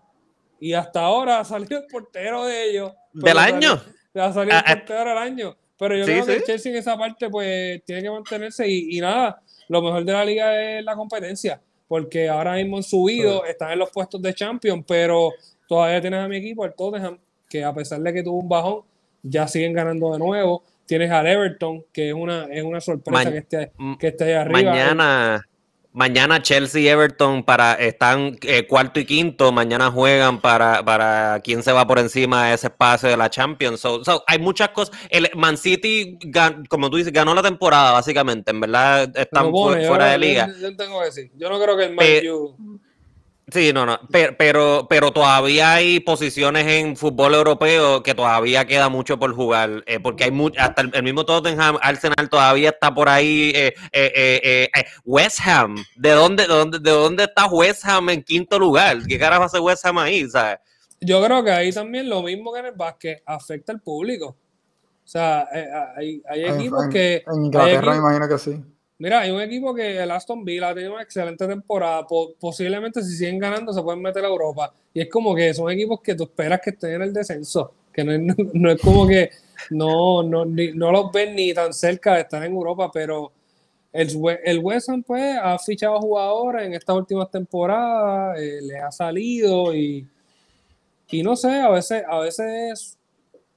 [0.64, 2.94] y hasta ahora ha salido el portero de ellos.
[3.12, 3.82] ¿Del año?
[4.16, 4.76] ha salido el ah, ah.
[4.76, 5.58] portero del año.
[5.78, 9.42] Pero yo creo que el Chelsea en esa parte pues tiene que mantenerse y, nada,
[9.68, 13.80] lo mejor de la liga es la competencia, porque ahora mismo han subido, están en
[13.80, 15.32] los puestos de champion, pero
[15.68, 17.18] todavía tienes a mi equipo, el Tottenham,
[17.50, 18.84] que a pesar de que tuvo un bajón,
[19.22, 20.64] ya siguen ganando de nuevo.
[20.86, 24.72] Tienes al Everton, que es una, es una sorpresa que, esté, que esté ahí arriba.
[24.72, 25.48] Mañana,
[25.94, 29.52] Mañana Chelsea y Everton para, están eh, cuarto y quinto.
[29.52, 33.80] Mañana juegan para, para quién se va por encima de ese espacio de la Champions.
[33.80, 34.98] So, hay muchas cosas.
[35.12, 36.18] El Man City,
[36.68, 38.50] como tú dices, ganó la temporada, básicamente.
[38.50, 40.50] En verdad, están fuera de liga.
[40.60, 41.32] Yo, tengo que decir.
[41.36, 42.08] Yo no creo que el Man
[43.54, 49.20] Sí, no, no, pero, pero, todavía hay posiciones en fútbol europeo que todavía queda mucho
[49.20, 53.52] por jugar, eh, porque hay mucho, hasta el, mismo Tottenham, Arsenal todavía está por ahí,
[53.54, 54.70] eh, eh,
[55.06, 58.98] West Ham, ¿de dónde, de dónde, de dónde está West Ham en quinto lugar?
[59.08, 60.28] ¿Qué carajo hace West Ham ahí?
[60.28, 60.58] ¿sabes?
[61.00, 64.36] Yo creo que ahí también lo mismo que en el básquet afecta al público.
[65.06, 65.48] O sea,
[65.96, 67.24] hay, hay equipos que...
[67.28, 68.64] En Inglaterra me imagino que sí.
[69.04, 72.08] Mira, hay un equipo que el Aston Villa tenido una excelente temporada.
[72.40, 74.74] posiblemente si siguen ganando se pueden meter a Europa.
[74.94, 77.74] Y es como que son equipos que tú esperas que estén en el descenso.
[77.92, 79.30] Que no es, como que
[79.72, 83.34] no, no, no los ven ni tan cerca de estar en Europa, pero
[83.92, 84.08] el,
[84.46, 89.76] el West Ham pues ha fichado jugadores en estas últimas temporadas, eh, les ha salido
[89.76, 90.08] y,
[91.10, 92.98] y no sé, a veces, a veces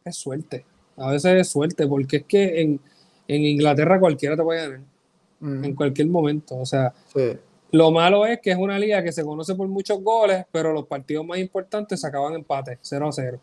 [0.05, 0.65] es, suerte.
[0.97, 2.81] A veces es suerte, porque es que en,
[3.29, 4.96] en Inglaterra cualquiera te puede ganar
[5.47, 6.57] en cualquier momento.
[6.57, 6.93] O sea,
[7.73, 10.87] lo malo es que es una liga que se conoce por muchos goles, pero los
[10.87, 13.41] partidos más importantes se acaban empate, 0 a 0.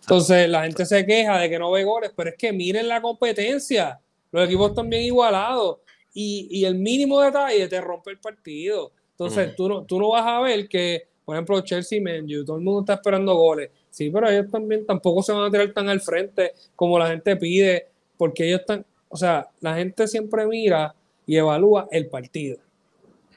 [0.00, 3.00] Entonces la gente se queja de que no ve goles, pero es que miren la
[3.00, 3.98] competencia.
[4.30, 5.78] Los equipos están bien igualados
[6.12, 8.92] y, el mínimo detalle te rompe el partido.
[9.12, 12.62] Entonces tú, no, tú no vas a ver que, por ejemplo, Chelsea y todo el
[12.62, 13.70] mundo está esperando goles.
[13.90, 17.36] Sí, pero ellos también tampoco se van a tirar tan al frente como la gente
[17.36, 20.94] pide, porque ellos están, o sea, la gente siempre mira
[21.26, 22.58] y evalúa el partido.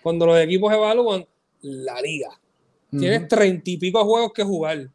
[0.01, 1.26] Cuando los equipos evalúan
[1.61, 2.30] la liga,
[2.91, 4.89] tienes treinta y pico juegos que jugar.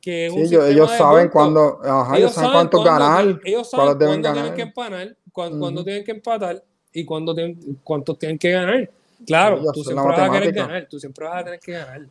[0.00, 1.80] Que ellos, saben cuándo,
[2.14, 7.04] ellos, saben cuánto ganar, ellos saben cuándo tienen que empanar, cuándo, tienen que empatar y
[7.04, 8.90] cuándo tienen, cuántos tienen que ganar.
[9.26, 12.02] Claro, tú siempre vas a querer ganar, tú siempre vas a tener que ganar.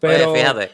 [0.00, 0.70] Pero, fíjate,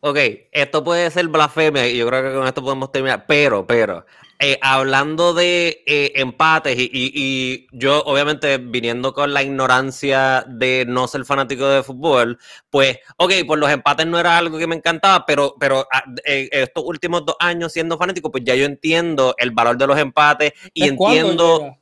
[0.00, 0.18] ok,
[0.50, 4.04] esto puede ser blasfemia y yo creo que con esto podemos terminar, pero, pero,
[4.38, 11.24] eh, hablando de eh, empates y, yo obviamente viniendo con la ignorancia de no ser
[11.24, 12.38] fanático de fútbol,
[12.68, 16.48] pues ok, pues los empates no era algo que me encantaba, pero, pero ah, eh,
[16.52, 20.52] estos últimos dos años siendo fanático, pues ya yo entiendo el valor de los empates
[20.74, 21.76] y entiendo...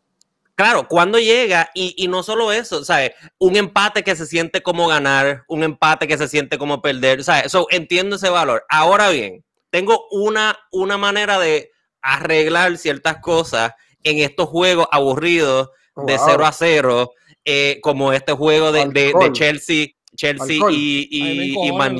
[0.56, 3.10] Claro, cuando llega, y, no solo eso, ¿sabes?
[3.38, 7.50] Un empate que se siente como ganar, un empate que se siente como perder, ¿sabes?
[7.50, 8.64] So, entiendo ese valor.
[8.68, 11.72] Ahora bien, tengo una, una manera de
[12.04, 13.72] arreglar ciertas cosas
[14.02, 17.10] en estos juegos aburridos de 0 a 0,
[17.44, 21.96] eh, como este juego de, de, Chelsea, Chelsea y, y, Man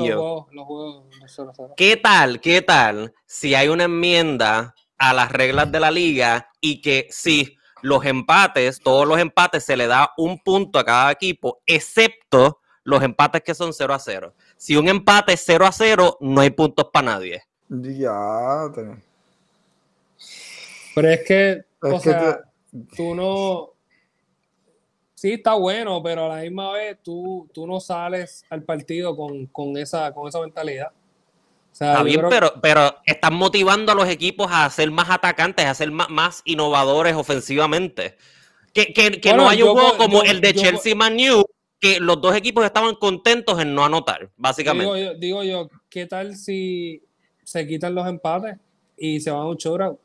[1.75, 2.39] ¿Qué tal?
[2.39, 7.57] ¿Qué tal si hay una enmienda a las reglas de la liga y que sí,
[7.81, 13.01] los empates, todos los empates se le da un punto a cada equipo, excepto los
[13.01, 14.35] empates que son 0 a 0.
[14.55, 17.43] Si un empate es 0 a 0, no hay puntos para nadie.
[17.69, 18.69] Ya.
[20.95, 22.39] Pero es que, o sea,
[22.95, 23.73] tú no.
[25.13, 29.77] Sí, está bueno, pero a la misma vez tú, tú no sales al partido con,
[29.77, 30.91] esa, con esa mentalidad.
[31.71, 35.91] Está bien, pero, pero están motivando a los equipos a ser más atacantes, a ser
[35.91, 38.17] más, innovadores ofensivamente.
[38.73, 41.17] Que, no hay un juego como el de Chelsea Man
[41.79, 44.93] que los dos equipos estaban contentos en no anotar, básicamente.
[44.93, 47.01] Digo yo, digo yo, ¿qué tal si
[47.43, 48.57] se quitan los empates
[48.97, 49.99] y se van a un shootout?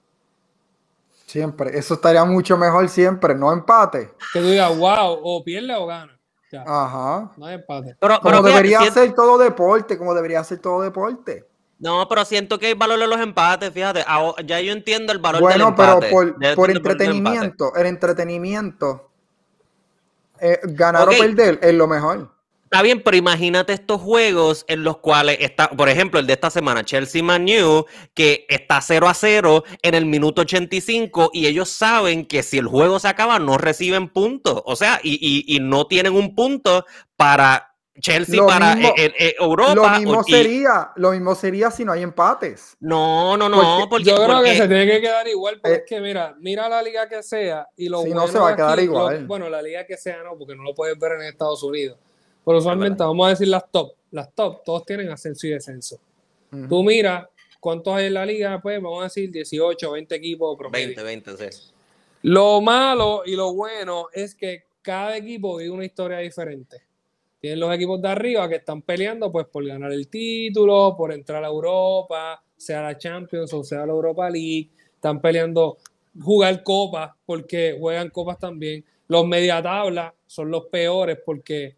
[1.30, 4.10] Siempre, eso estaría mucho mejor siempre, no empate.
[4.32, 6.18] Que tú digas, wow, o pierde o gana.
[6.66, 7.30] Ajá.
[7.36, 7.94] No hay empate.
[8.20, 11.46] como debería ser todo deporte, como debería ser todo deporte.
[11.78, 14.04] No, pero siento que hay valor en los empates, fíjate.
[14.44, 16.10] Ya yo entiendo el valor del empate.
[16.10, 19.10] Bueno, pero por, entretenimiento, el entretenimiento,
[20.40, 22.28] eh, ganar o perder es lo mejor.
[22.72, 26.50] Está bien, pero imagínate estos juegos en los cuales está, por ejemplo, el de esta
[26.50, 27.46] semana, Chelsea Man
[28.14, 32.68] que está 0 a 0 en el minuto 85 y ellos saben que si el
[32.68, 34.62] juego se acaba no reciben puntos.
[34.64, 36.84] O sea, y, y no tienen un punto
[37.16, 37.70] para
[38.00, 39.74] Chelsea para eh, eh, eh, Europa.
[39.74, 42.76] Lo mismo, sería, lo mismo sería si no hay empates.
[42.80, 43.86] No, no, no.
[43.88, 45.60] Porque, yo creo que se tiene que quedar igual.
[45.60, 47.68] Porque es que, mira, mira la liga que sea.
[47.76, 49.26] Y lo si no se va a quedar igual.
[49.26, 51.98] bueno, la liga que sea no, porque no lo puedes ver en Estados Unidos.
[52.44, 53.92] Pero usualmente, vamos a decir las top.
[54.10, 55.98] Las top, todos tienen ascenso y descenso.
[56.68, 57.30] Tú mira
[57.60, 60.58] cuántos hay en la liga, pues vamos a decir 18, 20 equipos.
[60.58, 60.86] Promedio.
[60.86, 61.72] 20, 20, sí.
[62.22, 66.90] Lo malo y lo bueno es que cada equipo vive una historia diferente
[67.40, 71.42] tienen los equipos de arriba que están peleando pues por ganar el título, por entrar
[71.42, 74.70] a Europa, sea la Champions o sea la Europa League.
[74.94, 75.78] Están peleando
[76.20, 78.84] jugar copas porque juegan copas también.
[79.08, 81.76] Los media tabla son los peores porque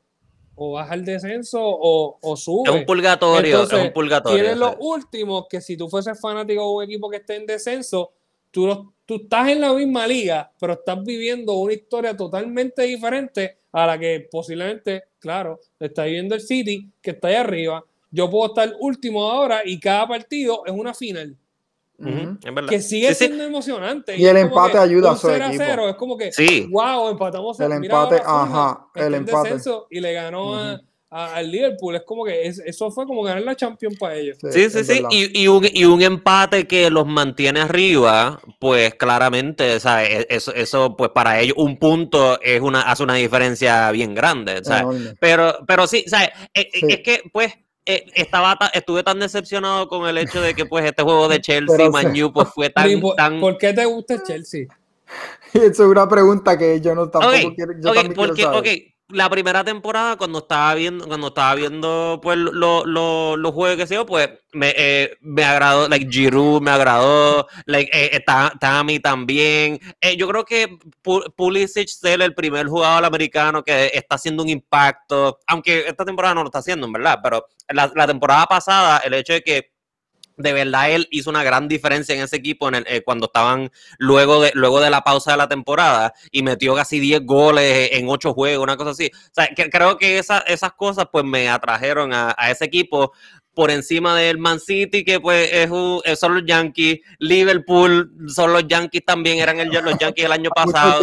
[0.54, 2.70] o baja el descenso o, o sube.
[2.70, 4.42] Es un purgatorio, es un purgatorio.
[4.42, 8.12] Tienen los últimos que si tú fueses fanático de un equipo que esté en descenso,
[8.50, 13.86] tú, tú estás en la misma liga, pero estás viviendo una historia totalmente diferente a
[13.86, 17.84] la que posiblemente, claro, está viviendo el City, que está ahí arriba.
[18.10, 21.36] Yo puedo estar último ahora y cada partido es una final.
[22.68, 24.16] Que sigue siendo emocionante.
[24.16, 25.64] Y, el empate ayuda a su equipo.
[25.64, 26.66] 0, es como que, sí.
[26.70, 27.58] wow, empatamos.
[27.60, 29.56] El empate, ajá, el empate.
[29.90, 30.80] Y le ganó a
[31.12, 31.96] al Liverpool.
[31.96, 34.38] Es como que eso fue como ganar la Champions para ellos.
[34.50, 35.02] Sí, sí, sí.
[35.10, 41.56] Y, un, empate que los mantiene arriba, pues claramente, e, Eso, eso, pues para ellos,
[41.58, 44.62] un punto es una, hace una diferencia bien grande.
[45.20, 46.30] Pero, pero sí, ¿sabes?
[46.54, 47.52] E, es, que, pues.
[47.84, 52.32] Estaba estuve tan decepcionado con el hecho de que pues este juego de Chelsea Manu
[52.32, 54.66] pues fue tan, tan ¿por qué te gusta el Chelsea?
[55.52, 59.62] Eso es una pregunta que yo no tampoco quiero, yo también quiero saber la primera
[59.62, 64.74] temporada, cuando estaba viendo, cuando estaba viendo pues los juegos que se dio, pues me,
[64.76, 68.24] eh, me agradó, like Giroud me agradó, like eh,
[68.58, 69.78] Tami también.
[70.00, 70.78] Eh, yo creo que
[71.36, 76.42] Pulisic es el primer jugador americano que está haciendo un impacto, aunque esta temporada no
[76.42, 79.71] lo está haciendo, en verdad, pero la temporada pasada, el hecho de que
[80.36, 83.70] de verdad él hizo una gran diferencia en ese equipo en el, eh, cuando estaban
[83.98, 88.08] luego de, luego de la pausa de la temporada y metió casi 10 goles en
[88.08, 89.10] 8 juegos, una cosa así.
[89.14, 93.12] O sea, que, creo que esas cosas pues me atrajeron a, ese equipo
[93.54, 95.70] por encima del Man City, que pues es
[96.04, 101.00] eh, son los Yankees, Liverpool son los Yankees también, eran los Yankees el año pasado.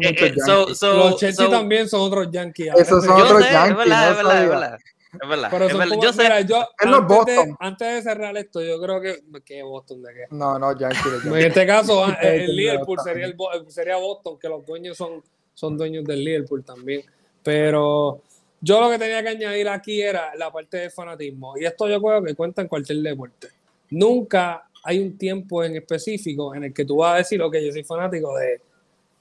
[0.00, 2.72] Eh, los Chelsea también son otros Yankees.
[2.76, 4.93] Esos son otros Yankees.
[5.22, 5.48] Es verdad.
[5.50, 5.68] Pero
[6.00, 6.28] yo sé.
[6.46, 9.22] Yo, antes, De, antes de cerrar esto, yo creo que.
[9.44, 10.24] ¿Qué Boston de qué?
[10.30, 11.00] No, no, Yankees.
[11.24, 13.36] En este caso, ah, el Liverpool sería, el,
[13.68, 15.22] sería Boston, que los dueños son,
[15.52, 17.04] son dueños del Liverpool también.
[17.42, 18.22] Pero
[18.60, 21.54] yo lo que tenía que añadir aquí era la parte de fanatismo.
[21.58, 23.48] Y esto yo creo que cuenta en cualquier deporte.
[23.90, 27.72] Nunca hay un tiempo en específico en el que tú vas a decir, ok, yo
[27.72, 28.60] soy fanático de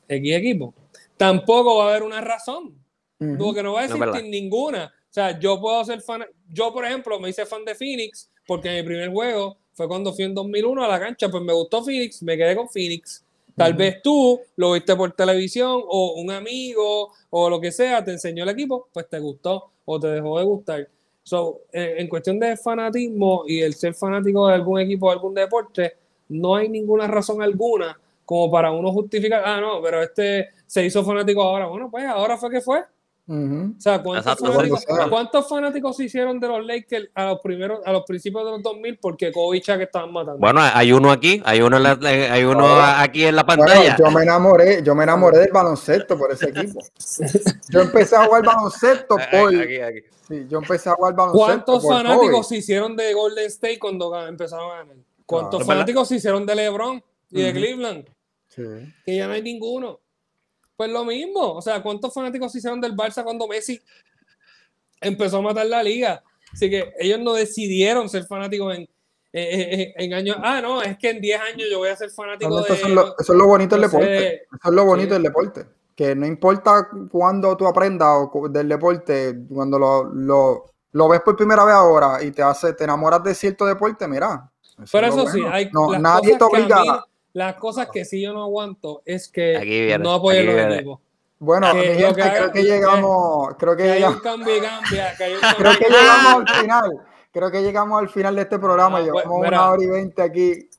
[0.07, 0.73] X equipo.
[1.17, 2.73] Tampoco va a haber una razón.
[3.37, 4.93] Porque no va a existir ninguna.
[5.13, 6.25] O sea, yo puedo ser fan.
[6.51, 10.25] Yo, por ejemplo, me hice fan de Phoenix porque mi primer juego fue cuando fui
[10.25, 11.29] en 2001 a la cancha.
[11.29, 13.23] Pues me gustó Phoenix, me quedé con Phoenix.
[13.55, 18.09] Tal vez tú lo viste por televisión o un amigo o lo que sea te
[18.09, 20.89] enseñó el equipo, pues te gustó o te dejó de gustar.
[21.21, 25.35] So, eh, en cuestión de fanatismo y el ser fanático de algún equipo o algún
[25.35, 25.95] deporte,
[26.29, 31.03] no hay ninguna razón alguna como para uno justificar, ah, no, pero este se hizo
[31.05, 31.67] fanático ahora.
[31.67, 32.83] Bueno, pues ahora fue que fue.
[33.25, 37.93] O sea, ¿cuántos fanáticos, ¿cuántos fanáticos, se hicieron de los Lakers a los primeros, a
[37.93, 40.39] los principios de los 2000 porque Kobe que estaban matando?
[40.39, 43.95] Bueno, hay uno aquí, hay uno, hay uno aquí en la pantalla.
[43.97, 46.81] yo me enamoré, yo me enamoré del baloncesto por ese equipo.
[47.69, 49.55] Yo empecé a jugar baloncesto por.
[49.55, 49.99] Aquí, aquí.
[50.27, 51.45] Sí, yo empecé a jugar baloncesto.
[51.45, 54.97] ¿Cuántos fanáticos se hicieron de Golden State cuando empezaron a ganar?
[55.25, 57.01] ¿Cuántos fanáticos se hicieron de LeBron
[57.31, 58.09] y de Cleveland?
[58.49, 58.63] Sí.
[59.05, 60.02] Que ya no hay ninguno.
[60.75, 63.79] Pues lo mismo, o sea, ¿cuántos fanáticos se hicieron del Barça cuando Messi
[64.99, 66.23] empezó a matar la liga?
[66.51, 68.87] Así que ellos no decidieron ser fanáticos en,
[69.33, 70.37] en, años.
[70.39, 72.73] Ah, no, es que en 10 años yo voy a ser fanático de.
[72.73, 74.35] Eso es, lo, eso es lo bonito del deporte.
[74.35, 75.65] Eso es lo bonito del deporte.
[75.95, 81.63] Que no importa cuándo tú aprendas del deporte, cuando lo, lo, lo, ves por primera
[81.65, 84.49] vez ahora y te hace, te enamoras de cierto deporte, mira.
[84.91, 87.05] Pero eso sí, hay no, nadie te obliga.
[87.33, 90.99] Las cosas que sí yo no aguanto es que no apoyen los equipos.
[91.39, 92.13] Bueno, creo
[92.53, 96.91] que llegamos, creo que, llegamos, creo que llegamos al final,
[97.33, 100.21] creo que llegamos al final de este programa, ah, llevamos pues, una hora y veinte
[100.21, 100.69] aquí.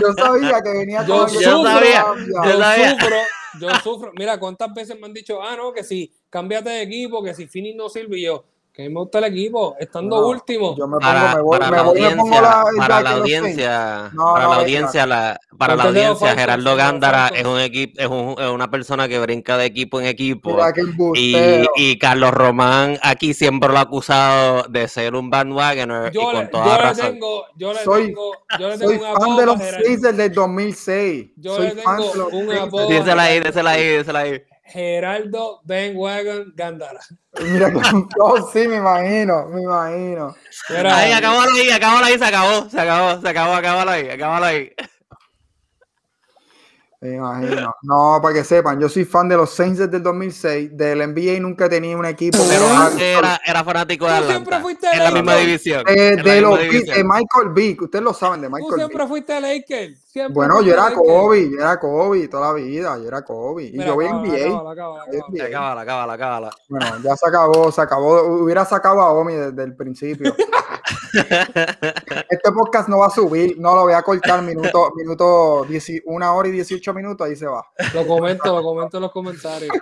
[0.00, 3.16] yo sabía que venía yo, yo sabía, yo, sufro,
[3.60, 4.12] yo sufro.
[4.18, 7.46] Mira, cuántas veces me han dicho, ah, no, que si cámbiate de equipo, que si
[7.46, 10.74] Fini no sirve, y yo, que me gusta el equipo, estando último.
[10.78, 14.32] Yo me pongo, para, me voy, para me la audiencia, la, para la audiencia, no,
[14.32, 18.34] para no, la audiencia, la, para la audiencia, Gerardo Gándara es un equipo, es, un,
[18.38, 20.58] es, una persona que brinca de equipo en equipo.
[21.14, 26.34] Y, y, Carlos Román aquí siempre lo ha acusado de ser un bandwagoner yo y
[26.34, 27.04] con toda yo razón.
[27.04, 30.16] Le tengo, yo le soy, tengo, yo le tengo soy un fan de los Sixers
[30.16, 31.30] del 2006.
[31.36, 32.88] Yo soy le tengo fan de los un apodo.
[32.88, 34.42] Dísela ahí, dísela ahí, dísela ahí.
[34.64, 37.00] Geraldo Ben Wagon Gandara.
[37.40, 37.72] Mira,
[38.20, 40.34] oh, sí, me imagino, me imagino.
[40.68, 44.72] ahí, acabó ahí, acabó ahí, se acabó, se acabó, se acabó, acabó ahí, acabó ahí.
[47.02, 47.74] Me imagino.
[47.82, 50.76] No, para que sepan, yo soy fan de los Saints desde el 2006.
[50.76, 52.38] Del NBA nunca tenía un equipo.
[52.48, 52.64] Pero
[52.96, 54.34] era, era fanático de Atlanta.
[54.34, 55.82] siempre fuiste en la misma división.
[55.88, 57.82] Eh, de, los de Michael Vick.
[57.82, 59.98] Ustedes lo saben de Michael Tú siempre fuiste a Lakers.
[60.30, 61.50] bueno, yo era Kobe.
[61.50, 62.96] Yo era Kobe toda la vida.
[62.98, 63.64] Yo era Kobe.
[63.64, 65.46] Y yo voy a NBA.
[65.46, 66.50] Acábala, acábala, acábala.
[66.68, 67.72] Bueno, ya se acabó.
[67.72, 68.22] Se acabó.
[68.44, 70.36] Hubiera sacado a Omi desde el principio.
[71.12, 73.58] este podcast no va a subir.
[73.58, 74.42] No lo voy a cortar.
[74.42, 75.66] Minuto, minuto
[76.06, 77.64] una hora y 18 minutos, ahí se va.
[77.94, 79.76] Lo comento, lo comento en los comentarios.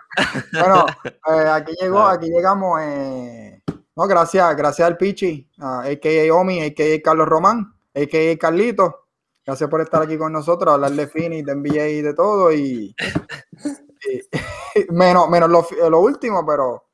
[0.53, 2.81] Bueno, eh, aquí llegó, aquí llegamos.
[2.83, 3.63] Eh,
[3.97, 9.09] no, gracias, gracias al Pichi, a AKA Omi, AKA Carlos Román, AKA Carlito.
[9.45, 12.53] Gracias por estar aquí con nosotros, hablar de Fini, de NBA y de todo.
[12.53, 12.95] Y,
[14.91, 16.85] menos, menos lo, último, pero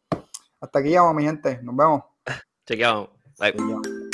[0.61, 1.61] hasta aquí llegamos, mi gente.
[1.63, 2.03] Nos vemos.
[2.67, 3.11] Chequeamos.
[3.39, 4.06] Bye.